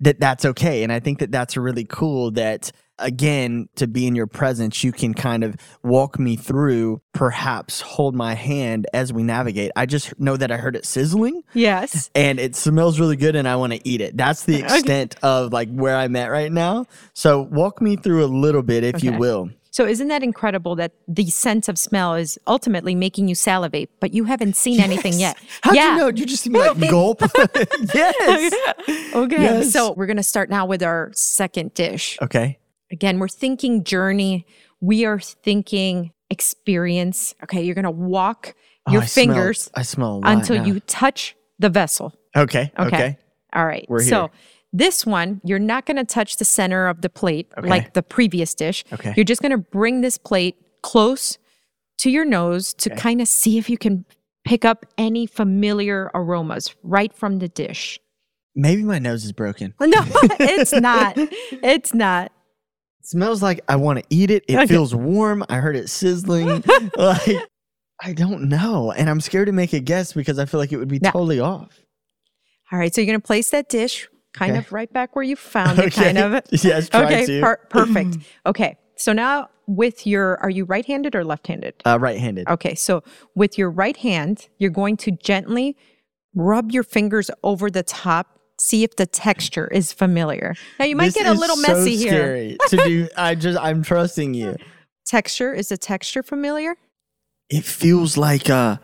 that 0.00 0.20
that's 0.20 0.44
okay. 0.44 0.82
And 0.82 0.92
I 0.92 1.00
think 1.00 1.18
that 1.18 1.32
that's 1.32 1.56
really 1.56 1.84
cool 1.84 2.30
that, 2.32 2.70
again, 2.98 3.68
to 3.76 3.86
be 3.86 4.06
in 4.06 4.14
your 4.14 4.26
presence, 4.26 4.82
you 4.82 4.92
can 4.92 5.14
kind 5.14 5.44
of 5.44 5.56
walk 5.82 6.18
me 6.18 6.36
through, 6.36 7.00
perhaps 7.12 7.80
hold 7.80 8.14
my 8.14 8.34
hand 8.34 8.86
as 8.92 9.12
we 9.12 9.22
navigate. 9.22 9.70
I 9.76 9.86
just 9.86 10.18
know 10.18 10.36
that 10.36 10.50
I 10.50 10.56
heard 10.56 10.76
it 10.76 10.84
sizzling 10.84 11.42
Yes. 11.54 12.10
and 12.14 12.38
it 12.38 12.56
smells 12.56 13.00
really 13.00 13.16
good 13.16 13.36
and 13.36 13.48
I 13.48 13.56
want 13.56 13.72
to 13.72 13.88
eat 13.88 14.00
it. 14.00 14.16
That's 14.16 14.44
the 14.44 14.56
extent 14.62 15.16
of 15.22 15.52
like 15.52 15.70
where 15.70 15.96
I'm 15.96 16.16
at 16.16 16.30
right 16.30 16.52
now. 16.52 16.86
So 17.14 17.42
walk 17.42 17.80
me 17.80 17.96
through 17.96 18.24
a 18.24 18.26
little 18.26 18.62
bit, 18.62 18.84
if 18.84 19.02
you 19.02 19.12
will. 19.12 19.50
So 19.70 19.86
isn't 19.86 20.08
that 20.08 20.24
incredible 20.24 20.74
that 20.76 20.92
the 21.06 21.30
sense 21.30 21.68
of 21.68 21.78
smell 21.78 22.14
is 22.14 22.36
ultimately 22.48 22.96
making 22.96 23.28
you 23.28 23.36
salivate, 23.36 23.90
but 24.00 24.12
you 24.12 24.24
haven't 24.24 24.56
seen 24.56 24.80
anything 24.80 25.12
yet? 25.20 25.36
How'd 25.62 25.76
yeah. 25.76 25.92
you 25.92 25.98
know? 25.98 26.08
You 26.08 26.26
just 26.26 26.42
see 26.42 26.50
me 26.50 26.58
like 26.58 26.80
gulp. 26.90 27.20
yes. 27.94 28.54
Okay. 29.14 29.40
Yes. 29.40 29.72
So 29.72 29.92
we're 29.92 30.06
going 30.06 30.16
to 30.16 30.22
start 30.24 30.50
now 30.50 30.66
with 30.66 30.82
our 30.82 31.12
second 31.14 31.74
dish. 31.74 32.18
Okay. 32.20 32.58
Again, 32.90 33.18
we're 33.18 33.28
thinking 33.28 33.84
journey. 33.84 34.46
We 34.80 35.04
are 35.04 35.18
thinking 35.20 36.12
experience. 36.30 37.34
Okay. 37.44 37.62
You're 37.62 37.74
going 37.74 37.84
to 37.84 37.90
walk 37.90 38.54
Oh, 38.86 38.92
your 38.92 39.02
I 39.02 39.06
smell- 39.06 39.26
fingers 39.26 39.70
I 39.74 39.82
smell 39.82 40.14
a 40.14 40.18
lot 40.20 40.32
until 40.32 40.56
now. 40.56 40.64
you 40.64 40.80
touch 40.80 41.36
the 41.58 41.68
vessel. 41.68 42.14
Okay. 42.36 42.72
Okay. 42.78 42.86
Okay. 42.96 43.18
All 43.52 43.66
right. 43.66 43.84
We're 43.88 44.00
here. 44.00 44.08
So 44.08 44.30
this 44.72 45.04
one, 45.04 45.40
you're 45.44 45.58
not 45.58 45.84
going 45.84 45.96
to 45.98 46.04
touch 46.04 46.36
the 46.36 46.44
center 46.46 46.88
of 46.88 47.02
the 47.02 47.10
plate 47.10 47.48
Okay. 47.58 47.68
like 47.68 47.92
the 47.94 48.02
previous 48.02 48.54
dish. 48.54 48.84
Okay. 48.92 49.12
You're 49.16 49.24
just 49.24 49.42
going 49.42 49.52
to 49.52 49.58
bring 49.58 50.00
this 50.00 50.16
plate 50.16 50.56
close 50.82 51.36
to 51.98 52.10
your 52.10 52.24
nose 52.24 52.72
to 52.74 52.90
Okay. 52.92 53.00
kind 53.00 53.20
of 53.20 53.28
see 53.28 53.58
if 53.58 53.68
you 53.68 53.76
can 53.76 54.04
pick 54.44 54.64
up 54.64 54.86
any 54.96 55.26
familiar 55.26 56.10
aromas 56.14 56.74
right 56.82 57.12
from 57.12 57.40
the 57.40 57.48
dish. 57.48 57.98
Maybe 58.54 58.82
my 58.82 58.98
nose 58.98 59.24
is 59.24 59.32
broken. 59.32 59.74
No, 59.80 59.88
it's 60.40 60.72
not. 60.72 61.12
It's 61.16 61.92
not. 61.92 62.32
Smells 63.02 63.42
like 63.42 63.60
I 63.68 63.76
want 63.76 63.98
to 64.00 64.04
eat 64.10 64.30
it. 64.30 64.44
It 64.48 64.56
Okay. 64.56 64.66
feels 64.66 64.94
warm. 64.94 65.44
I 65.48 65.56
heard 65.56 65.76
it 65.76 65.88
sizzling. 65.88 66.62
like 66.96 67.36
I 68.02 68.12
don't 68.12 68.48
know, 68.48 68.92
and 68.92 69.08
I'm 69.10 69.20
scared 69.20 69.46
to 69.46 69.52
make 69.52 69.72
a 69.72 69.80
guess 69.80 70.12
because 70.12 70.38
I 70.38 70.44
feel 70.44 70.60
like 70.60 70.72
it 70.72 70.76
would 70.76 70.88
be 70.88 70.98
totally 71.00 71.40
off. 71.40 71.78
All 72.70 72.78
right. 72.78 72.94
So 72.94 73.00
you're 73.00 73.06
going 73.06 73.20
to 73.20 73.26
place 73.26 73.50
that 73.50 73.68
dish 73.68 74.08
kind 74.34 74.52
Okay. 74.52 74.58
of 74.58 74.72
right 74.72 74.92
back 74.92 75.16
where 75.16 75.22
you 75.24 75.36
found 75.36 75.78
it, 75.78 75.92
kind 75.94 76.18
of. 76.18 76.42
yes. 76.62 76.88
Try 76.90 77.04
Okay. 77.04 77.26
to. 77.26 77.40
per- 77.40 77.56
perfect. 77.70 78.18
Okay. 78.46 78.76
So 78.96 79.12
now 79.12 79.48
with 79.66 80.06
your, 80.06 80.38
are 80.40 80.50
you 80.50 80.64
right 80.64 80.84
handed 80.84 81.14
or 81.14 81.24
left 81.24 81.46
handed? 81.46 81.74
uh, 81.86 81.98
right-handed. 82.00 82.48
Okay, 82.48 82.74
so 82.74 83.02
with 83.36 83.56
your 83.58 83.70
right 83.70 83.96
hand, 83.98 84.48
you're 84.58 84.70
going 84.70 84.96
to 84.96 85.10
gently 85.12 85.76
rub 86.34 86.72
your 86.72 86.82
fingers 86.82 87.30
over 87.44 87.70
the 87.70 87.82
top, 87.82 88.37
see 88.58 88.82
if 88.84 88.96
the 88.96 89.06
texture 89.06 89.68
is 89.68 89.92
familiar. 89.92 90.54
Now 90.78 90.84
you 90.86 90.96
might 90.96 91.06
This 91.06 91.14
get 91.14 91.26
a 91.26 91.32
little 91.32 91.56
so 91.56 91.62
messy 91.74 91.96
here. 91.96 92.56
to 92.68 92.76
do. 92.76 93.08
I 93.16 93.34
just 93.34 93.58
I'm 93.58 93.82
trusting 93.82 94.34
you. 94.34 94.56
Texture 95.06 95.52
is 95.54 95.68
the 95.68 95.76
texture 95.78 96.22
familiar? 96.22 96.76
It 97.48 97.64
feels 97.64 98.16
like 98.16 98.50
uh, 98.50 98.76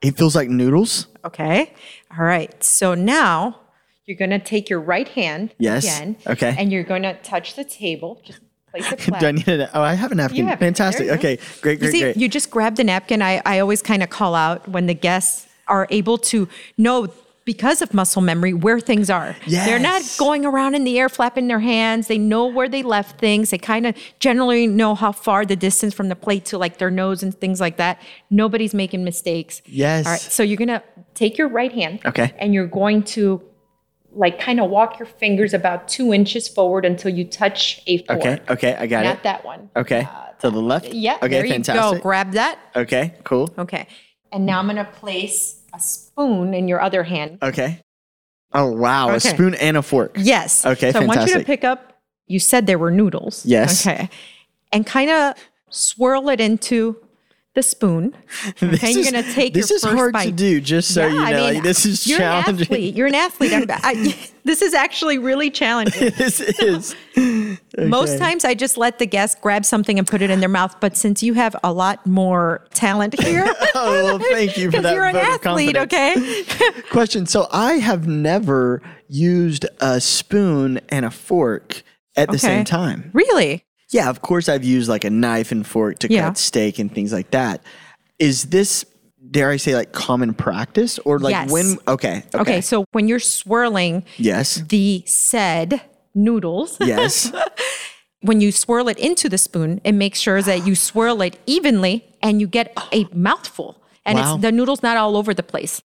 it 0.00 0.16
feels 0.16 0.34
like 0.34 0.48
noodles. 0.48 1.08
Okay. 1.24 1.74
All 2.16 2.24
right. 2.24 2.62
So 2.62 2.94
now 2.94 3.60
you're 4.06 4.16
going 4.16 4.30
to 4.30 4.38
take 4.38 4.70
your 4.70 4.80
right 4.80 5.08
hand 5.08 5.52
Yes. 5.58 5.84
again. 5.84 6.16
Okay. 6.26 6.54
And 6.58 6.72
you're 6.72 6.84
going 6.84 7.02
to 7.02 7.14
touch 7.22 7.54
the 7.56 7.64
table. 7.64 8.22
Just 8.24 8.40
place. 8.70 8.88
Do 9.20 9.26
I 9.26 9.32
need 9.32 9.48
a? 9.48 9.76
Oh, 9.76 9.82
I 9.82 9.94
have 9.94 10.12
a 10.12 10.14
napkin. 10.14 10.46
have. 10.46 10.58
Fantastic. 10.60 11.06
You. 11.06 11.12
Okay, 11.14 11.38
great, 11.60 11.74
You 11.74 11.78
great, 11.80 11.90
see, 11.92 12.00
great. 12.00 12.16
you 12.16 12.28
just 12.28 12.50
grab 12.50 12.76
the 12.76 12.84
napkin. 12.84 13.20
I, 13.20 13.42
I 13.44 13.58
always 13.58 13.82
kind 13.82 14.02
of 14.02 14.08
call 14.10 14.34
out 14.34 14.68
when 14.68 14.86
the 14.86 14.94
guests 14.94 15.46
are 15.68 15.86
able 15.90 16.16
to 16.18 16.48
know 16.78 17.08
because 17.46 17.80
of 17.80 17.94
muscle 17.94 18.20
memory 18.20 18.52
where 18.52 18.80
things 18.80 19.08
are. 19.08 19.34
They're 19.46 19.78
not 19.78 20.02
going 20.18 20.44
around 20.44 20.74
in 20.74 20.84
the 20.84 20.98
air 20.98 21.08
flapping 21.08 21.46
their 21.46 21.60
hands. 21.60 22.08
They 22.08 22.18
know 22.18 22.46
where 22.46 22.68
they 22.68 22.82
left 22.82 23.18
things. 23.18 23.50
They 23.50 23.58
kind 23.58 23.86
of 23.86 23.96
generally 24.18 24.66
know 24.66 24.94
how 24.94 25.12
far 25.12 25.46
the 25.46 25.56
distance 25.56 25.94
from 25.94 26.08
the 26.08 26.16
plate 26.16 26.44
to 26.46 26.58
like 26.58 26.78
their 26.78 26.90
nose 26.90 27.22
and 27.22 27.32
things 27.34 27.60
like 27.60 27.78
that. 27.78 28.02
Nobody's 28.30 28.74
making 28.74 29.04
mistakes. 29.04 29.62
Yes. 29.64 30.04
All 30.04 30.12
right. 30.12 30.20
So 30.20 30.42
you're 30.42 30.58
going 30.58 30.68
to 30.68 30.82
take 31.14 31.38
your 31.38 31.48
right 31.48 31.72
hand. 31.72 32.00
Okay. 32.04 32.34
And 32.38 32.52
you're 32.52 32.66
going 32.66 33.04
to 33.04 33.40
like 34.12 34.40
kind 34.40 34.58
of 34.60 34.68
walk 34.68 34.98
your 34.98 35.06
fingers 35.06 35.54
about 35.54 35.86
two 35.86 36.12
inches 36.12 36.48
forward 36.48 36.84
until 36.84 37.14
you 37.14 37.24
touch 37.24 37.80
a 37.86 37.98
fork. 37.98 38.18
Okay, 38.18 38.40
okay, 38.48 38.74
I 38.74 38.86
got 38.86 39.04
Not 39.04 39.10
it. 39.10 39.14
Not 39.14 39.22
that 39.24 39.44
one. 39.44 39.70
Okay, 39.76 40.08
uh, 40.10 40.30
to 40.40 40.50
the 40.50 40.60
left. 40.60 40.86
Yeah. 40.86 41.16
Okay, 41.16 41.28
there 41.28 41.44
you 41.44 41.52
fantastic. 41.52 41.98
go. 41.98 42.02
Grab 42.02 42.32
that. 42.32 42.58
Okay, 42.74 43.14
cool. 43.24 43.52
Okay. 43.58 43.86
And 44.32 44.46
now 44.46 44.58
I'm 44.58 44.66
going 44.66 44.76
to 44.76 44.84
place 44.84 45.55
a 45.74 45.80
spoon 45.80 46.54
in 46.54 46.68
your 46.68 46.80
other 46.80 47.02
hand. 47.02 47.38
Okay. 47.42 47.80
Oh 48.52 48.70
wow, 48.70 49.10
a 49.10 49.20
spoon 49.20 49.54
and 49.54 49.76
a 49.76 49.82
fork. 49.82 50.16
Yes. 50.18 50.64
Okay, 50.64 50.92
So 50.92 51.00
I 51.00 51.06
want 51.06 51.28
you 51.28 51.34
to 51.38 51.44
pick 51.44 51.64
up, 51.64 52.00
you 52.26 52.38
said 52.38 52.66
there 52.66 52.78
were 52.78 52.90
noodles. 52.90 53.44
Yes. 53.44 53.86
Okay. 53.86 54.08
And 54.72 54.86
kind 54.86 55.10
of 55.10 55.34
swirl 55.68 56.28
it 56.30 56.40
into 56.40 56.96
the 57.56 57.62
spoon. 57.64 58.14
Okay. 58.62 58.92
You're 58.92 59.10
going 59.10 59.24
to 59.24 59.32
take 59.32 59.52
This 59.54 59.70
your 59.70 59.76
is 59.78 59.82
first 59.82 59.96
hard 59.96 60.12
bite. 60.12 60.26
to 60.26 60.32
do. 60.32 60.60
Just 60.60 60.94
so 60.94 61.06
Yeah, 61.06 61.12
you 61.12 61.20
I 61.20 61.30
know, 61.32 61.44
mean, 61.46 61.54
like, 61.54 61.62
this 61.64 61.84
is 61.84 62.06
you're 62.06 62.18
challenging. 62.18 62.54
An 62.54 62.62
athlete. 62.62 62.94
You're 62.94 63.06
an 63.08 63.14
athlete. 63.14 63.52
I, 63.70 64.16
this 64.44 64.62
is 64.62 64.72
actually 64.74 65.18
really 65.18 65.50
challenging. 65.50 66.10
this 66.16 66.40
is 66.40 66.94
Most 67.76 68.18
times 68.18 68.44
I 68.44 68.54
just 68.54 68.76
let 68.78 68.98
the 68.98 69.06
guest 69.06 69.40
grab 69.40 69.64
something 69.64 69.98
and 69.98 70.06
put 70.06 70.22
it 70.22 70.30
in 70.30 70.40
their 70.40 70.48
mouth. 70.48 70.76
But 70.80 70.96
since 70.96 71.22
you 71.22 71.34
have 71.34 71.56
a 71.64 71.72
lot 71.72 72.06
more 72.06 72.64
talent 72.72 73.20
here, 73.20 73.44
Oh 73.74 74.04
well, 74.04 74.18
thank 74.18 74.56
you 74.56 74.70
for 74.70 74.80
that. 74.80 74.94
you're 74.94 75.04
an 75.04 75.16
athlete, 75.16 75.76
okay? 75.76 76.44
Question. 76.90 77.26
So 77.26 77.48
I 77.52 77.74
have 77.74 78.06
never 78.06 78.80
used 79.08 79.66
a 79.80 80.00
spoon 80.00 80.80
and 80.88 81.04
a 81.04 81.10
fork 81.10 81.82
at 82.16 82.28
the 82.28 82.36
Okay. 82.36 82.38
same 82.38 82.64
time. 82.64 83.10
really? 83.12 83.64
Yeah, 83.96 84.10
of 84.10 84.20
course 84.20 84.48
I've 84.48 84.64
used 84.64 84.88
like 84.88 85.04
a 85.04 85.10
knife 85.10 85.50
and 85.52 85.66
fork 85.66 85.98
to 86.00 86.08
Yeah. 86.12 86.28
cut 86.28 86.38
steak 86.38 86.78
and 86.78 86.88
things 86.94 87.12
like 87.12 87.30
that. 87.30 87.62
Is 88.18 88.44
this 88.56 88.84
dare 89.30 89.50
I 89.50 89.56
say 89.56 89.74
like 89.74 89.92
common 89.92 90.34
practice 90.34 90.98
or 91.06 91.18
like 91.18 91.32
Yes. 91.32 91.50
when 91.50 91.66
okay, 91.88 92.16
okay. 92.34 92.38
Okay. 92.42 92.60
So 92.60 92.84
when 92.92 93.08
you're 93.08 93.18
swirling 93.40 94.04
yes. 94.18 94.62
the 94.68 95.02
said 95.06 95.80
noodles, 96.14 96.76
Yes. 96.80 97.32
when 98.20 98.40
you 98.40 98.52
swirl 98.52 98.88
it 98.88 98.98
into 98.98 99.28
the 99.28 99.38
spoon, 99.38 99.80
it 99.84 99.92
makes 99.92 100.18
sure 100.20 100.42
that 100.42 100.66
you 100.66 100.74
swirl 100.74 101.22
it 101.22 101.38
evenly 101.46 102.04
and 102.22 102.40
you 102.40 102.46
get 102.46 102.72
a 102.92 103.06
mouthful. 103.12 103.82
And 104.04 104.18
Wow. 104.18 104.34
it's 104.34 104.42
the 104.42 104.52
noodles 104.52 104.82
not 104.82 104.96
all 104.96 105.16
over 105.16 105.32
the 105.34 105.42
place. 105.42 105.80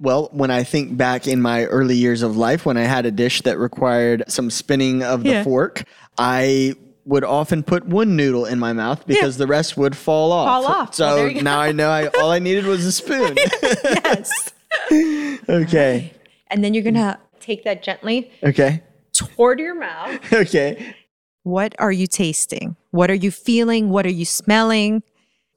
Well, 0.00 0.28
when 0.32 0.50
I 0.50 0.64
think 0.64 0.96
back 0.96 1.26
in 1.28 1.40
my 1.40 1.64
early 1.66 1.94
years 1.96 2.22
of 2.22 2.36
life, 2.36 2.66
when 2.66 2.76
I 2.76 2.82
had 2.96 3.06
a 3.06 3.10
dish 3.12 3.42
that 3.42 3.58
required 3.58 4.24
some 4.28 4.50
spinning 4.50 5.02
of 5.02 5.22
the 5.22 5.30
Yeah. 5.30 5.44
fork, 5.44 5.84
I 6.18 6.74
would 7.06 7.24
often 7.24 7.62
put 7.62 7.84
one 7.86 8.16
noodle 8.16 8.46
in 8.46 8.58
my 8.58 8.72
mouth 8.72 9.06
because 9.06 9.36
the 9.36 9.46
rest 9.46 9.76
would 9.76 9.96
fall 9.96 10.32
off. 10.32 10.46
Fall 10.48 10.66
off. 10.66 10.94
So 10.94 11.06
Well, 11.06 11.16
there 11.16 11.28
you 11.28 11.34
go. 11.34 11.40
now 11.42 11.60
I 11.60 11.72
know 11.72 11.90
I, 11.90 12.06
all 12.20 12.30
I 12.30 12.38
needed 12.38 12.64
was 12.66 12.84
a 12.84 12.92
spoon. 12.92 13.36
Yes. 13.84 14.52
okay. 15.48 16.12
and 16.48 16.62
then 16.64 16.74
you're 16.74 16.82
going 16.82 16.94
to 16.94 17.18
take 17.40 17.64
that 17.64 17.82
gently 17.82 18.30
Okay. 18.42 18.82
toward 19.12 19.58
your 19.60 19.74
mouth. 19.74 20.18
Okay. 20.32 20.94
What 21.42 21.74
are 21.78 21.92
you 21.92 22.06
tasting? 22.06 22.74
What 22.90 23.10
are 23.10 23.14
you 23.14 23.30
feeling? 23.30 23.90
What 23.90 24.06
are 24.06 24.10
you 24.10 24.24
smelling? 24.24 25.02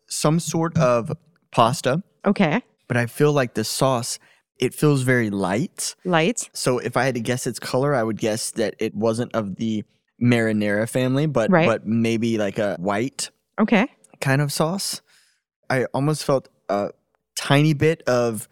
Some 0.08 0.40
sort 0.42 0.78
of 0.78 1.14
pasta, 1.52 2.04
Okay. 2.26 2.62
but 2.90 2.98
I 2.98 3.06
feel 3.06 3.32
like 3.32 3.54
the 3.54 3.64
sauce, 3.64 4.20
it 4.60 4.74
feels 4.74 5.04
very 5.04 5.30
light. 5.30 5.96
Light. 6.04 6.50
So 6.54 6.80
if 6.80 6.98
I 6.98 7.06
had 7.06 7.16
to 7.16 7.22
guess 7.22 7.48
its 7.48 7.58
color, 7.60 7.96
I 7.96 8.04
would 8.04 8.18
guess 8.20 8.52
that 8.52 8.76
it 8.80 8.96
wasn't 8.96 9.34
of 9.34 9.56
the 9.56 9.86
marinara 10.22 10.90
family, 10.90 11.26
but 11.26 11.52
Right. 11.52 11.66
but 11.66 11.86
maybe 11.86 12.38
like 12.38 12.58
a 12.60 12.76
white 12.80 13.30
Okay. 13.60 13.88
kind 14.22 14.42
of 14.42 14.52
sauce. 14.52 15.02
I 15.70 15.86
almost 15.94 16.24
felt 16.24 16.50
a 16.70 16.92
tiny 17.36 17.74
bit 17.74 18.02
of 18.04 18.48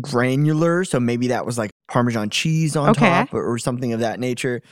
granular, 0.00 0.84
so 0.84 1.00
maybe 1.00 1.28
that 1.28 1.44
was 1.46 1.58
like 1.58 1.70
Parmesan 1.88 2.30
cheese 2.30 2.76
on 2.76 2.90
Okay. 2.90 3.00
top 3.00 3.34
or, 3.34 3.44
or 3.44 3.58
something 3.58 3.92
of 3.92 4.00
that 4.00 4.20
nature. 4.20 4.62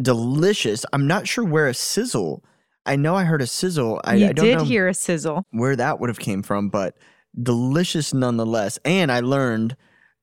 Delicious. 0.00 0.86
I'm 0.92 1.06
not 1.06 1.28
sure 1.28 1.44
where 1.44 1.68
a 1.68 1.74
sizzle. 1.74 2.42
I 2.86 2.96
know 2.96 3.14
I 3.14 3.24
heard 3.24 3.42
a 3.42 3.46
sizzle. 3.46 4.00
I, 4.04 4.14
you 4.14 4.26
I 4.28 4.32
did 4.32 4.60
hear 4.62 4.88
a 4.88 4.94
sizzle. 4.94 5.44
where 5.50 5.76
that 5.76 6.00
would 6.00 6.08
have 6.08 6.18
came 6.18 6.42
from, 6.42 6.68
but 6.70 6.96
delicious 7.40 8.14
nonetheless. 8.14 8.78
And 8.84 9.12
I 9.12 9.20
learned 9.20 9.76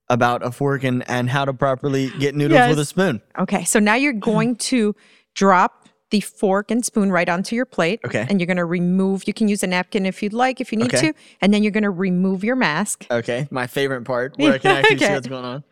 about 0.10 0.44
a 0.44 0.52
fork 0.52 0.84
and, 0.84 1.08
and 1.08 1.30
how 1.30 1.46
to 1.46 1.54
properly 1.54 2.10
get 2.18 2.34
noodles 2.34 2.68
with 2.68 2.80
a 2.80 2.86
spoon. 2.86 3.22
Okay. 3.38 3.64
So 3.64 3.78
now 3.80 3.94
you're 3.94 4.12
going 4.14 4.56
to 4.56 4.96
drop 5.40 5.88
the 6.10 6.20
fork 6.20 6.70
and 6.70 6.84
spoon 6.84 7.12
right 7.12 7.30
onto 7.30 7.56
your 7.56 7.66
plate. 7.66 8.02
Okay. 8.06 8.26
And 8.30 8.42
you're 8.42 8.48
going 8.48 8.58
to 8.58 8.66
remove, 8.66 9.26
you 9.26 9.34
can 9.34 9.48
use 9.48 9.64
a 9.64 9.68
napkin 9.68 10.06
if 10.06 10.22
you'd 10.22 10.34
like, 10.34 10.60
if 10.60 10.72
you 10.72 10.78
need 10.78 10.94
Okay. 10.94 11.12
to. 11.12 11.14
And 11.40 11.54
then 11.54 11.64
you're 11.64 11.72
going 11.72 11.84
to 11.84 11.90
remove 11.90 12.44
your 12.44 12.56
mask. 12.56 13.06
Okay, 13.10 13.48
my 13.52 13.68
favorite 13.68 14.04
part 14.04 14.38
where 14.38 14.54
I 14.54 14.58
can 14.58 14.72
actually 14.78 14.98
see 14.98 15.14
what's 15.14 15.28
going 15.28 15.46
on. 15.46 15.64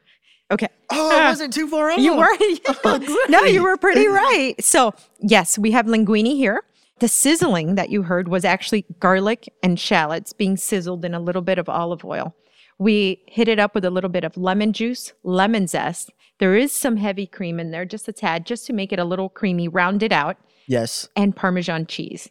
Okay. 0.50 0.70
Oh, 0.90 1.10
I 1.12 1.26
ah. 1.26 1.30
wasn't 1.30 1.52
too 1.52 1.68
far 1.68 1.92
off. 1.92 2.00
You 2.00 2.16
were. 2.16 2.30
Oh, 2.86 3.26
no, 3.28 3.44
you 3.44 3.62
were 3.62 3.76
pretty 3.76 4.08
right. 4.08 4.56
So, 4.60 4.94
yes, 5.20 5.58
we 5.58 5.72
have 5.72 5.88
linguine 5.88 6.26
here. 6.26 6.64
The 7.00 7.10
sizzling 7.10 7.76
that 7.76 7.90
you 7.90 8.04
heard 8.04 8.30
was 8.30 8.46
actually 8.46 8.86
garlic 9.00 9.54
and 9.62 9.78
shallots 9.78 10.32
being 10.32 10.56
sizzled 10.56 11.04
in 11.04 11.14
a 11.14 11.20
little 11.20 11.42
bit 11.42 11.58
of 11.58 11.68
olive 11.68 12.06
oil. 12.06 12.34
We 12.80 13.24
hit 13.28 13.50
it 13.50 13.60
up 13.60 13.76
with 13.76 13.84
a 13.84 13.90
little 13.90 14.10
bit 14.10 14.24
of 14.24 14.38
lemon 14.38 14.72
juice, 14.72 15.12
lemon 15.24 15.68
zest. 15.68 16.12
There 16.40 16.56
is 16.56 16.72
some 16.72 16.98
heavy 16.98 17.26
cream 17.26 17.60
in 17.60 17.72
there, 17.72 17.86
just 17.86 18.08
a 18.08 18.14
tad, 18.14 18.46
just 18.46 18.66
to 18.68 18.74
make 18.74 18.94
it 18.94 19.00
a 19.00 19.06
little 19.06 19.30
creamy, 19.30 19.68
round 19.68 20.04
it 20.04 20.12
out, 20.12 20.38
Yes. 20.68 21.08
and 21.16 21.36
Parmesan 21.36 21.88
cheese. 21.88 22.30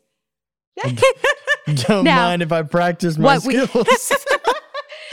Don't 0.84 2.04
Now, 2.04 2.28
mind 2.28 2.42
if 2.42 2.52
I 2.52 2.62
practice 2.62 3.18
my 3.18 3.38
what 3.38 3.44
we- 3.46 3.66
skills. 3.66 4.12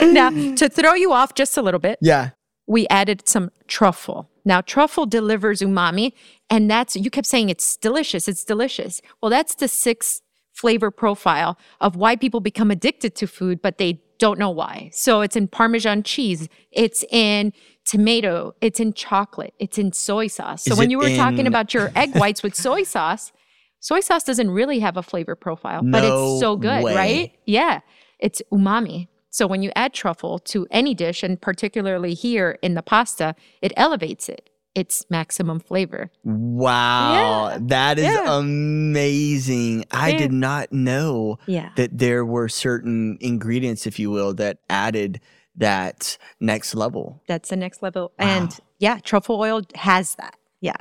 now, 0.00 0.30
to 0.30 0.68
throw 0.68 0.94
you 0.94 1.12
off 1.12 1.34
just 1.34 1.56
a 1.56 1.62
little 1.62 1.80
bit, 1.80 1.98
yeah. 2.00 2.30
we 2.66 2.86
added 2.88 3.28
some 3.28 3.50
truffle. 3.66 4.30
Now, 4.44 4.60
truffle 4.60 5.06
delivers 5.06 5.60
umami, 5.60 6.12
and 6.50 6.70
that's, 6.70 6.94
you 6.96 7.10
kept 7.10 7.26
saying 7.26 7.48
it's 7.48 7.76
delicious, 7.76 8.28
it's 8.28 8.44
delicious. 8.44 9.00
Well, 9.20 9.30
that's 9.30 9.54
the 9.56 9.68
sixth 9.68 10.20
flavor 10.52 10.90
profile 10.92 11.58
of 11.80 11.96
why 11.96 12.14
people 12.14 12.40
become 12.40 12.70
addicted 12.70 13.16
to 13.16 13.26
food, 13.26 13.60
but 13.60 13.78
they 13.78 14.00
don't 14.24 14.38
know 14.38 14.48
why. 14.48 14.88
So 14.90 15.20
it's 15.20 15.36
in 15.36 15.48
Parmesan 15.48 16.02
cheese, 16.02 16.48
it's 16.72 17.04
in 17.10 17.52
tomato, 17.84 18.54
it's 18.62 18.80
in 18.80 18.94
chocolate, 18.94 19.52
it's 19.58 19.76
in 19.76 19.92
soy 19.92 20.28
sauce. 20.28 20.64
So 20.64 20.72
Is 20.72 20.78
when 20.78 20.88
you 20.88 20.96
were 20.96 21.14
talking 21.14 21.46
about 21.46 21.74
your 21.74 21.92
egg 21.94 22.16
whites 22.16 22.42
with 22.42 22.54
soy 22.54 22.84
sauce, 22.94 23.32
soy 23.80 24.00
sauce 24.00 24.24
doesn't 24.24 24.50
really 24.50 24.78
have 24.78 24.96
a 24.96 25.02
flavor 25.02 25.34
profile, 25.34 25.82
but 25.82 26.04
it's 26.04 26.40
so 26.40 26.56
good, 26.56 26.82
way. 26.82 26.94
right? 26.94 27.32
Yeah, 27.44 27.80
it's 28.18 28.40
umami. 28.50 29.08
So 29.28 29.46
when 29.46 29.62
you 29.62 29.70
add 29.76 29.92
truffle 29.92 30.38
to 30.38 30.66
any 30.70 30.94
dish, 30.94 31.22
and 31.22 31.38
particularly 31.38 32.14
here 32.14 32.58
in 32.62 32.72
the 32.72 32.82
pasta, 32.82 33.34
it 33.60 33.74
elevates 33.76 34.30
it. 34.30 34.48
It's 34.74 35.04
maximum 35.08 35.60
flavor. 35.60 36.10
Wow. 36.24 37.50
Yeah. 37.50 37.58
That 37.62 37.98
is 37.98 38.04
Yeah. 38.06 38.38
amazing. 38.38 39.84
I 39.92 40.10
Yeah. 40.10 40.18
did 40.18 40.32
not 40.32 40.72
know 40.72 41.38
that 41.46 41.90
there 41.98 42.24
were 42.24 42.48
certain 42.48 43.16
ingredients, 43.20 43.86
if 43.86 43.98
you 43.98 44.10
will, 44.10 44.34
that 44.34 44.58
added 44.68 45.20
that 45.56 46.18
next 46.40 46.74
level. 46.74 47.22
That's 47.28 47.50
the 47.50 47.56
next 47.56 47.82
level. 47.82 48.12
And 48.18 48.58
yeah, 48.80 48.98
truffle 48.98 49.38
oil 49.38 49.62
has 49.76 50.16
that. 50.16 50.34
Yeah. 50.60 50.74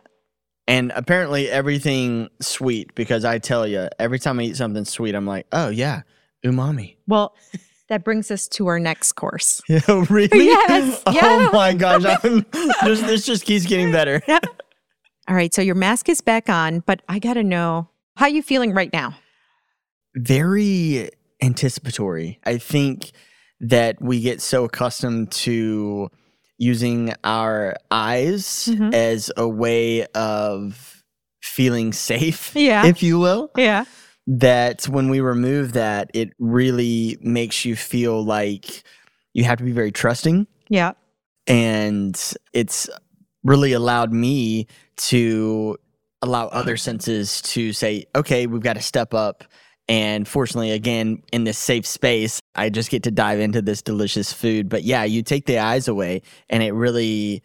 And 0.67 0.91
apparently 0.95 1.49
everything 1.49 2.29
sweet, 2.41 2.95
because 2.95 3.25
I 3.25 3.37
tell 3.37 3.67
you, 3.67 3.89
every 3.99 4.17
time 4.17 4.39
I 4.39 4.43
eat 4.43 4.57
something 4.57 4.85
sweet, 4.85 5.13
I'm 5.13 5.27
like, 5.27 5.45
oh, 5.51 5.69
yeah, 5.69 6.01
umami. 6.43 6.95
Well, 7.05 7.35
that 7.93 8.03
brings 8.03 8.31
us 8.31 8.47
to 8.47 8.65
our 8.67 8.79
next 8.79 9.11
course. 9.13 9.61
Yeah, 9.69 9.79
really? 10.09 10.45
Yes, 10.47 11.01
Oh 11.05 11.11
yeah. 11.11 11.49
my 11.53 11.73
gosh. 11.73 12.03
I'm, 12.23 12.43
this, 12.83 13.01
this 13.01 13.25
just 13.25 13.45
keeps 13.45 13.65
getting 13.67 13.91
better. 13.91 14.21
All 15.27 15.35
right. 15.35 15.53
So 15.53 15.61
your 15.61 15.75
mask 15.75 16.09
is 16.09 16.19
back 16.21 16.49
on, 16.49 16.79
but 16.79 17.01
I 17.07 17.19
got 17.19 17.35
to 17.35 17.43
know 17.43 17.87
how 18.17 18.25
you 18.27 18.41
feeling 18.41 18.73
right 18.73 18.91
now? 18.91 19.15
very 20.15 21.09
anticipatory. 21.41 22.39
I 22.45 22.57
think 22.59 23.11
that 23.59 23.99
we 24.01 24.21
get 24.21 24.41
so 24.41 24.63
accustomed 24.65 25.31
to 25.31 26.09
using 26.59 27.13
our 27.23 27.75
eyes 27.89 28.69
Mhm. 28.71 28.93
as 28.93 29.31
a 29.37 29.47
way 29.47 30.05
of 30.13 31.03
feeling 31.41 31.93
safe, 31.93 32.51
Yeah. 32.55 32.85
if 32.85 33.01
you 33.01 33.17
will, 33.17 33.49
Yeah. 33.57 33.85
That 34.27 34.87
when 34.87 35.09
we 35.09 35.19
remove 35.19 35.73
that, 35.73 36.09
it 36.13 36.31
really 36.39 37.17
makes 37.21 37.65
you 37.65 37.75
feel 37.75 38.23
like 38.23 38.83
you 39.33 39.43
have 39.43 39.57
to 39.57 39.63
be 39.63 39.71
very 39.71 39.91
trusting. 39.91 40.47
Yeah. 40.69 40.93
And 41.47 42.19
it's 42.53 42.89
really 43.43 43.73
allowed 43.73 44.13
me 44.13 44.67
to 44.95 45.77
allow 46.21 46.47
other 46.47 46.77
senses 46.77 47.41
to 47.41 47.73
say, 47.73 48.05
okay, 48.15 48.47
we've 48.47 48.61
got 48.61 48.73
to 48.73 48.81
step 48.81 49.13
up. 49.13 49.43
And 49.89 50.25
fortunately, 50.25 50.71
again, 50.71 51.21
in 51.33 51.43
this 51.43 51.57
safe 51.57 51.85
space, 51.85 52.39
I 52.55 52.69
just 52.69 52.89
get 52.89 53.03
to 53.03 53.11
dive 53.11 53.41
into 53.41 53.61
this 53.61 53.81
delicious 53.81 54.31
food. 54.31 54.69
But 54.69 54.83
yeah, 54.83 55.03
you 55.03 55.21
take 55.23 55.45
the 55.45 55.57
eyes 55.59 55.89
away, 55.89 56.21
and 56.49 56.63
it 56.63 56.71
really 56.71 57.43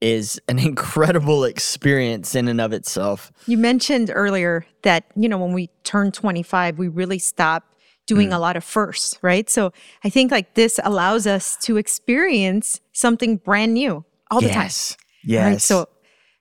is 0.00 0.40
an 0.48 0.58
incredible 0.70 1.44
experience 1.44 2.34
in 2.34 2.48
and 2.48 2.60
of 2.60 2.72
itself. 2.72 3.32
You 3.46 3.58
mentioned 3.58 4.10
earlier 4.14 4.64
that, 4.82 5.04
you 5.16 5.28
know, 5.28 5.38
when 5.38 5.52
we 5.52 5.68
turn 5.84 6.12
25, 6.12 6.78
we 6.78 6.88
really 6.88 7.18
stop 7.18 7.64
doing 8.06 8.30
mm. 8.30 8.34
a 8.34 8.38
lot 8.38 8.56
of 8.56 8.64
firsts, 8.64 9.18
right? 9.22 9.50
So 9.50 9.72
I 10.02 10.08
think 10.08 10.30
like 10.30 10.54
this 10.54 10.80
allows 10.82 11.26
us 11.26 11.56
to 11.62 11.76
experience 11.76 12.80
something 12.92 13.36
brand 13.36 13.74
new 13.74 14.04
all 14.30 14.40
the 14.40 14.48
time. 14.48 14.64
yes. 14.64 14.96
All 15.00 15.04
Yes. 15.24 15.44
right, 15.44 15.60
so 15.60 15.88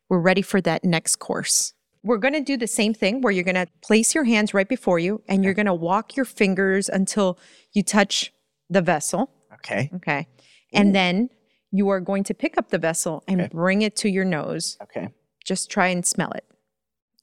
we're 0.08 0.20
ready 0.20 0.42
for 0.42 0.62
that 0.62 0.86
next 0.86 1.18
course. 1.18 1.74
We're 2.04 2.20
going 2.20 2.36
to 2.36 2.42
do 2.42 2.56
the 2.56 2.68
same 2.68 2.94
thing 2.94 3.22
where 3.22 3.34
you're 3.34 3.44
going 3.44 3.56
to 3.56 3.68
place 3.82 4.16
your 4.16 4.24
hands 4.24 4.54
right 4.54 4.68
before 4.68 4.98
you 5.00 5.22
and 5.28 5.44
you're 5.44 5.56
going 5.56 5.66
to 5.66 5.74
walk 5.74 6.16
your 6.16 6.26
fingers 6.26 6.88
until 6.88 7.38
you 7.74 7.84
touch 7.84 8.32
the 8.70 8.82
vessel. 8.82 9.30
Okay. 9.56 9.90
Okay. 9.96 10.28
And 10.74 10.96
then 10.96 11.30
you 11.72 11.90
are 11.90 12.00
going 12.00 12.24
to 12.26 12.34
pick 12.34 12.58
up 12.58 12.70
the 12.70 12.78
vessel 12.78 13.24
and 13.28 13.42
Okay. 13.42 13.50
bring 13.52 13.82
it 13.82 13.96
to 13.98 14.10
your 14.10 14.26
nose. 14.26 14.78
Okay. 14.84 15.10
Just 15.46 15.70
try 15.70 15.88
and 15.88 16.06
smell 16.06 16.32
it. 16.32 16.46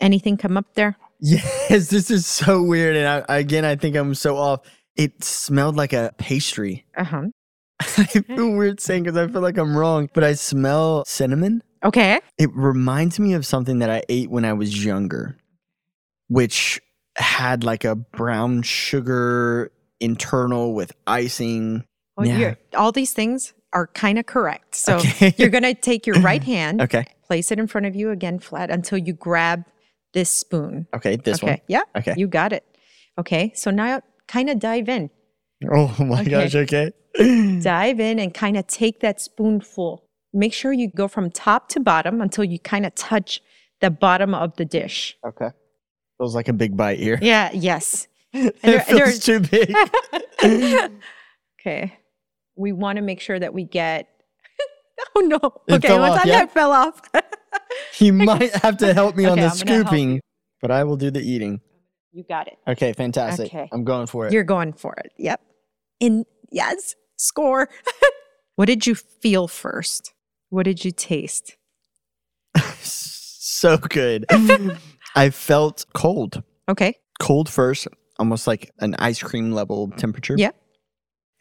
Anything 0.01 0.36
come 0.36 0.57
up 0.57 0.74
there? 0.74 0.97
Yes, 1.20 1.88
this 1.90 2.11
is 2.11 2.26
so 2.26 2.62
weird. 2.62 2.97
And 2.97 3.24
I, 3.28 3.38
again, 3.38 3.64
I 3.64 3.76
think 3.76 3.97
I'm 3.97 4.14
so 4.14 4.36
off. 4.36 4.61
It 4.97 5.24
smelled 5.24 5.76
like 5.76 5.92
a 5.92 6.12
pastry. 6.18 6.84
Uh 6.97 7.05
huh. 7.05 7.22
I 7.80 8.05
feel 8.05 8.53
weird 8.57 8.80
saying 8.80 9.05
because 9.05 9.16
I 9.16 9.26
feel 9.32 9.40
like 9.42 9.59
I'm 9.59 9.76
wrong, 9.76 10.09
but 10.14 10.22
I 10.24 10.34
smell 10.34 11.05
cinnamon. 11.07 11.62
Okay. 11.84 12.20
It 12.38 12.51
reminds 12.55 13.18
me 13.18 13.34
of 13.34 13.45
something 13.45 13.80
that 13.80 13.90
I 13.90 14.03
ate 14.09 14.30
when 14.30 14.45
I 14.45 14.53
was 14.53 14.84
younger, 14.84 15.36
which 16.28 16.80
had 17.16 17.64
like 17.64 17.84
a 17.84 17.95
brown 17.95 18.62
sugar 18.62 19.70
internal 20.01 20.74
with 20.74 20.92
icing. 21.07 21.84
Well, 22.16 22.26
Yeah. 22.26 22.55
all 22.76 22.92
these 22.92 23.12
things 23.12 23.53
are 23.74 23.88
kind 23.88 24.18
of 24.18 24.26
correct. 24.26 24.74
So 24.76 24.96
Okay. 24.96 25.34
you're 25.36 25.50
going 25.50 25.64
to 25.64 25.74
take 25.74 26.06
your 26.06 26.20
right 26.20 26.42
hand, 26.54 26.80
Okay. 26.80 27.04
place 27.26 27.50
it 27.52 27.58
in 27.58 27.66
front 27.66 27.86
of 27.86 27.94
you 27.96 28.10
again 28.10 28.38
flat 28.38 28.70
until 28.70 28.98
you 28.98 29.12
grab 29.12 29.64
this 30.14 30.30
spoon. 30.30 30.86
Okay. 30.94 31.16
This 31.16 31.42
one. 31.42 31.52
okay. 31.54 31.62
Yeah. 31.68 31.82
Okay. 31.96 32.14
You 32.16 32.26
got 32.28 32.52
it. 32.52 32.64
Okay. 33.18 33.52
So 33.54 33.70
now 33.70 34.00
kind 34.28 34.48
of 34.48 34.58
dive 34.58 34.88
in. 34.88 35.10
Oh 35.72 35.94
my 36.04 36.20
Okay. 36.22 36.30
gosh. 36.30 36.54
Okay. 36.54 36.92
Dive 37.62 38.00
in 38.00 38.18
and 38.18 38.34
kind 38.34 38.56
of 38.56 38.66
take 38.66 38.98
that 39.00 39.20
spoonful. 39.20 40.02
Make 40.32 40.52
sure 40.52 40.72
you 40.72 40.90
go 40.96 41.06
from 41.06 41.30
top 41.30 41.68
to 41.70 41.78
bottom 41.80 42.20
until 42.20 42.42
you 42.42 42.58
kind 42.58 42.84
of 42.84 42.92
touch 42.96 43.40
the 43.80 43.88
bottom 43.90 44.34
of 44.34 44.56
the 44.56 44.64
dish. 44.64 45.16
okay. 45.24 45.50
Feels 46.18 46.34
like 46.34 46.48
a 46.48 46.52
big 46.52 46.76
bite 46.76 46.98
here. 46.98 47.18
Yeah. 47.22 47.50
Yes. 47.52 48.08
it 48.32 48.60
there- 48.62 48.80
feels 48.80 49.20
too 49.20 49.38
big. 49.40 49.72
okay. 51.60 51.92
We 52.57 52.72
want 52.72 52.96
to 52.96 53.02
make 53.02 53.20
sure 53.20 53.38
that 53.38 53.52
we 53.55 53.64
get. 53.64 54.09
oh 55.16 55.20
no. 55.20 55.36
It 55.68 55.74
Okay. 55.84 55.98
One 55.98 56.11
off, 56.11 56.18
time 56.18 56.28
yeah? 56.28 56.38
that 56.40 56.52
fell 56.52 56.72
off. 56.72 57.00
you 57.98 58.12
might 58.12 58.55
have 58.57 58.76
to 58.78 58.92
help 58.94 59.16
me 59.16 59.24
on 59.26 59.38
the 59.38 59.44
I'm 59.46 59.50
scooping, 59.50 60.20
but 60.61 60.70
I 60.70 60.84
will 60.84 60.96
do 60.96 61.11
the 61.11 61.20
eating. 61.20 61.61
you 62.12 62.24
got 62.28 62.46
it. 62.48 62.59
Okay. 62.68 62.92
Fantastic. 62.92 63.46
Okay. 63.46 63.68
I'm 63.72 63.84
going 63.84 64.07
for 64.07 64.26
it. 64.26 64.32
You're 64.32 64.44
going 64.44 64.72
for 64.72 64.94
it. 65.05 65.12
Yep. 65.18 65.40
In 66.00 66.24
yes, 66.50 66.94
score. 67.16 67.68
what 68.57 68.66
did 68.66 68.86
you 68.86 68.94
feel 68.94 69.48
first? 69.48 70.12
What 70.50 70.64
did 70.64 70.84
you 70.84 70.90
taste? 70.92 71.57
so 72.80 73.78
good. 73.78 74.26
I 75.16 75.30
felt 75.30 75.86
cold. 75.94 76.42
Okay. 76.68 76.96
Cold 77.20 77.48
first, 77.48 77.88
almost 78.18 78.46
like 78.46 78.70
an 78.80 78.94
ice 78.98 79.22
cream 79.22 79.52
level 79.52 79.90
temperature. 79.96 80.34
Yeah. 80.36 80.50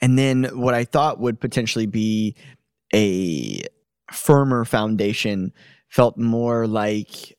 And 0.01 0.17
then 0.17 0.43
what 0.59 0.73
I 0.73 0.83
thought 0.85 1.19
would 1.19 1.39
potentially 1.39 1.85
be 1.85 2.35
a 2.93 3.61
firmer 4.11 4.65
foundation 4.65 5.53
felt 5.89 6.17
more 6.17 6.67
like 6.67 7.37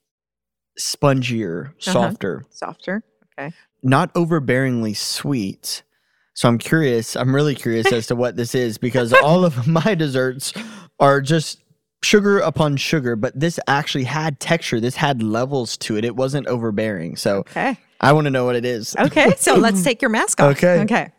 spongier, 0.79 1.69
Uh-huh. 1.69 1.93
softer, 1.93 2.45
Softer. 2.51 3.05
Okay. 3.39 3.53
Not 3.83 4.13
overbearingly 4.15 4.97
sweet. 4.97 5.83
So 6.35 6.49
I'm 6.49 6.59
curious, 6.59 7.15
I'm 7.17 7.35
really 7.35 7.55
curious 7.55 7.93
as 7.93 8.07
to 8.09 8.17
what 8.17 8.37
this 8.37 8.55
is 8.55 8.79
because 8.79 9.13
all 9.23 9.45
of 9.45 9.67
my 9.69 9.95
desserts 9.95 10.53
are 10.99 11.21
just 11.21 11.61
sugar 12.03 12.39
upon 12.41 12.77
sugar, 12.77 13.15
but 13.17 13.39
this 13.39 13.59
actually 13.67 14.05
had 14.05 14.41
texture. 14.41 14.81
This 14.81 14.97
had 14.97 15.23
levels 15.23 15.77
to 15.79 15.97
it. 15.97 16.05
It 16.05 16.17
wasn't 16.17 16.47
overbearing. 16.49 17.17
So 17.17 17.39
Okay. 17.41 17.77
I 18.01 18.13
want 18.13 18.25
to 18.27 18.31
know 18.31 18.45
what 18.45 18.57
it 18.57 18.65
is. 18.65 18.95
Okay. 18.99 19.35
So 19.37 19.55
let's 19.57 19.83
take 19.85 20.03
your 20.03 20.11
mask 20.11 20.41
off. 20.41 20.57
Okay. 20.57 20.81
Okay. 20.83 21.13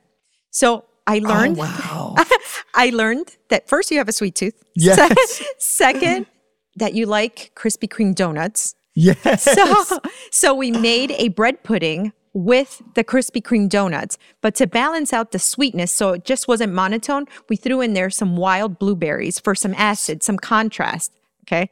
So 0.51 0.85
I 1.07 1.19
learned 1.19 1.57
Oh, 1.59 1.61
wow. 1.61 2.15
I 2.73 2.89
learned 2.89 3.37
that 3.49 3.67
first 3.69 3.91
you 3.91 3.97
have 3.97 4.09
a 4.09 4.11
sweet 4.13 4.35
tooth. 4.35 4.53
Yes. 4.75 5.43
Second, 5.59 6.25
that 6.75 6.93
you 6.93 7.05
like 7.05 7.51
Krispy 7.55 7.87
Kreme 7.87 8.13
donuts. 8.13 8.75
yes. 8.95 9.43
So, 9.43 9.99
so 10.31 10.53
we 10.53 10.71
made 10.71 11.11
a 11.11 11.29
bread 11.29 11.63
pudding 11.63 12.11
with 12.33 12.81
the 12.95 13.03
Krispy 13.05 13.41
Kreme 13.41 13.69
donuts, 13.69 14.17
but 14.41 14.55
to 14.55 14.67
balance 14.67 15.13
out 15.13 15.31
the 15.31 15.39
sweetness, 15.39 15.91
so 15.93 16.11
it 16.13 16.25
just 16.25 16.49
wasn't 16.49 16.73
monotone, 16.73 17.25
we 17.47 17.55
threw 17.55 17.79
in 17.79 17.93
there 17.93 18.09
some 18.09 18.35
wild 18.35 18.77
blueberries 18.77 19.39
for 19.39 19.55
some 19.55 19.73
acid, 19.77 20.21
some 20.23 20.37
contrast. 20.37 21.13
Okay. 21.47 21.69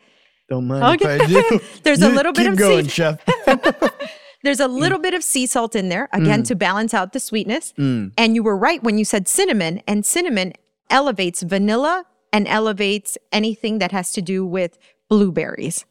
Don't 0.50 0.68
mind 0.68 1.02
Okay. 1.02 1.16
if 1.16 1.22
I 1.22 1.26
do. 1.28 1.60
There's 1.84 2.02
a 2.02 2.08
You 2.08 2.16
little 2.16 2.32
bit 2.32 2.48
of 2.48 2.56
going, 2.56 2.86
seed- 2.88 2.92
chef. 2.92 3.20
There's 4.44 4.60
a 4.60 4.68
mm. 4.68 4.80
little 4.80 5.00
bit 5.00 5.14
of 5.14 5.24
sea 5.24 5.46
salt 5.46 5.76
in 5.76 5.90
there, 5.90 6.10
again, 6.14 6.44
mm. 6.44 6.48
to 6.48 6.56
balance 6.56 6.94
out 6.94 7.14
the 7.14 7.20
sweetness. 7.20 7.74
Mm. 7.78 8.12
And 8.18 8.36
you 8.36 8.44
were 8.44 8.58
right 8.58 8.84
when 8.84 8.98
you 8.98 9.06
said 9.06 9.28
cinnamon, 9.28 9.82
and 9.88 10.06
cinnamon 10.06 10.54
elevates 10.90 11.42
vanilla 11.42 12.06
and 12.32 12.48
elevates 12.48 13.18
anything 13.32 13.80
that 13.80 13.92
has 13.92 14.12
to 14.12 14.22
do 14.22 14.46
with 14.46 14.78
blueberries. 15.10 15.86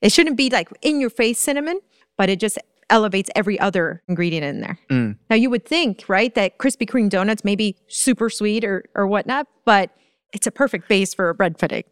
It 0.00 0.12
shouldn't 0.12 0.36
be 0.36 0.50
like 0.50 0.68
in 0.82 1.00
your 1.00 1.10
face 1.10 1.38
cinnamon, 1.38 1.80
but 2.16 2.28
it 2.28 2.38
just 2.38 2.58
elevates 2.88 3.28
every 3.34 3.58
other 3.58 4.02
ingredient 4.08 4.44
in 4.44 4.60
there. 4.60 4.78
Now, 5.28 5.36
you 5.36 5.50
would 5.50 5.64
think, 5.64 6.04
right, 6.08 6.32
that 6.34 6.58
Krispy 6.58 6.88
Kreme 6.88 7.10
donuts 7.10 7.44
may 7.44 7.56
be 7.56 7.76
super 7.88 8.30
sweet 8.30 8.64
or, 8.64 8.84
or 8.94 9.06
whatnot, 9.06 9.48
but 9.64 9.90
it's 10.32 10.46
a 10.46 10.52
perfect 10.52 10.88
base 10.88 11.12
for 11.12 11.28
a 11.28 11.34
bread 11.34 11.58
pudding. 11.58 11.84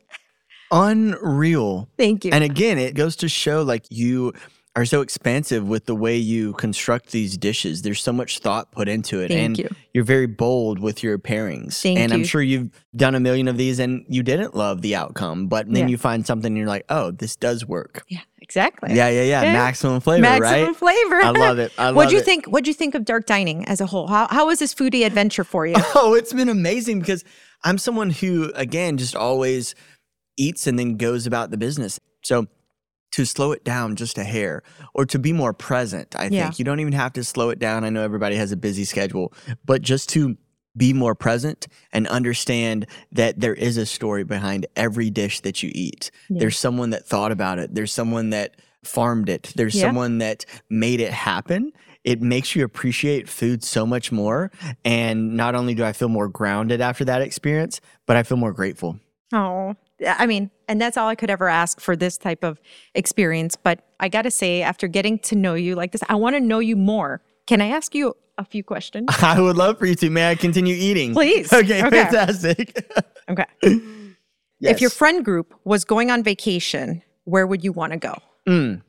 Unreal. 0.71 1.89
Thank 1.97 2.25
you. 2.25 2.31
And 2.33 2.45
again, 2.45 2.79
it 2.79 2.95
goes 2.95 3.17
to 3.17 3.29
show 3.29 3.63
like 3.63 3.87
you 3.91 4.33
are 4.77 4.85
so 4.85 5.03
expansive 5.03 5.69
with 5.69 5.87
the 5.87 5.95
way 5.95 6.17
you 6.17 6.53
construct 6.55 7.13
these 7.13 7.37
dishes. 7.37 7.83
There's 7.83 8.03
so 8.03 8.13
much 8.13 8.41
thought 8.41 8.73
put 8.73 8.89
into 8.89 9.21
it. 9.21 9.29
Thank 9.29 9.41
and 9.41 9.59
you. 9.59 9.69
you're 9.93 10.03
very 10.05 10.27
bold 10.27 10.81
with 10.81 11.01
your 11.03 11.17
pairings. 11.17 11.81
Thank 11.81 11.99
and 12.01 12.13
I'm 12.13 12.25
sure 12.25 12.43
you've 12.43 12.71
done 12.97 13.15
a 13.15 13.21
million 13.21 13.47
of 13.47 13.57
these 13.57 13.79
and 13.79 14.05
you 14.09 14.25
didn't 14.25 14.57
love 14.57 14.83
the 14.83 14.97
outcome, 14.97 15.47
but 15.47 15.67
then 15.67 15.85
Yeah. 15.85 15.87
you 15.93 15.97
find 15.99 16.27
something 16.27 16.49
and 16.49 16.57
you're 16.57 16.67
like, 16.67 16.85
oh, 16.89 17.13
this 17.13 17.37
does 17.37 17.65
work. 17.65 18.03
yeah, 18.09 18.19
exactly. 18.43 18.95
Yeah, 18.95 19.09
yeah, 19.11 19.23
yeah. 19.23 19.43
Yeah. 19.45 19.53
Maximum 19.53 20.01
flavor, 20.01 20.25
right? 20.25 20.41
Maximum 20.41 20.67
right? 20.71 20.77
flavor. 20.77 21.23
I 21.23 21.31
love 21.31 21.59
it. 21.61 21.73
I 21.79 21.85
love 21.87 21.97
What'd 21.97 22.13
you 22.13 22.19
it. 22.19 22.25
think? 22.25 22.47
What'd 22.47 22.67
you 22.67 22.75
think 22.75 22.97
of 22.97 23.05
dark 23.05 23.27
dining 23.27 23.65
as 23.67 23.81
a 23.81 23.87
whole? 23.87 24.09
How 24.09 24.27
how 24.29 24.47
was 24.47 24.59
this 24.59 24.75
foodie 24.75 25.07
adventure 25.07 25.45
for 25.45 25.67
you? 25.69 25.77
Oh, 25.95 26.15
it's 26.15 26.33
been 26.33 26.49
amazing 26.49 26.99
because 26.99 27.23
I'm 27.63 27.79
someone 27.79 28.11
who, 28.11 28.51
again, 28.57 28.97
just 28.99 29.15
always 29.15 29.77
eats 30.37 30.67
and 30.67 30.77
then 30.79 30.97
goes 30.97 31.27
about 31.29 31.53
the 31.53 31.57
business. 31.57 32.01
So 32.25 32.49
to 33.15 33.25
slow 33.25 33.53
it 33.53 33.65
down 33.65 33.97
just 33.97 34.19
a 34.19 34.25
hair 34.25 34.63
or 34.93 35.07
to 35.07 35.19
be 35.19 35.33
more 35.33 35.53
present, 35.53 36.15
I 36.17 36.27
Yeah. 36.27 36.45
think 36.45 36.59
you 36.59 36.65
don't 36.65 36.81
even 36.81 36.93
have 36.95 37.13
to 37.15 37.25
slow 37.25 37.51
it 37.51 37.59
down. 37.59 37.85
I 37.85 37.91
know 37.91 38.03
everybody 38.03 38.37
has 38.37 38.51
a 38.53 38.57
busy 38.57 38.85
schedule, 38.85 39.33
but 39.65 39.83
just 39.83 40.09
to 40.11 40.37
be 40.77 40.93
more 40.93 41.15
present 41.15 41.69
and 41.93 42.09
understand 42.09 42.87
that 43.13 43.39
there 43.39 43.55
is 43.55 43.77
a 43.77 43.87
story 43.87 44.25
behind 44.25 44.67
every 44.75 45.11
dish 45.11 45.41
that 45.41 45.63
you 45.63 45.71
eat. 45.73 46.11
Yeah. 46.29 46.41
There's 46.41 46.59
someone 46.59 46.91
that 46.91 47.07
thought 47.07 47.31
about 47.31 47.61
it. 47.61 47.73
There's 47.77 47.93
someone 47.93 48.31
that 48.31 48.57
farmed 48.83 49.29
it. 49.29 49.53
There's 49.55 49.77
Yeah. 49.77 49.83
someone 49.83 50.19
that 50.19 50.45
made 50.69 51.01
it 51.01 51.13
happen. 51.13 51.73
It 52.03 52.21
makes 52.21 52.57
you 52.57 52.65
appreciate 52.65 53.29
food 53.29 53.63
so 53.63 53.87
much 53.87 54.11
more. 54.11 54.51
And 54.85 55.37
not 55.37 55.55
only 55.55 55.75
do 55.75 55.85
I 55.85 55.93
feel 55.93 56.09
more 56.09 56.29
grounded 56.29 56.81
after 56.81 57.05
that 57.05 57.23
experience, 57.23 57.81
but 58.07 58.17
I 58.17 58.25
feel 58.25 58.37
more 58.37 58.53
grateful. 58.53 58.99
Oh, 59.33 59.75
I 60.05 60.27
mean, 60.27 60.51
and 60.69 60.81
that's 60.81 60.97
all 60.97 61.09
I 61.09 61.15
could 61.15 61.31
ever 61.31 61.49
ask 61.49 61.81
for 61.81 61.97
this 61.97 62.17
type 62.19 62.43
of 62.45 62.61
experience. 62.95 63.57
But 63.57 63.81
I 64.01 64.09
got 64.09 64.23
to 64.23 64.31
say, 64.31 64.63
after 64.63 64.89
getting 64.89 65.19
to 65.21 65.35
know 65.37 65.55
you 65.55 65.75
like 65.75 65.93
this, 65.93 66.03
I 66.09 66.15
want 66.15 66.37
to 66.37 66.41
know 66.41 66.59
you 66.59 66.77
more. 66.77 67.21
Can 67.47 67.61
I 67.61 67.69
ask 67.69 67.95
you 67.95 68.17
a 68.39 68.45
few 68.45 68.65
questions? 68.65 69.09
I 69.23 69.41
would 69.41 69.57
love 69.57 69.79
for 69.79 69.87
you 69.87 69.95
to. 69.97 70.11
May 70.11 70.31
I 70.31 70.35
continue 70.35 70.75
eating? 70.75 71.13
Please. 71.15 71.53
Okay, 71.53 71.85
Okay. 71.85 72.03
fantastic. 72.05 72.87
Okay. 73.29 73.47
yes. 73.63 74.75
If 74.75 74.81
your 74.83 74.91
friend 74.91 75.25
group 75.25 75.55
was 75.65 75.85
going 75.85 76.11
on 76.11 76.23
vacation, 76.23 77.03
where 77.25 77.47
would 77.47 77.65
you 77.65 77.73
want 77.73 77.93
to 77.95 77.99
go? 77.99 78.15
Mm. 78.47 78.83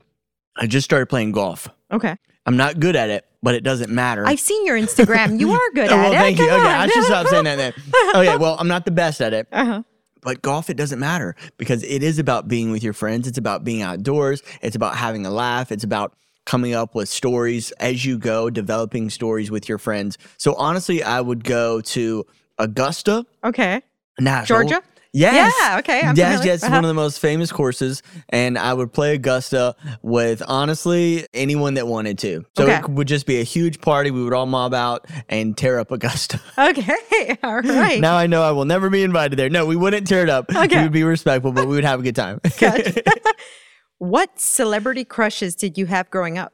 I 0.57 0.67
just 0.67 0.83
started 0.83 1.05
playing 1.07 1.31
golf. 1.31 1.69
Okay. 1.91 2.15
I'm 2.45 2.57
not 2.57 2.79
good 2.81 2.95
at 2.97 3.09
it, 3.09 3.25
but 3.41 3.55
it 3.55 3.63
doesn't 3.63 3.89
matter. 3.91 4.25
I've 4.27 4.39
seen 4.41 4.65
your 4.65 4.77
Instagram. 4.77 5.39
You 5.39 5.51
are 5.53 5.69
good 5.73 5.89
Oh, 5.89 5.93
at 5.95 5.97
well, 6.03 6.11
it. 6.11 6.15
thank 6.17 6.37
you. 6.37 6.47
Come 6.47 6.59
Okay, 6.59 6.69
on. 6.69 6.79
I 6.81 6.87
should 6.87 7.03
stop 7.05 7.27
saying 7.27 7.45
that 7.45 7.55
then. 7.55 7.73
Okay, 8.15 8.35
well, 8.37 8.57
I'm 8.59 8.67
not 8.67 8.83
the 8.85 8.91
best 8.91 9.21
at 9.21 9.33
it. 9.33 9.47
Uh-huh. 9.51 9.83
But 10.25 10.41
golf, 10.41 10.71
it 10.71 10.75
doesn't 10.75 10.97
matter 10.99 11.35
because 11.57 11.83
it 11.83 12.01
is 12.01 12.17
about 12.17 12.47
being 12.47 12.71
with 12.71 12.81
your 12.83 12.93
friends. 12.93 13.27
It's 13.27 13.37
about 13.37 13.63
being 13.63 13.83
outdoors. 13.83 14.41
It's 14.63 14.75
about 14.75 14.95
having 14.95 15.23
a 15.25 15.29
laugh. 15.29 15.71
It's 15.71 15.83
about 15.83 16.15
coming 16.45 16.73
up 16.73 16.95
with 16.95 17.07
stories 17.07 17.71
as 17.73 18.03
you 18.05 18.17
go, 18.17 18.49
developing 18.49 19.11
stories 19.11 19.51
with 19.51 19.69
your 19.69 19.77
friends. 19.77 20.17
So 20.37 20.55
honestly, 20.55 21.03
I 21.03 21.21
would 21.21 21.43
go 21.43 21.79
to 21.81 22.25
Augusta, 22.57 23.25
Okay. 23.43 23.81
Nashville. 24.19 24.61
Georgia? 24.61 24.81
Yes. 25.17 25.53
Yeah, 25.61 25.79
okay, 25.79 26.01
I'm 26.01 26.15
yes, 26.15 26.33
familiar. 26.33 26.45
yes, 26.45 26.55
it's 26.55 26.63
Uh-huh. 26.65 26.75
one 26.75 26.83
of 26.83 26.89
the 26.89 26.93
most 26.93 27.19
famous 27.19 27.51
courses, 27.51 28.03
and 28.29 28.57
I 28.57 28.73
would 28.73 28.91
play 28.91 29.15
Augusta 29.15 29.75
with 30.01 30.43
honestly 30.45 31.25
anyone 31.33 31.75
that 31.75 31.87
wanted 31.87 32.17
to. 32.19 32.43
So 32.57 32.63
Okay. 32.65 32.79
it 32.79 32.89
would 32.89 33.07
just 33.07 33.25
be 33.25 33.39
a 33.39 33.43
huge 33.43 33.79
party. 33.79 34.11
We 34.11 34.23
would 34.23 34.33
all 34.33 34.45
mob 34.45 34.73
out 34.73 35.05
and 35.29 35.57
tear 35.57 35.79
up 35.79 35.91
Augusta. 35.91 36.39
Okay. 36.57 37.37
All 37.43 37.61
right. 37.61 38.01
Now 38.01 38.17
I 38.17 38.27
know 38.27 38.41
I 38.43 38.51
will 38.51 38.65
never 38.65 38.89
be 38.89 39.03
invited 39.03 39.37
there. 39.39 39.49
No, 39.49 39.65
we 39.65 39.75
wouldn't 39.75 40.05
tear 40.07 40.23
it 40.23 40.29
up. 40.29 40.53
Okay. 40.53 40.77
We 40.77 40.83
would 40.83 40.91
be 40.91 41.03
respectful, 41.03 41.51
but 41.53 41.67
we 41.67 41.75
would 41.75 41.85
have 41.85 41.99
a 42.01 42.03
good 42.03 42.15
time. 42.15 42.41
What 43.97 44.39
celebrity 44.39 45.05
crushes 45.05 45.55
did 45.55 45.77
you 45.77 45.85
have 45.85 46.09
growing 46.09 46.37
up? 46.37 46.51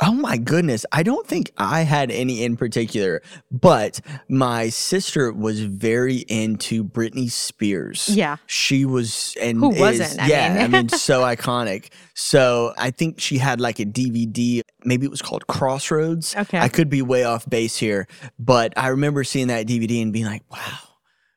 Oh 0.00 0.12
my 0.12 0.36
goodness. 0.36 0.84
I 0.90 1.04
don't 1.04 1.24
think 1.26 1.52
I 1.56 1.82
had 1.82 2.10
any 2.10 2.42
in 2.42 2.56
particular, 2.56 3.22
but 3.52 4.00
my 4.28 4.68
sister 4.68 5.32
was 5.32 5.60
very 5.60 6.16
into 6.28 6.82
Britney 6.82 7.30
Spears. 7.30 8.08
Yeah. 8.08 8.36
She 8.46 8.84
was 8.84 9.36
and 9.40 9.58
Who 9.58 9.72
is- 9.72 9.80
wasn't? 9.80 10.20
I 10.20 10.26
yeah, 10.26 10.56
I 10.58 10.62
mean. 10.62 10.70
mean 10.72 10.88
so 10.88 11.22
iconic. 11.22 11.90
So 12.14 12.74
I 12.76 12.90
think 12.90 13.20
she 13.20 13.38
had 13.38 13.60
like 13.60 13.78
a 13.78 13.84
DVD, 13.84 14.62
maybe 14.84 15.06
it 15.06 15.10
was 15.10 15.22
called 15.22 15.46
Crossroads. 15.46 16.34
Okay. 16.34 16.58
I 16.58 16.68
could 16.68 16.90
be 16.90 17.00
way 17.00 17.22
off 17.22 17.48
base 17.48 17.76
here, 17.76 18.08
but 18.38 18.72
I 18.76 18.88
remember 18.88 19.22
seeing 19.22 19.46
that 19.46 19.66
DVD 19.68 20.02
and 20.02 20.12
being 20.12 20.26
like, 20.26 20.42
wow. 20.50 20.78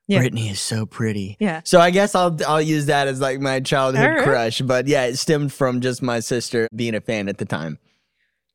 Yeah. 0.07 0.21
Britney 0.23 0.49
is 0.49 0.61
so 0.61 0.85
pretty. 0.85 1.35
Yeah. 1.39 1.61
So 1.65 1.79
I 1.81 1.91
guess 1.91 2.15
I'll 2.15 2.35
I'll 2.47 2.61
use 2.61 2.85
that 2.85 3.09
as 3.09 3.19
like 3.19 3.41
my 3.41 3.59
childhood 3.59 4.09
right. 4.15 4.23
crush. 4.23 4.61
But 4.61 4.87
yeah, 4.87 5.03
it 5.03 5.17
stemmed 5.17 5.51
from 5.51 5.81
just 5.81 6.01
my 6.01 6.21
sister 6.21 6.67
being 6.73 6.95
a 6.95 7.01
fan 7.01 7.27
at 7.27 7.37
the 7.39 7.45
time. 7.45 7.77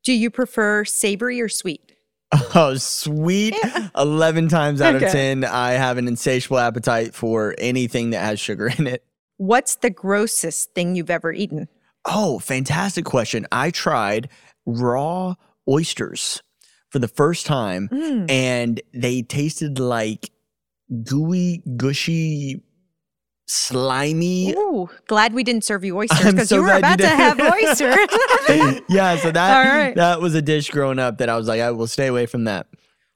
Do 0.05 0.13
you 0.13 0.31
prefer 0.31 0.85
savory 0.85 1.41
or 1.41 1.49
sweet? 1.49 1.93
Oh, 2.55 2.75
sweet. 2.77 3.55
11 3.97 4.49
times 4.49 4.81
out 4.81 4.95
of 4.95 5.03
10, 5.03 5.45
I 5.45 5.73
have 5.73 5.99
an 5.99 6.09
insatiable 6.09 6.59
appetite 6.59 7.15
for 7.15 7.55
anything 7.59 8.11
that 8.11 8.21
has 8.21 8.41
sugar 8.41 8.69
in 8.79 8.87
it. 8.87 9.05
What's 9.37 9.77
the 9.77 9.91
grossest 9.91 10.75
thing 10.75 10.95
you've 10.97 11.11
ever 11.11 11.33
eaten? 11.33 11.69
Oh, 12.07 12.39
fantastic 12.39 13.05
question. 13.05 13.47
I 13.53 13.71
tried 13.71 14.31
raw 14.65 15.35
oysters 15.69 16.43
for 16.89 16.99
the 17.01 17.09
first 17.09 17.45
time, 17.45 17.89
Mm. 17.93 18.31
and 18.31 18.81
they 18.95 19.21
tasted 19.23 19.79
like 19.79 20.31
gooey, 21.05 21.63
gushy, 21.77 22.63
slimy. 23.53 24.53
Ooh, 24.53 24.89
glad 25.07 25.33
we 25.35 25.43
didn't 25.45 25.65
serve 25.65 25.85
you 25.85 25.97
oysters 25.97 26.33
because 26.33 26.49
so 26.49 26.57
you 26.57 26.63
were 26.63 26.73
about 26.73 26.99
you 27.01 27.07
to 27.07 27.09
have 27.09 27.41
oyster. 27.41 27.91
yeah, 28.89 29.17
so 29.17 29.31
that 29.31 29.69
right. 29.69 29.95
that 29.97 30.21
was 30.21 30.35
a 30.35 30.43
dish 30.43 30.71
growing 30.71 30.99
up 30.99 31.19
that 31.19 31.29
I 31.29 31.37
was 31.37 31.49
like, 31.49 31.61
I 31.61 31.71
will 31.71 31.87
stay 31.87 32.07
away 32.07 32.27
from 32.27 32.45
that. 32.45 32.67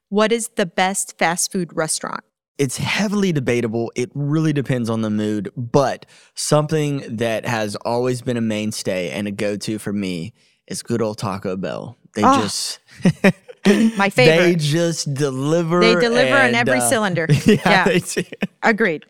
what 0.09 0.31
is 0.31 0.49
the 0.55 0.65
best 0.65 1.17
fast 1.17 1.51
food 1.51 1.75
restaurant? 1.75 2.23
It's 2.57 2.77
heavily 2.77 3.31
debatable. 3.31 3.91
It 3.95 4.09
really 4.15 4.51
depends 4.53 4.89
on 4.89 5.01
the 5.01 5.11
mood, 5.11 5.51
but 5.55 6.05
something 6.33 7.03
that 7.17 7.45
has 7.45 7.75
always 7.77 8.21
been 8.23 8.35
a 8.37 8.41
mainstay 8.41 9.11
and 9.11 9.27
a 9.27 9.31
go-to 9.31 9.77
for 9.77 9.93
me 9.93 10.33
is 10.65 10.81
good 10.81 11.01
old 11.01 11.19
Taco 11.19 11.55
Bell. 11.55 11.97
They 12.15 12.23
Ah, 12.23 12.41
just 12.41 12.79
My 13.97 14.09
favorite. 14.09 14.37
They 14.43 14.55
just 14.55 15.13
deliver. 15.13 15.81
They 15.81 15.93
deliver 15.95 16.35
on 16.35 16.47
and, 16.47 16.55
every 16.55 16.79
uh, 16.79 16.89
cylinder. 16.89 17.27
Yeah, 17.45 17.57
Yeah. 17.65 17.83
they 17.83 17.99
do. 17.99 18.23
Agreed. 18.63 19.05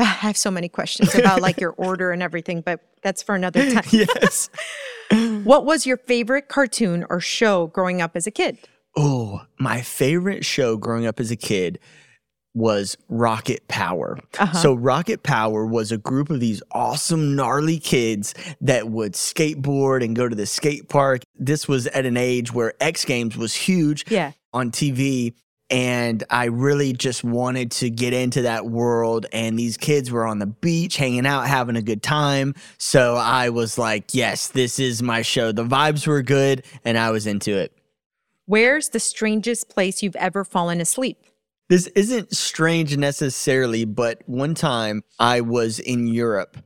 I 0.00 0.04
have 0.04 0.36
so 0.36 0.50
many 0.50 0.68
questions 0.68 1.14
about 1.14 1.40
like 1.40 1.60
your 1.60 1.72
order 1.72 2.10
and 2.10 2.22
everything, 2.22 2.62
but 2.62 2.80
that's 3.02 3.22
for 3.22 3.34
another 3.34 3.70
time. 3.70 3.84
yes. 3.90 4.50
What 5.42 5.64
was 5.66 5.86
your 5.86 5.96
favorite 5.96 6.46
cartoon 6.48 7.04
or 7.10 7.18
show 7.18 7.66
growing 7.66 8.00
up 8.00 8.12
as 8.14 8.28
a 8.28 8.30
kid? 8.30 8.58
Oh, 8.96 9.42
my 9.58 9.80
favorite 9.82 10.44
show 10.44 10.76
growing 10.76 11.04
up 11.04 11.18
as 11.18 11.32
a 11.32 11.36
kid 11.36 11.80
was 12.54 12.96
Rocket 13.08 13.66
Power. 13.66 14.20
Uh-huh. 14.38 14.56
So, 14.58 14.74
Rocket 14.74 15.24
Power 15.24 15.66
was 15.66 15.90
a 15.90 15.98
group 15.98 16.30
of 16.30 16.38
these 16.38 16.62
awesome, 16.70 17.34
gnarly 17.34 17.80
kids 17.80 18.34
that 18.60 18.88
would 18.88 19.14
skateboard 19.14 20.04
and 20.04 20.14
go 20.14 20.28
to 20.28 20.36
the 20.36 20.46
skate 20.46 20.88
park. 20.88 21.22
This 21.36 21.66
was 21.66 21.88
at 21.88 22.06
an 22.06 22.16
age 22.16 22.52
where 22.52 22.74
X 22.80 23.04
Games 23.04 23.36
was 23.36 23.54
huge 23.56 24.04
Yeah. 24.08 24.30
on 24.52 24.70
TV. 24.70 25.34
And 25.70 26.24
I 26.30 26.46
really 26.46 26.92
just 26.92 27.22
wanted 27.22 27.70
to 27.72 27.90
get 27.90 28.12
into 28.12 28.42
that 28.42 28.66
world. 28.66 29.26
And 29.32 29.56
these 29.56 29.76
kids 29.76 30.10
were 30.10 30.26
on 30.26 30.40
the 30.40 30.46
beach, 30.46 30.96
hanging 30.96 31.26
out, 31.26 31.46
having 31.46 31.76
a 31.76 31.82
good 31.82 32.02
time. 32.02 32.54
So 32.78 33.14
I 33.14 33.50
was 33.50 33.78
like, 33.78 34.12
yes, 34.12 34.48
this 34.48 34.80
is 34.80 35.02
my 35.02 35.22
show. 35.22 35.52
The 35.52 35.64
vibes 35.64 36.06
were 36.06 36.22
good, 36.22 36.64
and 36.84 36.98
I 36.98 37.10
was 37.10 37.26
into 37.26 37.56
it. 37.56 37.72
Where's 38.46 38.88
the 38.88 38.98
strangest 38.98 39.68
place 39.68 40.02
you've 40.02 40.16
ever 40.16 40.44
fallen 40.44 40.80
asleep? 40.80 41.18
This 41.68 41.86
isn't 41.88 42.34
strange 42.34 42.96
necessarily, 42.96 43.84
but 43.84 44.22
one 44.26 44.56
time 44.56 45.04
I 45.20 45.40
was 45.40 45.78
in 45.78 46.08
Europe. 46.08 46.56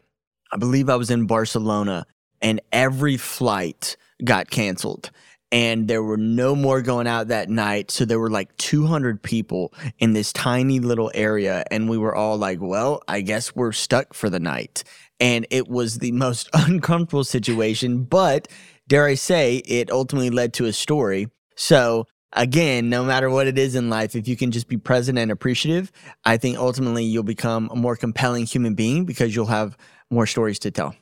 I 0.51 0.57
believe 0.57 0.89
I 0.89 0.97
was 0.97 1.11
in 1.11 1.27
Barcelona, 1.27 2.07
and 2.41 2.63
every 2.73 3.19
flight 3.19 3.99
got 4.25 4.49
canceled. 4.49 5.11
And 5.55 5.87
there 5.87 6.03
were 6.03 6.17
no 6.17 6.57
more 6.57 6.83
going 6.83 7.07
out 7.07 7.29
that 7.29 7.49
night. 7.49 7.93
So 7.93 8.05
there 8.05 8.19
were 8.19 8.29
like 8.29 8.57
200 8.57 9.23
people 9.23 9.73
in 10.01 10.13
this 10.13 10.33
tiny 10.33 10.81
little 10.81 11.13
area. 11.15 11.63
And 11.71 11.89
we 11.89 11.97
were 11.97 12.13
all 12.13 12.37
like, 12.37 12.61
well, 12.61 13.05
I 13.07 13.21
guess 13.21 13.55
we're 13.55 13.71
stuck 13.71 14.15
for 14.15 14.29
the 14.29 14.41
night. 14.41 14.83
And 15.21 15.47
it 15.51 15.69
was 15.69 16.01
the 16.01 16.11
most 16.11 16.51
uncomfortable 16.55 17.23
situation. 17.23 18.03
But 18.03 18.49
dare 18.89 19.07
I 19.07 19.15
say, 19.15 19.59
it 19.59 19.93
ultimately 19.93 20.31
led 20.31 20.55
to 20.55 20.65
a 20.65 20.73
story. 20.73 21.29
So 21.55 22.09
again, 22.33 22.91
no 22.91 23.05
matter 23.05 23.31
what 23.31 23.47
it 23.47 23.57
is 23.57 23.77
in 23.77 23.89
life, 23.89 24.17
if 24.17 24.27
you 24.27 24.37
can 24.37 24.51
just 24.51 24.67
be 24.67 24.77
present 24.77 25.19
and 25.19 25.31
appreciative, 25.31 25.93
I 26.25 26.37
think 26.37 26.59
ultimately 26.59 27.05
you'll 27.05 27.23
become 27.23 27.71
a 27.71 27.77
more 27.77 27.95
compelling 27.95 28.47
human 28.47 28.75
being 28.75 29.05
because 29.05 29.37
you'll 29.37 29.47
have 29.47 29.77
more 30.11 30.27
stories 30.27 30.59
to 30.59 30.73
tell. 30.73 30.97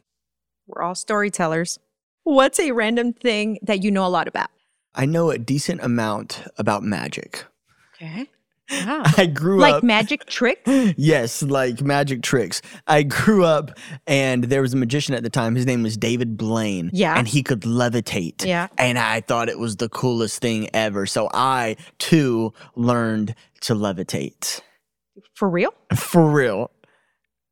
We're 0.67 0.83
all 0.83 0.95
storytellers. 0.95 1.79
What's 2.25 2.59
a 2.61 2.73
random 2.73 3.13
thing 3.13 3.59
that 3.63 3.83
you 3.83 3.91
know 3.91 4.07
a 4.07 4.09
lot 4.09 4.29
about? 4.29 4.51
I 4.95 5.07
know 5.07 5.31
a 5.31 5.39
decent 5.39 5.83
amount 5.83 6.43
about 6.59 6.83
magic. 6.83 7.45
Okay. 7.97 8.23
Wow. 8.25 8.27
Ah. 8.75 9.15
I 9.19 9.27
grew 9.27 9.59
like 9.61 9.71
up. 9.71 9.75
Like 9.83 9.83
magic 9.83 10.25
tricks? 10.25 10.63
yes, 10.97 11.43
like 11.43 11.83
magic 11.83 12.23
tricks. 12.23 12.63
I 12.87 13.03
grew 13.03 13.45
up 13.45 13.77
and 14.07 14.45
there 14.45 14.63
was 14.63 14.73
a 14.73 14.79
magician 14.79 15.15
at 15.15 15.23
the 15.23 15.29
time. 15.29 15.57
His 15.57 15.67
name 15.67 15.83
was 15.83 15.99
David 15.99 16.39
Blaine. 16.39 16.89
Yeah. 16.91 17.15
And 17.19 17.29
he 17.29 17.43
could 17.43 17.63
levitate. 17.63 18.47
Yeah. 18.47 18.69
And 18.79 18.99
I 18.99 19.21
thought 19.21 19.51
it 19.51 19.59
was 19.59 19.77
the 19.77 19.91
coolest 19.91 20.41
thing 20.41 20.71
ever. 20.73 21.05
So 21.05 21.29
I 21.35 21.77
too 21.99 22.55
learned 22.75 23.35
to 23.63 23.75
levitate. 23.75 24.63
For 25.35 25.51
real? 25.51 25.75
For 25.95 26.27
real. 26.31 26.71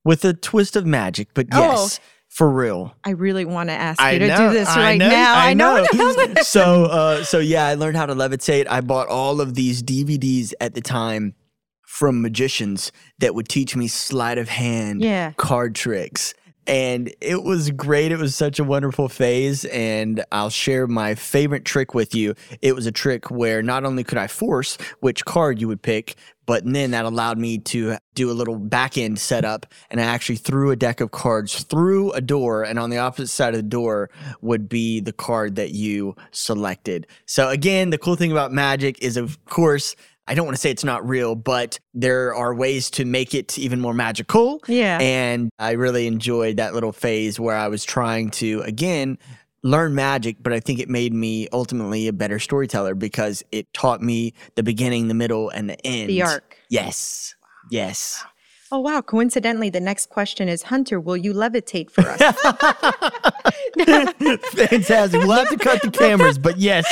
With 0.04 0.24
a 0.24 0.32
twist 0.32 0.74
of 0.74 0.86
magic, 0.86 1.28
but 1.34 1.48
Oh. 1.52 1.88
For 2.30 2.48
real. 2.48 2.94
I 3.04 3.10
really 3.10 3.44
want 3.44 3.68
to 3.68 3.74
ask 3.74 4.00
I 4.00 4.12
you 4.12 4.20
to 4.20 4.28
know, 4.28 4.48
do 4.48 4.54
this 4.54 4.68
I 4.68 4.80
right 4.80 4.98
know, 4.98 5.08
now. 5.10 5.34
I 5.38 5.52
know. 5.52 5.84
know. 5.92 6.34
so, 6.42 6.84
uh, 6.86 7.24
so 7.24 7.38
yeah, 7.38 7.66
I 7.66 7.74
learned 7.74 7.96
how 7.96 8.06
to 8.06 8.14
levitate. 8.14 8.66
I 8.70 8.80
bought 8.80 9.08
all 9.08 9.40
of 9.40 9.54
these 9.54 9.82
DVDs 9.82 10.52
at 10.60 10.74
the 10.74 10.80
time 10.80 11.34
from 11.82 12.22
magicians 12.22 12.92
that 13.18 13.34
would 13.34 13.48
teach 13.48 13.74
me 13.76 13.88
sleight 13.88 14.38
of 14.38 14.48
hand, 14.48 15.02
Yeah. 15.02 15.32
card 15.36 15.74
tricks. 15.74 16.32
And 16.70 17.12
it 17.20 17.42
was 17.42 17.72
great. 17.72 18.12
It 18.12 18.20
was 18.20 18.36
such 18.36 18.60
a 18.60 18.64
wonderful 18.64 19.08
phase. 19.08 19.64
And 19.64 20.24
I'll 20.30 20.50
share 20.50 20.86
my 20.86 21.16
favorite 21.16 21.64
trick 21.64 21.94
with 21.94 22.14
you. 22.14 22.36
It 22.62 22.76
was 22.76 22.86
a 22.86 22.92
trick 22.92 23.28
where 23.28 23.60
not 23.60 23.84
only 23.84 24.04
could 24.04 24.18
I 24.18 24.28
force 24.28 24.78
which 25.00 25.24
card 25.24 25.60
you 25.60 25.66
would 25.66 25.82
pick, 25.82 26.14
but 26.46 26.64
then 26.64 26.92
that 26.92 27.04
allowed 27.04 27.38
me 27.38 27.58
to 27.58 27.96
do 28.14 28.30
a 28.30 28.34
little 28.34 28.56
back 28.56 28.96
end 28.96 29.18
setup. 29.18 29.66
And 29.90 30.00
I 30.00 30.04
actually 30.04 30.36
threw 30.36 30.70
a 30.70 30.76
deck 30.76 31.00
of 31.00 31.10
cards 31.10 31.64
through 31.64 32.12
a 32.12 32.20
door, 32.20 32.62
and 32.62 32.78
on 32.78 32.90
the 32.90 32.98
opposite 32.98 33.28
side 33.28 33.54
of 33.54 33.58
the 33.58 33.68
door 33.68 34.10
would 34.40 34.68
be 34.68 35.00
the 35.00 35.12
card 35.12 35.56
that 35.56 35.70
you 35.70 36.16
selected. 36.30 37.06
So, 37.26 37.48
again, 37.48 37.90
the 37.90 37.98
cool 37.98 38.16
thing 38.16 38.32
about 38.32 38.52
magic 38.52 39.02
is, 39.02 39.16
of 39.16 39.44
course, 39.44 39.94
I 40.30 40.34
don't 40.34 40.46
want 40.46 40.56
to 40.56 40.60
say 40.60 40.70
it's 40.70 40.84
not 40.84 41.06
real, 41.08 41.34
but 41.34 41.80
there 41.92 42.32
are 42.36 42.54
ways 42.54 42.88
to 42.92 43.04
make 43.04 43.34
it 43.34 43.58
even 43.58 43.80
more 43.80 43.92
magical. 43.92 44.62
Yeah. 44.68 44.96
And 45.00 45.50
I 45.58 45.72
really 45.72 46.06
enjoyed 46.06 46.58
that 46.58 46.72
little 46.72 46.92
phase 46.92 47.40
where 47.40 47.56
I 47.56 47.66
was 47.66 47.82
trying 47.82 48.30
to, 48.32 48.60
again, 48.60 49.18
learn 49.64 49.96
magic, 49.96 50.36
but 50.40 50.52
I 50.52 50.60
think 50.60 50.78
it 50.78 50.88
made 50.88 51.12
me 51.12 51.48
ultimately 51.52 52.06
a 52.06 52.12
better 52.12 52.38
storyteller 52.38 52.94
because 52.94 53.42
it 53.50 53.74
taught 53.74 54.02
me 54.02 54.32
the 54.54 54.62
beginning, 54.62 55.08
the 55.08 55.14
middle, 55.14 55.48
and 55.48 55.68
the 55.68 55.84
end. 55.84 56.08
The 56.08 56.22
arc. 56.22 56.56
Yes. 56.68 57.34
Yes. 57.72 58.24
Oh, 58.70 58.78
wow. 58.78 59.00
Coincidentally, 59.00 59.68
the 59.68 59.80
next 59.80 60.10
question 60.10 60.48
is 60.48 60.62
Hunter, 60.62 61.00
will 61.00 61.16
you 61.16 61.34
levitate 61.34 61.90
for 61.90 62.08
us? 62.08 62.20
Fantastic. 64.52 65.22
We'll 65.22 65.32
have 65.32 65.48
to 65.48 65.56
cut 65.56 65.82
the 65.82 65.90
cameras, 65.92 66.38
but 66.38 66.56
yes, 66.56 66.86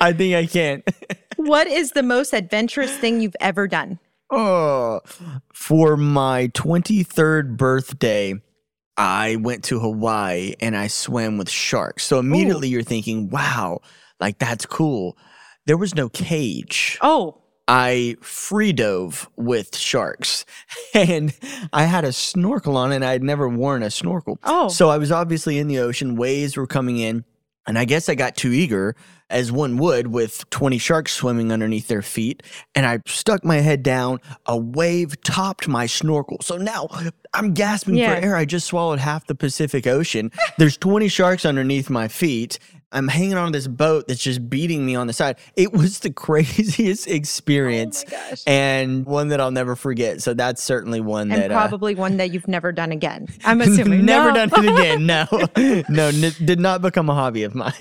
I 0.00 0.12
think 0.12 0.36
I 0.36 0.46
can. 0.46 0.84
what 1.36 1.66
is 1.66 1.92
the 1.92 2.02
most 2.02 2.32
adventurous 2.32 2.96
thing 2.96 3.20
you've 3.20 3.36
ever 3.40 3.66
done? 3.66 3.98
Oh, 4.30 5.00
for 5.52 5.96
my 5.96 6.48
23rd 6.48 7.56
birthday, 7.56 8.34
I 8.96 9.36
went 9.36 9.64
to 9.64 9.78
Hawaii 9.78 10.54
and 10.60 10.76
I 10.76 10.88
swam 10.88 11.38
with 11.38 11.50
sharks. 11.50 12.04
So 12.04 12.18
immediately 12.18 12.68
you're 12.68 12.82
thinking, 12.82 13.30
wow, 13.30 13.80
like 14.18 14.38
that's 14.38 14.66
cool. 14.66 15.16
There 15.66 15.76
was 15.76 15.94
no 15.94 16.08
cage. 16.08 16.98
Oh, 17.02 17.42
I 17.68 18.16
free 18.20 18.72
dove 18.72 19.28
with 19.36 19.76
sharks 19.76 20.44
and 20.94 21.36
I 21.72 21.84
had 21.84 22.04
a 22.04 22.12
snorkel 22.12 22.76
on 22.76 22.92
and 22.92 23.04
I 23.04 23.12
had 23.12 23.22
never 23.22 23.48
worn 23.48 23.82
a 23.82 23.90
snorkel. 23.90 24.38
Oh. 24.44 24.68
So 24.68 24.88
I 24.88 24.98
was 24.98 25.10
obviously 25.10 25.58
in 25.58 25.66
the 25.68 25.80
ocean, 25.80 26.16
waves 26.16 26.56
were 26.56 26.66
coming 26.66 26.98
in, 26.98 27.24
and 27.66 27.78
I 27.78 27.84
guess 27.84 28.08
I 28.08 28.14
got 28.14 28.36
too 28.36 28.52
eager, 28.52 28.94
as 29.28 29.50
one 29.50 29.76
would 29.78 30.06
with 30.08 30.48
20 30.50 30.78
sharks 30.78 31.12
swimming 31.12 31.50
underneath 31.50 31.88
their 31.88 32.02
feet, 32.02 32.42
and 32.74 32.86
I 32.86 33.00
stuck 33.06 33.44
my 33.44 33.56
head 33.56 33.82
down. 33.82 34.20
A 34.46 34.56
wave 34.56 35.20
topped 35.22 35.66
my 35.66 35.86
snorkel. 35.86 36.38
So 36.42 36.56
now 36.56 36.88
I'm 37.34 37.52
gasping 37.54 37.96
Yeah. 37.96 38.14
for 38.14 38.24
air. 38.24 38.36
I 38.36 38.44
just 38.44 38.66
swallowed 38.66 39.00
half 39.00 39.26
the 39.26 39.34
Pacific 39.34 39.86
Ocean. 39.86 40.30
There's 40.58 40.76
20 40.76 41.08
sharks 41.08 41.44
underneath 41.44 41.90
my 41.90 42.06
feet. 42.08 42.58
I'm 42.96 43.08
hanging 43.08 43.34
on 43.34 43.52
this 43.52 43.66
boat 43.68 44.08
that's 44.08 44.22
just 44.22 44.48
beating 44.48 44.84
me 44.86 44.94
on 44.94 45.06
the 45.06 45.12
side. 45.12 45.36
It 45.54 45.72
was 45.72 46.00
the 46.00 46.10
craziest 46.26 47.06
experience 47.06 48.04
Oh 48.10 48.34
and 48.46 49.04
one 49.04 49.28
that 49.28 49.40
I'll 49.40 49.50
never 49.50 49.76
forget. 49.76 50.22
So 50.22 50.32
that's 50.34 50.62
certainly 50.62 51.00
one 51.00 51.30
and 51.30 51.42
that 51.42 51.50
uh, 51.52 51.54
probably 51.68 51.94
one 51.94 52.16
that 52.16 52.32
you've 52.32 52.48
never 52.48 52.72
done 52.72 52.92
again. 52.92 53.26
I'm 53.44 53.60
assuming. 53.60 54.04
never 54.06 54.32
No. 54.32 54.46
done 54.46 54.64
it 54.64 54.72
again. 54.72 55.06
No, 55.06 55.26
no, 55.88 56.06
n- 56.08 56.32
did 56.44 56.58
not 56.58 56.80
become 56.82 57.10
a 57.10 57.14
hobby 57.14 57.42
of 57.42 57.54
mine. 57.54 57.72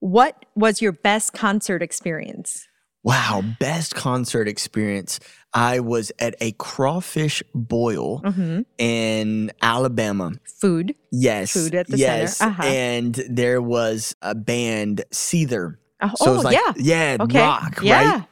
What 0.00 0.44
was 0.54 0.82
your 0.82 0.92
best 0.92 1.32
concert 1.32 1.82
experience? 1.82 2.66
Wow, 3.02 3.42
best 3.60 3.94
concert 3.94 4.48
experience. 4.48 5.20
I 5.56 5.80
was 5.80 6.12
at 6.18 6.34
a 6.40 6.52
crawfish 6.52 7.42
boil 7.54 8.20
Mm-hmm. 8.20 8.60
in 8.78 9.50
Alabama. 9.62 10.32
Food. 10.44 10.94
Yes. 11.10 11.52
Food 11.52 11.74
at 11.74 11.86
the 11.88 11.96
center. 11.98 12.20
yes. 12.22 12.40
Uh-huh. 12.40 12.62
And 12.62 13.14
there 13.28 13.60
was 13.62 14.14
a 14.22 14.34
band, 14.34 15.04
Seether. 15.10 15.76
Oh, 16.02 16.10
So 16.16 16.30
it 16.32 16.36
was 16.36 16.44
oh, 16.44 16.48
like, 16.48 16.54
yeah. 16.56 16.72
yeah, 16.76 17.16
Okay. 17.20 17.40
rock, 17.40 17.78
yeah. 17.82 18.10
right? 18.16 18.24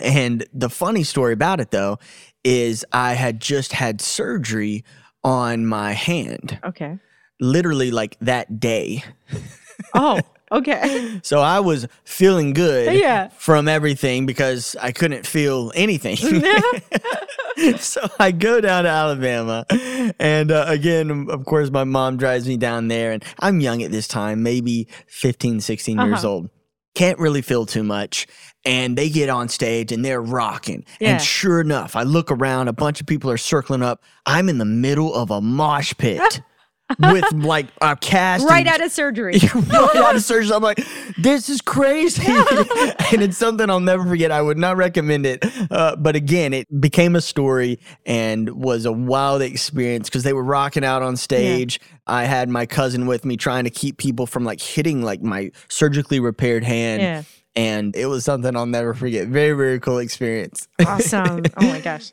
And 0.00 0.46
the 0.54 0.70
funny 0.70 1.02
story 1.02 1.32
about 1.32 1.58
it 1.60 1.72
though 1.72 1.98
is 2.44 2.84
I 2.92 3.14
had 3.14 3.40
just 3.40 3.72
had 3.72 4.00
surgery 4.00 4.84
on 5.24 5.66
my 5.66 5.92
hand, 5.92 6.60
Okay. 6.64 6.98
literally 7.40 7.90
like 7.90 8.16
that 8.20 8.60
day. 8.60 9.02
Oh, 9.94 10.20
okay. 10.52 11.20
So 11.22 11.40
I 11.40 11.60
was 11.60 11.86
feeling 12.04 12.52
good 12.52 12.94
Yeah. 12.94 13.28
from 13.28 13.68
everything 13.68 14.26
because 14.26 14.76
I 14.80 14.92
couldn't 14.92 15.26
feel 15.26 15.72
anything. 15.74 16.16
so 17.78 18.00
I 18.18 18.30
go 18.32 18.60
down 18.60 18.84
to 18.84 18.90
Alabama. 18.90 19.66
And 20.18 20.50
uh, 20.50 20.64
again, 20.68 21.28
of 21.30 21.44
course, 21.44 21.70
my 21.70 21.84
mom 21.84 22.16
drives 22.16 22.46
me 22.46 22.56
down 22.56 22.88
there. 22.88 23.12
And 23.12 23.24
I'm 23.40 23.60
young 23.60 23.82
at 23.82 23.90
this 23.90 24.08
time, 24.08 24.42
maybe 24.42 24.88
15, 25.08 25.60
16 25.60 25.98
years 25.98 26.12
Uh-huh. 26.24 26.28
old. 26.28 26.50
Can't 26.94 27.18
really 27.18 27.42
feel 27.42 27.66
too 27.66 27.84
much. 27.84 28.26
And 28.64 28.96
they 28.98 29.08
get 29.08 29.28
on 29.28 29.48
stage 29.48 29.92
and 29.92 30.04
they're 30.04 30.20
rocking. 30.22 30.84
Yeah. 31.00 31.12
And 31.12 31.22
sure 31.22 31.60
enough, 31.60 31.94
I 31.96 32.02
look 32.02 32.30
around, 32.30 32.68
a 32.68 32.72
bunch 32.72 33.00
of 33.00 33.06
people 33.06 33.30
are 33.30 33.36
circling 33.38 33.82
up. 33.82 34.02
I'm 34.26 34.48
in 34.48 34.58
the 34.58 34.64
middle 34.64 35.14
of 35.14 35.30
a 35.30 35.40
mosh 35.40 35.94
pit. 35.96 36.40
With 36.98 37.32
like 37.32 37.66
a 37.82 37.96
cast 37.96 38.46
right 38.46 38.66
and 38.66 38.68
out 38.68 38.80
of 38.80 38.90
surgery. 38.90 39.34
right 39.54 39.96
out 39.96 40.16
of 40.16 40.22
surgery. 40.22 40.54
I'm 40.54 40.62
like, 40.62 40.82
this 41.18 41.50
is 41.50 41.60
crazy. 41.60 42.22
and 43.12 43.22
it's 43.22 43.36
something 43.36 43.68
I'll 43.68 43.78
never 43.78 44.06
forget. 44.06 44.30
I 44.30 44.40
would 44.40 44.56
not 44.56 44.78
recommend 44.78 45.26
it. 45.26 45.44
Uh, 45.70 45.96
but 45.96 46.16
again, 46.16 46.54
it 46.54 46.80
became 46.80 47.14
a 47.14 47.20
story 47.20 47.78
and 48.06 48.48
was 48.50 48.86
a 48.86 48.92
wild 48.92 49.42
experience 49.42 50.08
because 50.08 50.22
they 50.22 50.32
were 50.32 50.42
rocking 50.42 50.82
out 50.82 51.02
on 51.02 51.16
stage. 51.16 51.78
I 52.06 52.24
had 52.24 52.48
my 52.48 52.64
cousin 52.64 53.06
with 53.06 53.24
me 53.24 53.36
trying 53.36 53.64
to 53.64 53.70
keep 53.70 53.98
people 53.98 54.26
from 54.26 54.44
like 54.44 54.60
hitting 54.60 55.02
like 55.02 55.20
my 55.20 55.50
surgically 55.68 56.20
repaired 56.20 56.64
hand. 56.64 57.02
Yeah. 57.02 57.22
And 57.54 57.94
it 57.96 58.06
was 58.06 58.24
something 58.24 58.56
I'll 58.56 58.66
never 58.66 58.94
forget. 58.94 59.28
Very, 59.28 59.56
very 59.56 59.78
cool 59.80 59.98
experience. 59.98 60.68
Awesome. 60.86 61.42
Oh 61.56 61.66
my 61.66 61.80
gosh. 61.80 62.12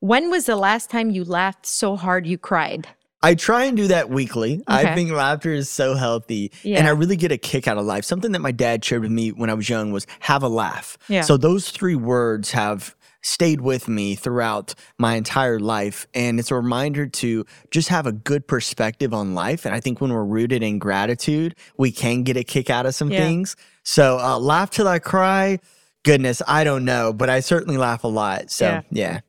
When 0.00 0.30
was 0.30 0.46
the 0.46 0.56
last 0.56 0.90
time 0.90 1.10
you 1.10 1.24
laughed 1.24 1.66
so 1.66 1.96
hard 1.96 2.26
you 2.26 2.38
cried? 2.38 2.88
I 3.22 3.34
try 3.34 3.64
and 3.64 3.76
do 3.76 3.88
that 3.88 4.08
weekly. 4.08 4.62
I 4.66 4.94
think 4.94 5.10
laughter 5.10 5.52
is 5.52 5.68
so 5.68 5.94
healthy. 5.94 6.50
And 6.64 6.86
I 6.86 6.90
really 6.90 7.16
get 7.16 7.30
a 7.32 7.36
kick 7.38 7.68
out 7.68 7.76
of 7.76 7.84
life. 7.84 8.04
Something 8.04 8.32
that 8.32 8.40
my 8.40 8.52
dad 8.52 8.84
shared 8.84 9.02
with 9.02 9.10
me 9.10 9.30
when 9.32 9.50
I 9.50 9.54
was 9.54 9.68
young 9.68 9.92
was 9.92 10.06
have 10.20 10.42
a 10.42 10.48
laugh. 10.48 10.96
Yeah. 11.08 11.20
So 11.22 11.36
those 11.36 11.70
three 11.70 11.94
words 11.96 12.50
have 12.52 12.96
stayed 13.22 13.60
with 13.60 13.86
me 13.88 14.14
throughout 14.14 14.74
my 14.96 15.16
entire 15.16 15.60
life. 15.60 16.06
And 16.14 16.40
it's 16.40 16.50
a 16.50 16.54
reminder 16.54 17.06
to 17.06 17.44
just 17.70 17.88
have 17.88 18.06
a 18.06 18.12
good 18.12 18.48
perspective 18.48 19.12
on 19.12 19.34
life. 19.34 19.66
And 19.66 19.74
I 19.74 19.80
think 19.80 20.00
when 20.00 20.10
we're 20.10 20.24
rooted 20.24 20.62
in 20.62 20.78
gratitude, 20.78 21.54
we 21.76 21.92
can 21.92 22.22
get 22.22 22.38
a 22.38 22.42
kick 22.44 22.70
out 22.70 22.86
of 22.86 22.94
some 22.94 23.10
Yeah. 23.10 23.18
things. 23.18 23.56
So 23.82 24.18
uh, 24.18 24.38
laugh 24.38 24.70
till 24.70 24.88
I 24.88 24.98
cry. 24.98 25.58
Goodness, 26.02 26.40
I 26.48 26.64
don't 26.64 26.86
know, 26.86 27.12
but 27.12 27.28
I 27.28 27.40
certainly 27.40 27.76
laugh 27.76 28.04
a 28.04 28.08
lot. 28.08 28.50
So 28.50 28.64
Yeah. 28.66 28.82
yeah. 28.90 29.20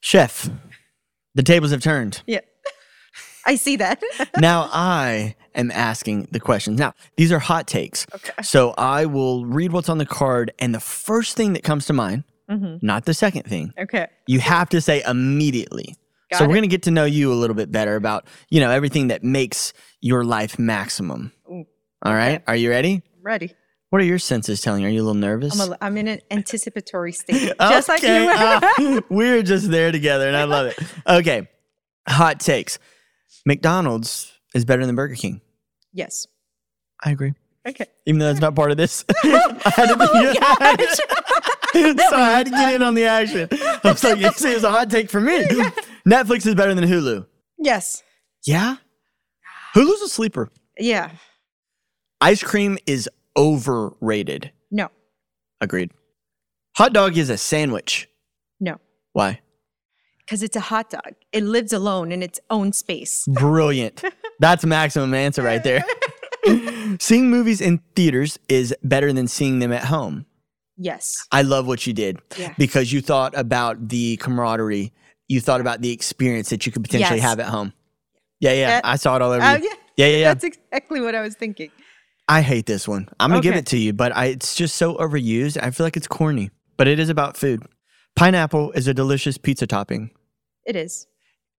Chef, 0.00 0.50
the 1.36 1.44
tables 1.44 1.70
have 1.70 1.80
turned 1.82 2.22
Yeah. 2.26 2.40
I 3.48 3.56
see 3.56 3.76
that. 3.76 4.02
now 4.38 4.68
I 4.72 5.34
am 5.54 5.70
asking 5.70 6.28
the 6.30 6.38
questions. 6.40 6.78
Now, 6.78 6.92
these 7.16 7.32
are 7.32 7.38
hot 7.38 7.66
takes. 7.66 8.06
Okay. 8.14 8.42
So 8.42 8.74
I 8.76 9.06
will 9.06 9.46
read 9.46 9.72
what's 9.72 9.88
on 9.88 9.96
the 9.98 10.06
card, 10.06 10.52
and 10.58 10.74
the 10.74 10.80
first 10.80 11.34
thing 11.36 11.54
that 11.54 11.62
comes 11.64 11.86
to 11.86 11.92
mind, 11.92 12.24
hmm 12.48 12.76
not 12.82 13.04
the 13.06 13.14
second 13.14 13.44
thing, 13.44 13.72
Okay. 13.78 14.06
you 14.26 14.40
have 14.40 14.68
to 14.70 14.80
say 14.80 15.02
immediately. 15.06 15.96
Got 16.30 16.38
so 16.38 16.44
we're 16.44 16.54
going 16.54 16.62
to 16.62 16.68
get 16.68 16.82
to 16.82 16.90
know 16.90 17.06
you 17.06 17.32
a 17.32 17.38
little 17.42 17.56
bit 17.56 17.72
better 17.72 17.96
about, 17.96 18.26
you 18.50 18.60
know, 18.60 18.70
everything 18.70 19.08
that 19.08 19.24
makes 19.24 19.72
your 20.02 20.24
life 20.24 20.58
maximum. 20.58 21.32
Ooh, 21.50 21.64
All 22.02 22.12
right? 22.14 22.42
Are 22.46 22.54
you 22.56 22.68
ready? 22.70 23.02
I'm 23.16 23.22
Ready. 23.22 23.54
What 23.90 24.02
are 24.02 24.04
your 24.04 24.18
senses 24.18 24.60
telling 24.60 24.82
you? 24.82 24.88
Are 24.88 24.90
you 24.90 25.00
a 25.00 25.06
little 25.06 25.14
nervous? 25.14 25.58
I'm, 25.58 25.72
a, 25.72 25.78
I'm 25.80 25.96
in 25.96 26.08
an 26.08 26.20
anticipatory 26.30 27.12
state, 27.12 27.54
just 27.60 27.88
like 27.88 28.02
you. 28.02 28.28
Ah, 28.30 29.00
we're 29.08 29.42
just 29.42 29.70
there 29.70 29.90
together, 29.90 30.28
and 30.28 30.36
I 30.36 30.44
love 30.44 30.66
it. 30.66 30.78
Okay. 31.06 31.48
Hot 32.06 32.38
takes. 32.40 32.78
McDonald's 33.48 34.30
is 34.54 34.64
better 34.66 34.84
than 34.84 34.94
Burger 34.94 35.14
King. 35.14 35.40
yes. 35.92 36.26
I 37.02 37.12
agree. 37.12 37.32
Okay. 37.66 37.86
even 38.06 38.18
though 38.18 38.26
that's 38.26 38.40
not 38.40 38.54
part 38.54 38.70
of 38.70 38.76
this. 38.76 39.04
Oh, 39.24 39.58
I 39.64 39.70
had 39.70 39.86
to 39.88 39.96
be, 39.96 40.04
oh, 40.04 41.94
so 42.10 42.16
I 42.16 42.30
had 42.30 42.46
to 42.46 42.50
get 42.50 42.74
in 42.74 42.82
on 42.82 42.94
the 42.94 43.04
action. 43.06 43.48
I 43.52 43.80
was 43.84 44.02
like, 44.04 44.20
it's, 44.20 44.44
it 44.44 44.54
was 44.54 44.64
a 44.64 44.70
hot 44.70 44.90
take 44.90 45.08
for 45.10 45.20
me. 45.20 45.44
Netflix 46.06 46.46
is 46.46 46.54
better 46.54 46.74
than 46.74 46.84
Hulu. 46.84 47.26
Yes. 47.58 48.02
Yeah? 48.46 48.76
Hulu's 49.74 50.02
a 50.02 50.08
sleeper. 50.08 50.50
Yeah. 50.78 51.10
Ice 52.20 52.42
cream 52.42 52.78
is 52.86 53.08
overrated. 53.36 54.50
No. 54.70 54.90
Agreed. 55.60 55.92
Hot 56.76 56.92
dog 56.92 57.16
is 57.16 57.30
a 57.30 57.36
sandwich. 57.38 58.08
No. 58.60 58.78
Why? 59.12 59.40
Because 60.28 60.42
it's 60.42 60.56
a 60.56 60.60
hot 60.60 60.90
dog. 60.90 61.14
It 61.32 61.42
lives 61.42 61.72
alone 61.72 62.12
in 62.12 62.22
its 62.22 62.38
own 62.50 62.74
space. 62.74 63.24
Brilliant. 63.32 64.04
That's 64.40 64.62
maximum 64.66 65.14
answer 65.14 65.42
right 65.42 65.64
there. 65.64 65.82
seeing 67.00 67.30
movies 67.30 67.62
in 67.62 67.80
theaters 67.96 68.38
is 68.46 68.74
better 68.82 69.10
than 69.10 69.26
seeing 69.26 69.60
them 69.60 69.72
at 69.72 69.84
home. 69.84 70.26
Yes. 70.76 71.14
I 71.32 71.40
love 71.42 71.66
what 71.66 71.86
you 71.86 71.94
did 71.94 72.18
Yeah. 72.36 72.52
because 72.58 72.92
you 72.92 73.00
thought 73.00 73.32
about 73.38 73.88
the 73.88 74.18
camaraderie. 74.18 74.92
You 75.28 75.40
thought 75.40 75.62
about 75.62 75.80
the 75.80 75.92
experience 75.92 76.50
that 76.50 76.66
you 76.66 76.72
could 76.72 76.82
potentially 76.84 77.20
Yes. 77.20 77.28
have 77.28 77.40
at 77.40 77.46
home. 77.46 77.72
Yeah, 78.38 78.52
yeah. 78.52 78.68
Yeah. 78.68 78.80
I 78.84 78.96
saw 78.96 79.16
it 79.16 79.22
all 79.22 79.32
over 79.32 79.42
oh, 79.42 79.54
you. 79.56 79.64
yeah. 79.64 79.74
Yeah, 79.96 80.06
yeah, 80.08 80.16
yeah. 80.18 80.34
That's 80.34 80.44
exactly 80.44 81.00
what 81.00 81.14
I 81.14 81.22
was 81.22 81.36
thinking. 81.36 81.70
I 82.28 82.42
hate 82.42 82.66
this 82.66 82.86
one. 82.86 83.08
I'm 83.18 83.30
going 83.30 83.40
to 83.40 83.48
give 83.48 83.56
it 83.56 83.66
to 83.66 83.78
you, 83.78 83.94
but 83.94 84.14
I, 84.14 84.26
it's 84.26 84.54
just 84.54 84.76
so 84.76 84.94
overused. 84.96 85.58
I 85.62 85.70
feel 85.70 85.86
like 85.86 85.96
it's 85.96 86.06
corny, 86.06 86.50
but 86.76 86.86
it 86.86 86.98
is 86.98 87.08
about 87.08 87.38
food. 87.38 87.62
Pineapple 88.14 88.72
is 88.72 88.86
a 88.86 88.92
delicious 88.94 89.38
pizza 89.38 89.66
topping. 89.66 90.10
It 90.68 90.76
is. 90.76 91.06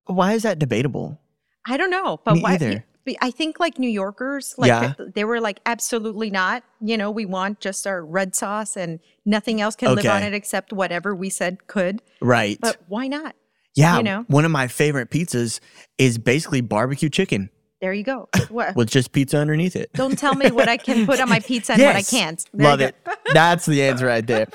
Why 0.05 0.33
is 0.33 0.43
that 0.43 0.59
debatable? 0.59 1.19
I 1.67 1.75
don't 1.77 1.89
know, 1.91 2.19
but 2.23 2.35
Me 2.35 2.41
why? 2.41 2.53
either. 2.53 2.85
I 3.21 3.31
think 3.31 3.59
like 3.59 3.79
New 3.79 3.89
Yorkers, 3.89 4.53
like 4.59 4.69
Yeah. 4.69 4.93
they 5.15 5.23
were 5.23 5.41
like 5.41 5.59
absolutely 5.65 6.29
not. 6.29 6.63
You 6.79 6.95
know, 6.95 7.09
we 7.09 7.25
want 7.25 7.59
just 7.59 7.87
our 7.87 8.05
red 8.05 8.35
sauce 8.35 8.77
and 8.77 8.99
nothing 9.25 9.59
else 9.61 9.75
can 9.75 9.95
live 9.95 10.05
on 10.05 10.21
it 10.21 10.35
except 10.35 10.71
whatever 10.71 11.15
we 11.15 11.31
said 11.31 11.65
could. 11.65 12.03
Right. 12.21 12.59
But 12.61 12.77
why 12.87 13.07
not? 13.07 13.35
yeah. 13.75 13.97
you 13.97 14.03
know? 14.03 14.25
One 14.27 14.45
of 14.45 14.51
my 14.51 14.67
favorite 14.67 15.09
pizzas 15.09 15.59
is 15.97 16.17
basically 16.19 16.61
barbecue 16.61 17.09
chicken 17.09 17.49
There 17.81 17.93
you 17.93 18.03
go. 18.03 18.29
What? 18.49 18.75
with 18.75 18.89
just 18.91 19.11
pizza 19.11 19.37
underneath 19.39 19.75
it. 19.75 19.91
Don't 19.93 20.17
tell 20.17 20.35
me 20.35 20.51
what 20.51 20.69
I 20.69 20.77
can 20.77 21.07
put 21.07 21.19
on 21.19 21.29
my 21.29 21.39
pizza 21.49 21.73
and 21.73 21.81
what 21.81 21.95
I 21.95 22.03
can't. 22.03 22.43
There 22.53 22.67
Love 22.69 22.81
it. 22.81 22.95
That's 23.33 23.65
the 23.65 23.81
answer 23.83 24.05
right 24.05 24.25
there. 24.25 24.47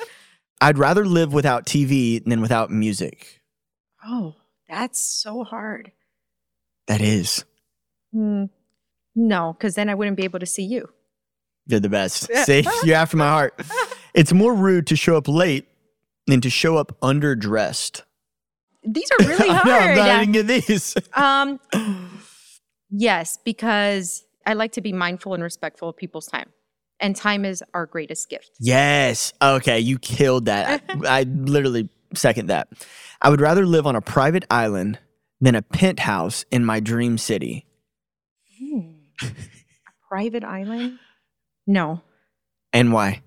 I'd 0.61 0.79
rather 0.79 1.05
live 1.05 1.33
without 1.33 1.67
TV 1.67 2.25
than 2.25 2.41
without 2.41 2.71
music. 2.71 3.41
Oh, 4.07 4.37
that's 4.69 5.01
so 5.01 5.45
hard. 5.45 5.93
That 6.87 7.01
is. 7.01 7.45
Hmm. 8.13 8.45
no, 9.17 9.53
because 9.55 9.75
then 9.75 9.89
I 9.89 9.95
wouldn't 9.95 10.17
be 10.17 10.25
able 10.25 10.39
to 10.39 10.47
see 10.47 10.63
you. 10.63 10.89
You're 11.67 11.81
the 11.81 11.89
best. 11.89 12.31
See, 12.45 12.65
you're 12.85 12.97
after 12.97 13.17
my 13.17 13.29
heart. 13.29 13.61
It's 14.15 14.33
more 14.33 14.55
rude 14.55 14.87
to 14.87 14.95
show 14.97 15.17
up 15.17 15.27
late 15.27 15.67
than 16.29 16.41
to 16.43 16.49
show 16.49 16.77
up 16.77 16.97
underdressed. 17.01 18.03
These 18.85 19.11
are 19.11 19.27
really 19.27 19.49
hard. 19.53 19.67
know, 19.67 19.73
I'm 19.73 19.83
hard. 19.83 19.95
glad 19.97 20.09
I 20.09 20.21
didn't 20.25 20.33
get 20.35 20.47
these. 20.47 20.97
um, 21.15 21.59
yes, 22.91 23.41
because 23.45 24.23
I 24.47 24.53
like 24.53 24.71
to 24.73 24.81
be 24.81 24.93
mindful 24.93 25.35
and 25.35 25.43
respectful 25.43 25.89
of 25.89 25.97
people's 25.97 26.27
time, 26.27 26.51
and 27.01 27.17
time 27.17 27.45
is 27.45 27.65
our 27.75 27.87
greatest 27.87 28.31
gift. 28.31 28.53
Yes. 28.61 29.33
Okay, 29.43 29.81
you 29.81 29.99
killed 29.99 30.45
that. 30.45 30.85
I, 30.89 31.21
I 31.21 31.23
literally 31.25 31.89
second 32.17 32.47
that. 32.47 32.69
I 33.21 33.31
would 33.31 33.41
rather 33.41 33.67
live 33.67 33.87
on 33.87 33.97
a 33.97 34.01
private 34.01 34.45
island 34.51 34.99
than 35.41 35.55
a 35.55 35.63
penthouse 35.63 36.45
in 36.51 36.65
my 36.65 36.81
dream 36.81 37.19
city. 37.19 37.67
A 39.23 39.29
private 40.09 40.45
island? 40.45 40.99
No. 41.67 42.03
And 42.73 42.93
why? 42.93 43.23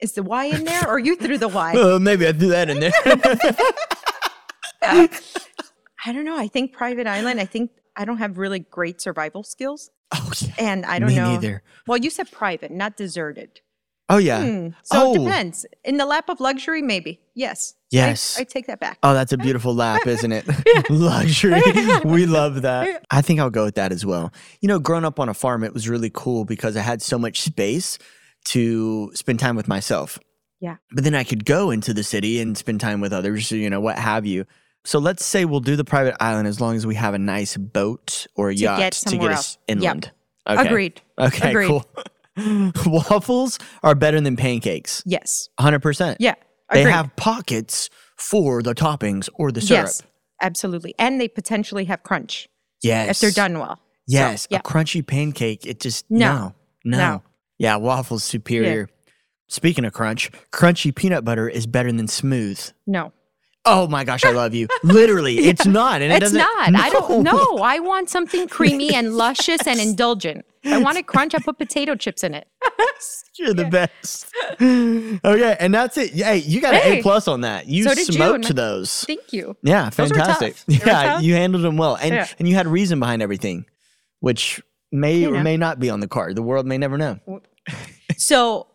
Is 0.00 0.12
the 0.12 0.22
Y 0.22 0.46
in 0.46 0.64
there, 0.64 0.88
or 0.88 0.98
you 0.98 1.16
threw 1.16 1.36
the 1.38 1.48
Y? 1.48 1.74
Uh, 1.76 1.98
maybe 1.98 2.26
I 2.26 2.32
threw 2.32 2.48
that 2.48 2.70
in 2.70 2.80
there. 2.80 2.92
I 4.82 6.12
don't 6.12 6.24
know. 6.24 6.38
I 6.38 6.48
think 6.48 6.72
private 6.72 7.06
island. 7.06 7.40
I 7.40 7.44
think 7.44 7.70
I 7.96 8.04
don't 8.04 8.18
have 8.18 8.38
really 8.38 8.60
great 8.60 9.00
survival 9.00 9.42
skills. 9.42 9.90
Oh, 10.12 10.32
yeah. 10.40 10.54
And 10.58 10.86
I 10.86 10.98
don't 10.98 11.10
Me 11.10 11.16
know. 11.16 11.32
neither. 11.32 11.62
Well, 11.86 11.98
you 11.98 12.08
said 12.10 12.30
private, 12.32 12.70
not 12.70 12.96
deserted. 12.96 13.60
Oh, 14.10 14.18
yeah. 14.18 14.42
Hmm. 14.44 14.68
So 14.82 14.96
Oh. 15.08 15.14
it 15.14 15.18
depends. 15.24 15.64
In 15.84 15.96
the 15.96 16.04
lap 16.04 16.28
of 16.28 16.40
luxury, 16.40 16.82
maybe. 16.82 17.20
Yes. 17.34 17.74
Yes. 17.90 18.38
I, 18.38 18.44
take 18.44 18.66
that 18.66 18.80
back. 18.80 18.98
Oh, 19.02 19.14
that's 19.14 19.32
a 19.32 19.38
beautiful 19.38 19.74
lap, 19.74 20.06
isn't 20.06 20.30
it? 20.32 20.44
Luxury. 20.90 21.62
We 22.04 22.26
love 22.26 22.62
that. 22.62 23.04
I 23.10 23.22
think 23.22 23.40
I'll 23.40 23.50
go 23.50 23.64
with 23.64 23.76
that 23.76 23.92
as 23.92 24.04
well. 24.04 24.32
You 24.60 24.68
know, 24.68 24.78
growing 24.78 25.04
up 25.04 25.18
on 25.20 25.28
a 25.28 25.34
farm, 25.34 25.64
it 25.64 25.72
was 25.72 25.88
really 25.88 26.10
cool 26.12 26.44
because 26.44 26.76
I 26.76 26.80
had 26.82 27.00
so 27.02 27.18
much 27.18 27.40
space 27.40 27.98
to 28.46 29.10
spend 29.14 29.38
time 29.40 29.56
with 29.56 29.68
myself. 29.68 30.18
Yeah. 30.60 30.76
But 30.92 31.04
then 31.04 31.14
I 31.14 31.24
could 31.24 31.44
go 31.44 31.70
into 31.70 31.94
the 31.94 32.02
city 32.02 32.40
and 32.40 32.56
spend 32.56 32.80
time 32.80 33.00
with 33.00 33.12
others, 33.12 33.50
you 33.50 33.70
know, 33.70 33.80
what 33.80 33.98
have 33.98 34.26
you. 34.26 34.44
So 34.84 34.98
let's 34.98 35.24
say 35.24 35.44
we'll 35.44 35.60
do 35.60 35.76
the 35.76 35.84
private 35.84 36.16
island 36.20 36.48
as 36.48 36.60
long 36.60 36.74
as 36.76 36.86
we 36.86 36.94
have 36.94 37.14
a 37.14 37.18
nice 37.18 37.56
boat 37.56 38.26
or 38.34 38.50
a 38.50 38.54
To 38.54 38.60
yacht 38.60 38.78
get 38.78 38.92
to 38.94 39.10
somewhere 39.10 39.28
get 39.30 39.36
else. 39.36 39.46
us 39.46 39.58
Yep. 39.68 39.76
inland. 39.78 40.10
Okay. 40.48 40.66
Agreed. 40.66 41.00
Okay, 41.18 41.50
Agreed. 41.50 41.66
cool. 41.68 41.84
Waffles 42.86 43.58
are 43.82 43.94
better 43.94 44.20
than 44.20 44.36
pancakes. 44.36 45.02
Yes. 45.06 45.48
100%. 45.58 46.16
Yeah. 46.20 46.34
They 46.72 46.82
Agreed. 46.82 46.92
have 46.92 47.14
pockets 47.16 47.90
for 48.16 48.62
the 48.62 48.74
toppings 48.74 49.28
or 49.34 49.50
the 49.52 49.60
syrup. 49.60 49.86
Yes. 49.86 50.02
Absolutely. 50.40 50.94
And 50.98 51.20
they 51.20 51.28
potentially 51.28 51.84
have 51.86 52.02
crunch 52.02 52.48
Yes. 52.82 53.10
if 53.10 53.20
they're 53.20 53.30
done 53.44 53.58
well. 53.58 53.76
So, 53.76 53.82
Yes. 54.16 54.46
yeah. 54.50 54.58
A 54.58 54.62
crunchy 54.62 55.06
pancake, 55.06 55.66
it 55.66 55.80
just, 55.80 56.10
No. 56.10 56.28
no. 56.28 56.54
No. 56.84 56.98
No. 56.98 57.22
Yeah, 57.58 57.76
waffles 57.76 58.24
superior. 58.24 58.88
Speaking 59.48 59.84
of 59.84 59.92
crunch, 59.92 60.30
crunchy 60.52 60.94
peanut 60.94 61.24
butter 61.24 61.48
is 61.48 61.66
better 61.66 61.92
than 61.92 62.08
smooth. 62.08 62.58
No. 62.86 63.12
Oh 63.66 63.86
my 63.88 64.04
gosh, 64.04 64.24
I 64.24 64.30
love 64.30 64.54
you. 64.54 64.68
Literally, 64.82 65.38
it's 65.50 65.66
not. 65.66 66.00
And 66.00 66.12
it 66.12 66.22
It's 66.22 66.32
not. 66.32 66.74
I 66.74 66.88
don't 66.90 67.22
know. 67.22 67.58
I 67.58 67.78
want 67.78 68.08
something 68.08 68.48
creamy 68.48 68.94
and 68.94 69.14
luscious 69.16 69.66
and 69.66 69.78
indulgent. 69.78 70.46
I 70.64 70.78
want 70.78 70.98
it 70.98 71.06
crunch, 71.06 71.34
I 71.34 71.38
put 71.38 71.56
potato 71.56 71.94
chips 71.94 72.22
in 72.22 72.34
it. 72.34 72.46
You're 73.38 73.54
the 73.54 73.64
best. 73.64 74.30
okay, 74.60 75.56
and 75.58 75.72
that's 75.72 75.96
it. 75.96 76.10
Hey, 76.12 76.38
you 76.38 76.60
got 76.60 76.74
an 76.74 76.80
A 76.84 77.02
plus 77.02 77.28
on 77.28 77.42
that. 77.42 77.66
You 77.66 77.84
So 77.84 77.92
you, 77.92 78.04
smoked 78.04 78.54
those. 78.54 79.04
Thank 79.04 79.32
you. 79.32 79.56
Yeah, 79.62 79.88
fantastic. 79.88 80.56
tough. 80.56 80.66
They 80.66 80.78
were 80.78 80.86
Yeah, 80.86 81.20
you 81.20 81.34
handled 81.34 81.64
them 81.64 81.78
well, 81.78 81.96
and 81.96 82.14
Yeah. 82.14 82.26
and 82.38 82.46
you 82.46 82.54
had 82.54 82.66
reason 82.66 83.00
behind 83.00 83.22
everything, 83.22 83.64
which 84.20 84.60
may 84.92 85.18
You 85.20 85.34
or 85.34 85.42
may 85.42 85.56
not 85.56 85.80
be 85.80 85.88
on 85.88 86.00
the 86.00 86.08
card. 86.08 86.36
The 86.36 86.42
world 86.42 86.66
may 86.66 86.76
never 86.76 86.98
know. 86.98 87.18
So 88.18 88.66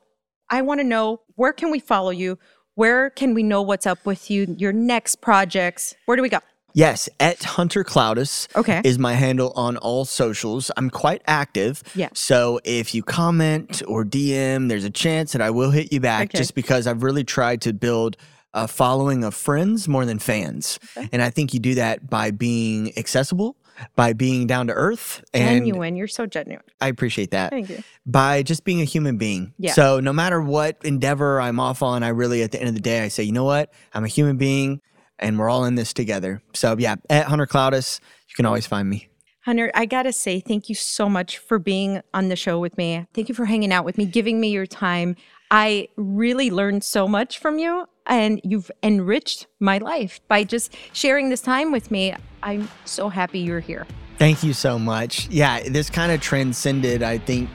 I 0.49 0.61
want 0.61 0.79
to 0.79 0.83
know 0.83 1.21
where 1.35 1.53
can 1.53 1.69
we 1.69 1.79
follow 1.79 2.09
you? 2.11 2.39
Where 2.75 3.09
can 3.09 3.33
we 3.33 3.41
know 3.41 3.61
what's 3.61 3.87
up 3.87 4.05
with 4.05 4.29
you? 4.29 4.53
Your 4.59 4.73
next 4.73 5.21
projects? 5.21 5.95
Where 6.07 6.17
do 6.17 6.21
we 6.21 6.27
go? 6.27 6.39
Yes, 6.73 7.07
at 7.21 7.41
Hunter 7.41 7.85
Clowdus 7.85 8.49
Okay. 8.53 8.81
is 8.83 8.99
my 8.99 9.13
handle 9.13 9.53
on 9.55 9.77
all 9.77 10.03
socials. 10.03 10.69
I'm 10.75 10.89
quite 10.89 11.21
active. 11.25 11.81
Yeah. 11.95 12.09
So 12.13 12.59
if 12.65 12.93
you 12.93 13.01
comment 13.01 13.81
or 13.87 14.03
DM, 14.03 14.67
there's 14.67 14.83
a 14.83 14.89
chance 14.89 15.31
that 15.31 15.41
I 15.41 15.51
will 15.51 15.71
hit 15.71 15.93
you 15.93 16.01
back 16.01 16.23
Okay. 16.31 16.37
just 16.37 16.53
because 16.53 16.85
I've 16.85 17.01
really 17.01 17.23
tried 17.23 17.61
to 17.61 17.71
build 17.71 18.17
a 18.53 18.67
following 18.67 19.23
of 19.23 19.33
friends 19.33 19.87
more 19.87 20.03
than 20.05 20.19
fans. 20.19 20.77
And 21.13 21.21
I 21.21 21.29
think 21.29 21.53
you 21.53 21.61
do 21.61 21.75
that 21.75 22.09
by 22.09 22.31
being 22.31 22.91
accessible, 22.97 23.55
by 23.95 24.13
being 24.13 24.47
down 24.47 24.67
to 24.67 24.73
earth. 24.73 25.23
And 25.33 25.59
Genuine. 25.59 25.95
You're 25.95 26.07
so 26.07 26.25
genuine. 26.25 26.63
I 26.81 26.87
appreciate 26.87 27.31
that. 27.31 27.51
Thank 27.51 27.69
you. 27.69 27.83
By 28.05 28.43
just 28.43 28.63
being 28.63 28.81
a 28.81 28.85
human 28.85 29.17
being. 29.17 29.53
Yeah. 29.57 29.73
So 29.73 29.99
no 29.99 30.13
matter 30.13 30.41
what 30.41 30.77
endeavor 30.83 31.41
I'm 31.41 31.59
off 31.59 31.81
on, 31.83 32.03
I 32.03 32.09
really, 32.09 32.43
at 32.43 32.51
the 32.51 32.59
end 32.59 32.69
of 32.69 32.75
the 32.75 32.81
day, 32.81 33.01
I 33.01 33.07
say, 33.07 33.23
you 33.23 33.31
know 33.31 33.43
what? 33.43 33.73
I'm 33.93 34.03
a 34.03 34.09
human 34.09 34.37
being 34.37 34.81
and 35.19 35.39
we're 35.39 35.49
all 35.49 35.65
in 35.65 35.75
this 35.75 35.93
together. 35.93 36.41
So 36.53 36.75
yeah, 36.77 36.95
at 37.09 37.27
Hunter 37.27 37.47
Clowdus, 37.47 37.99
you 38.27 38.35
can 38.35 38.45
always 38.45 38.67
find 38.67 38.89
me. 38.89 39.09
Hunter, 39.45 39.69
I 39.75 39.85
got 39.85 40.03
to 40.03 40.11
say 40.11 40.39
thank 40.39 40.69
you 40.69 40.75
so 40.75 41.07
much 41.07 41.37
for 41.37 41.59
being 41.59 42.01
on 42.15 42.29
the 42.29 42.35
show 42.35 42.59
with 42.59 42.77
me. 42.77 43.05
Thank 43.13 43.29
you 43.29 43.35
for 43.35 43.45
hanging 43.45 43.71
out 43.71 43.85
with 43.85 43.97
me, 43.97 44.05
giving 44.05 44.39
me 44.39 44.49
your 44.49 44.65
time. 44.65 45.15
I 45.51 45.89
really 45.97 46.49
learned 46.49 46.83
so 46.83 47.07
much 47.07 47.37
from 47.37 47.59
you, 47.59 47.85
and 48.07 48.41
you've 48.43 48.71
enriched 48.81 49.45
my 49.59 49.77
life 49.77 50.19
by 50.27 50.43
just 50.43 50.75
sharing 50.93 51.29
this 51.29 51.41
time 51.41 51.71
with 51.71 51.91
me. 51.91 52.15
I'm 52.45 52.69
so 52.85 53.09
happy 53.09 53.39
you're 53.39 53.59
here. 53.59 53.87
Thank 54.19 54.43
you 54.43 54.53
so 54.53 54.77
much. 54.77 55.27
Yeah, 55.29 55.61
this 55.67 55.89
kind 55.89 56.11
of 56.11 56.21
transcended, 56.21 57.01
I 57.01 57.17
think, 57.17 57.49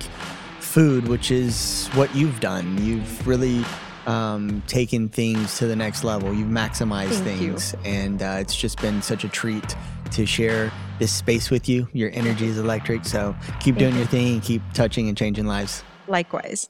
food, 0.58 1.06
which 1.06 1.30
is 1.30 1.86
what 1.94 2.14
you've 2.14 2.40
done. 2.40 2.76
You've 2.84 3.26
really 3.26 3.64
um, 4.06 4.62
taken 4.66 5.08
things 5.08 5.58
to 5.58 5.68
the 5.68 5.76
next 5.76 6.02
level. 6.02 6.34
You've 6.34 6.48
maximized 6.48 7.22
Thank 7.22 7.40
you. 7.40 7.52
things, 7.52 7.74
and 7.84 8.20
uh, 8.20 8.38
it's 8.40 8.56
just 8.56 8.80
been 8.82 9.00
such 9.00 9.22
a 9.22 9.28
treat 9.28 9.76
to 10.10 10.26
share 10.26 10.72
this 10.98 11.12
space 11.12 11.50
with 11.50 11.68
you. 11.68 11.88
Your 11.92 12.10
energy 12.12 12.48
is 12.48 12.58
electric, 12.58 13.04
so 13.04 13.34
keep 13.60 13.76
doing 13.76 13.92
you. 13.92 13.98
your 14.00 14.08
thing 14.08 14.34
and 14.34 14.42
keep 14.42 14.60
touching 14.74 15.08
and 15.08 15.16
changing 15.16 15.46
lives. 15.46 15.84
Likewise. 16.08 16.68